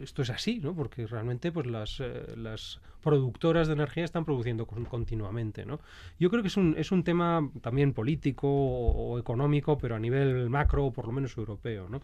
esto 0.00 0.22
es 0.22 0.30
así, 0.30 0.60
¿no? 0.60 0.74
Porque 0.74 1.06
realmente 1.06 1.50
pues 1.50 1.66
las, 1.66 1.98
eh, 1.98 2.34
las 2.36 2.80
productoras 3.02 3.66
de 3.66 3.72
energía 3.72 4.04
están 4.04 4.24
produciendo 4.24 4.66
continuamente, 4.66 5.66
¿no? 5.66 5.80
Yo 6.20 6.30
creo 6.30 6.42
que 6.42 6.48
es 6.48 6.56
un, 6.56 6.76
es 6.78 6.92
un 6.92 7.02
tema 7.02 7.50
también 7.62 7.92
político 7.92 8.48
o, 8.48 9.14
o 9.14 9.18
económico, 9.18 9.78
pero 9.78 9.96
a 9.96 9.98
nivel 9.98 10.48
macro 10.48 10.86
o 10.86 10.92
por 10.92 11.06
lo 11.06 11.12
menos 11.12 11.36
europeo, 11.36 11.88
¿no? 11.88 12.02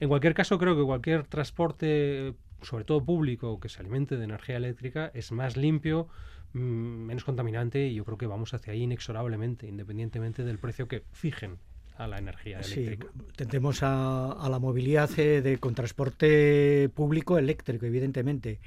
En 0.00 0.08
cualquier 0.08 0.34
caso, 0.34 0.58
creo 0.58 0.76
que 0.76 0.82
cualquier 0.82 1.26
transporte, 1.26 2.34
sobre 2.62 2.84
todo 2.84 3.04
público, 3.04 3.60
que 3.60 3.68
se 3.68 3.80
alimente 3.80 4.16
de 4.16 4.24
energía 4.24 4.56
eléctrica 4.56 5.10
es 5.14 5.32
más 5.32 5.56
limpio, 5.56 6.08
mm, 6.52 6.58
menos 6.58 7.24
contaminante 7.24 7.86
y 7.86 7.94
yo 7.94 8.04
creo 8.04 8.18
que 8.18 8.26
vamos 8.26 8.54
hacia 8.54 8.72
ahí 8.72 8.82
inexorablemente, 8.82 9.66
independientemente 9.66 10.44
del 10.44 10.58
precio 10.58 10.88
que 10.88 11.04
fijen 11.12 11.58
a 11.96 12.08
la 12.08 12.18
energía 12.18 12.58
eléctrica. 12.58 13.06
Sí, 13.12 13.32
tendemos 13.36 13.82
a, 13.82 14.46
la 14.50 14.58
movilidad 14.58 15.10
eh, 15.18 15.42
de, 15.42 15.58
con 15.58 15.74
transporte 15.74 16.90
público 16.94 17.38
eléctrico, 17.38 17.86
evidentemente. 17.86 18.60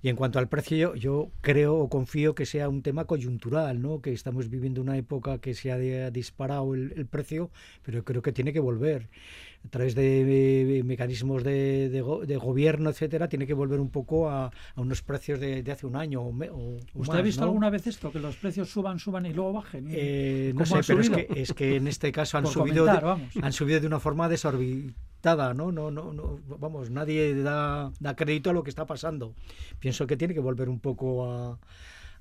Y 0.00 0.08
en 0.08 0.16
cuanto 0.16 0.38
al 0.38 0.48
precio, 0.48 0.94
yo, 0.94 1.30
creo 1.40 1.76
o 1.76 1.88
confío 1.88 2.34
que 2.34 2.46
sea 2.46 2.68
un 2.68 2.82
tema 2.82 3.04
coyuntural, 3.04 3.82
¿no? 3.82 4.00
que 4.00 4.12
estamos 4.12 4.48
viviendo 4.48 4.80
una 4.80 4.96
época 4.96 5.38
que 5.38 5.54
se 5.54 5.72
ha 5.72 6.10
disparado 6.10 6.74
el, 6.74 7.06
precio, 7.06 7.50
pero 7.82 8.04
creo 8.04 8.22
que 8.22 8.32
tiene 8.32 8.52
que 8.52 8.60
volver 8.60 9.08
a 9.64 9.70
través 9.70 9.94
de, 9.94 10.82
mecanismos 10.84 11.44
de, 11.44 11.88
de, 11.90 12.36
gobierno, 12.36 12.90
etcétera, 12.90 13.28
tiene 13.28 13.46
que 13.46 13.54
volver 13.54 13.80
un 13.80 13.90
poco 13.90 14.30
a, 14.30 14.50
unos 14.76 15.02
precios 15.02 15.40
de, 15.40 15.64
hace 15.70 15.86
un 15.86 15.96
año 15.96 16.22
o, 16.22 16.78
¿Usted 16.94 17.18
ha 17.18 17.22
visto 17.22 17.44
alguna 17.44 17.70
vez 17.70 17.86
esto, 17.86 18.10
que 18.10 18.18
los 18.18 18.36
precios 18.36 18.70
suban, 18.70 18.98
suban 18.98 19.26
y 19.26 19.32
luego 19.32 19.52
bajen? 19.54 19.88
Eh, 19.90 20.52
no 20.54 20.64
sé, 20.64 20.80
pero 20.86 21.00
es 21.00 21.10
que, 21.10 21.28
es 21.36 21.52
que, 21.52 21.76
en 21.76 21.86
este 21.86 22.12
caso 22.12 22.38
han 22.38 22.46
subido, 22.46 22.86
han 22.88 23.52
subido 23.52 23.80
de 23.80 23.86
una 23.86 24.00
forma 24.00 24.28
desorbitada, 24.28 25.54
¿no? 25.54 25.72
No, 25.72 25.90
no, 25.90 26.12
no, 26.12 26.40
vamos, 26.58 26.90
nadie 26.90 27.34
da, 27.34 27.92
da 28.00 28.16
crédito 28.16 28.50
a 28.50 28.52
lo 28.52 28.62
que 28.62 28.70
está 28.70 28.86
pasando. 28.86 29.34
Pienso 29.80 30.06
que 30.06 30.16
tiene 30.16 30.34
que 30.34 30.40
volver 30.40 30.68
un 30.68 30.80
poco 30.80 31.30
a 31.30 31.58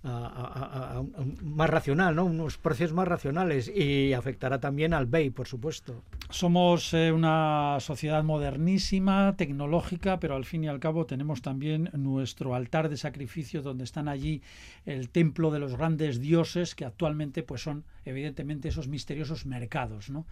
más 0.03 1.69
racional, 1.69 2.15
¿no? 2.15 2.25
unos 2.25 2.57
precios 2.57 2.93
más 2.93 3.07
racionales 3.07 3.67
y 3.67 4.13
afectará 4.13 4.59
también 4.59 4.93
al 4.93 5.05
BEI, 5.05 5.31
por 5.31 5.47
supuesto. 5.47 6.03
Somos 6.29 6.93
eh, 6.93 7.11
una 7.11 7.77
sociedad 7.79 8.23
modernísima, 8.23 9.35
tecnológica, 9.37 10.19
pero 10.19 10.35
al 10.35 10.45
fin 10.45 10.63
y 10.63 10.67
al 10.67 10.79
cabo 10.79 11.05
tenemos 11.05 11.41
también 11.41 11.89
nuestro 11.93 12.55
altar 12.55 12.89
de 12.89 12.97
sacrificio 12.97 13.61
donde 13.61 13.83
están 13.83 14.07
allí 14.07 14.41
el 14.85 15.09
templo 15.09 15.51
de 15.51 15.59
los 15.59 15.75
grandes 15.75 16.19
dioses 16.21 16.75
que 16.75 16.85
actualmente 16.85 17.43
pues 17.43 17.61
son 17.61 17.83
evidentemente 18.05 18.69
esos 18.69 18.87
misteriosos 18.87 19.45
mercados, 19.45 20.09
¿no? 20.09 20.25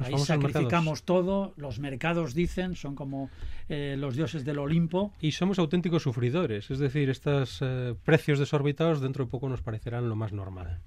Ahí 0.00 0.18
sacrificamos 0.18 1.04
todo, 1.04 1.54
los 1.56 1.78
mercados 1.78 2.34
dicen, 2.34 2.74
son 2.74 2.94
como 2.94 3.30
eh, 3.68 3.96
los 3.98 4.16
dioses 4.16 4.44
del 4.44 4.58
Olimpo. 4.58 5.12
Y 5.20 5.32
somos 5.32 5.58
auténticos 5.58 6.02
sufridores, 6.02 6.70
es 6.70 6.78
decir, 6.78 7.10
estos 7.10 7.58
eh, 7.62 7.94
precios 8.04 8.38
desorbitados 8.38 9.00
dentro 9.00 9.24
de 9.24 9.30
poco 9.30 9.48
nos 9.48 9.62
parecerán 9.62 10.08
lo 10.08 10.16
más 10.16 10.32
normal. 10.32 10.80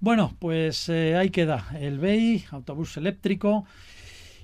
Bueno, 0.00 0.36
pues 0.38 0.88
eh, 0.88 1.16
ahí 1.16 1.30
queda 1.30 1.68
el 1.78 1.98
BEI, 1.98 2.44
autobús 2.50 2.96
eléctrico. 2.96 3.64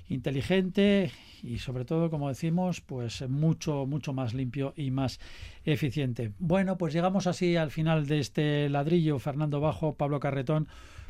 inteligente 0.07 1.11
y 1.43 1.59
sobre 1.59 1.85
todo, 1.85 2.09
como 2.09 2.29
decimos, 2.29 2.81
pues 2.81 3.27
mucho, 3.29 3.85
mucho 3.85 4.13
más 4.13 4.33
limpio 4.33 4.73
y 4.75 4.91
más 4.91 5.19
eficiente. 5.63 6.31
Bueno, 6.39 6.77
pues 6.77 6.93
llegamos 6.93 7.27
así 7.27 7.55
al 7.55 7.71
final 7.71 8.07
de 8.07 8.19
este 8.19 8.69
ladrillo. 8.69 9.19
Fernando 9.19 9.59
Bajo, 9.59 9.95
Pablo 9.95 10.19
Carretón, 10.19 10.67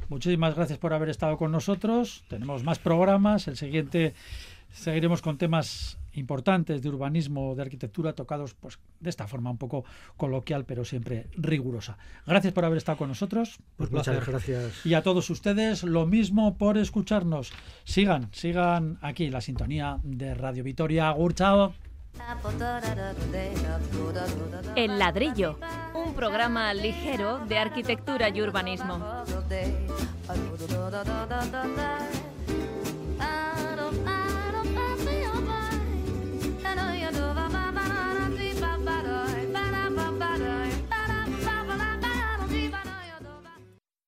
muchísimas 0.10 0.56
gracias 0.56 0.80
por 0.80 0.94
haber 0.94 1.10
estado 1.10 1.38
con 1.38 1.52
nosotros. 1.52 2.24
Tenemos 2.28 2.64
más 2.64 2.80
programas. 2.80 3.48
El 3.48 3.58
siguiente 3.58 4.14
seguiremos 4.72 5.22
con 5.22 5.38
temas 5.38 5.98
importantes 6.14 6.82
de 6.82 6.90
urbanismo, 6.90 7.56
de 7.56 7.62
arquitectura, 7.62 8.14
tocados 8.14 8.54
pues, 8.54 8.80
de 9.00 9.10
esta 9.10 9.28
forma 9.28 9.52
un 9.52 9.58
poco 9.58 9.86
coloquial, 10.18 10.66
pero 10.66 10.84
siempre 10.84 11.28
rigurosa. 11.38 11.98
Gracias 12.26 12.54
por 12.54 12.66
haber 12.66 12.78
estado 12.78 12.98
con 12.98 13.10
nosotros. 13.10 13.60
Pues 13.78 13.92
muchas 13.92 14.26
gracias. 14.26 14.86
Y 14.86 14.94
a 14.94 15.04
todos 15.04 15.30
ustedes, 15.30 15.84
lo 15.84 16.06
mismo 16.06 16.58
por 16.58 16.78
escucharnos. 16.78 17.52
Sigan, 17.84 18.30
sigan 18.32 18.98
aquí 19.02 19.30
la 19.30 19.42
sintonía 19.42 20.00
de 20.04 20.34
Radio 20.34 20.64
Vitoria. 20.64 21.10
Agur, 21.10 21.34
el 24.76 25.00
ladrillo, 25.00 25.60
un 25.94 26.14
programa 26.14 26.74
ligero 26.74 27.40
de 27.40 27.58
arquitectura 27.58 28.30
y 28.30 28.42
urbanismo. 28.42 29.00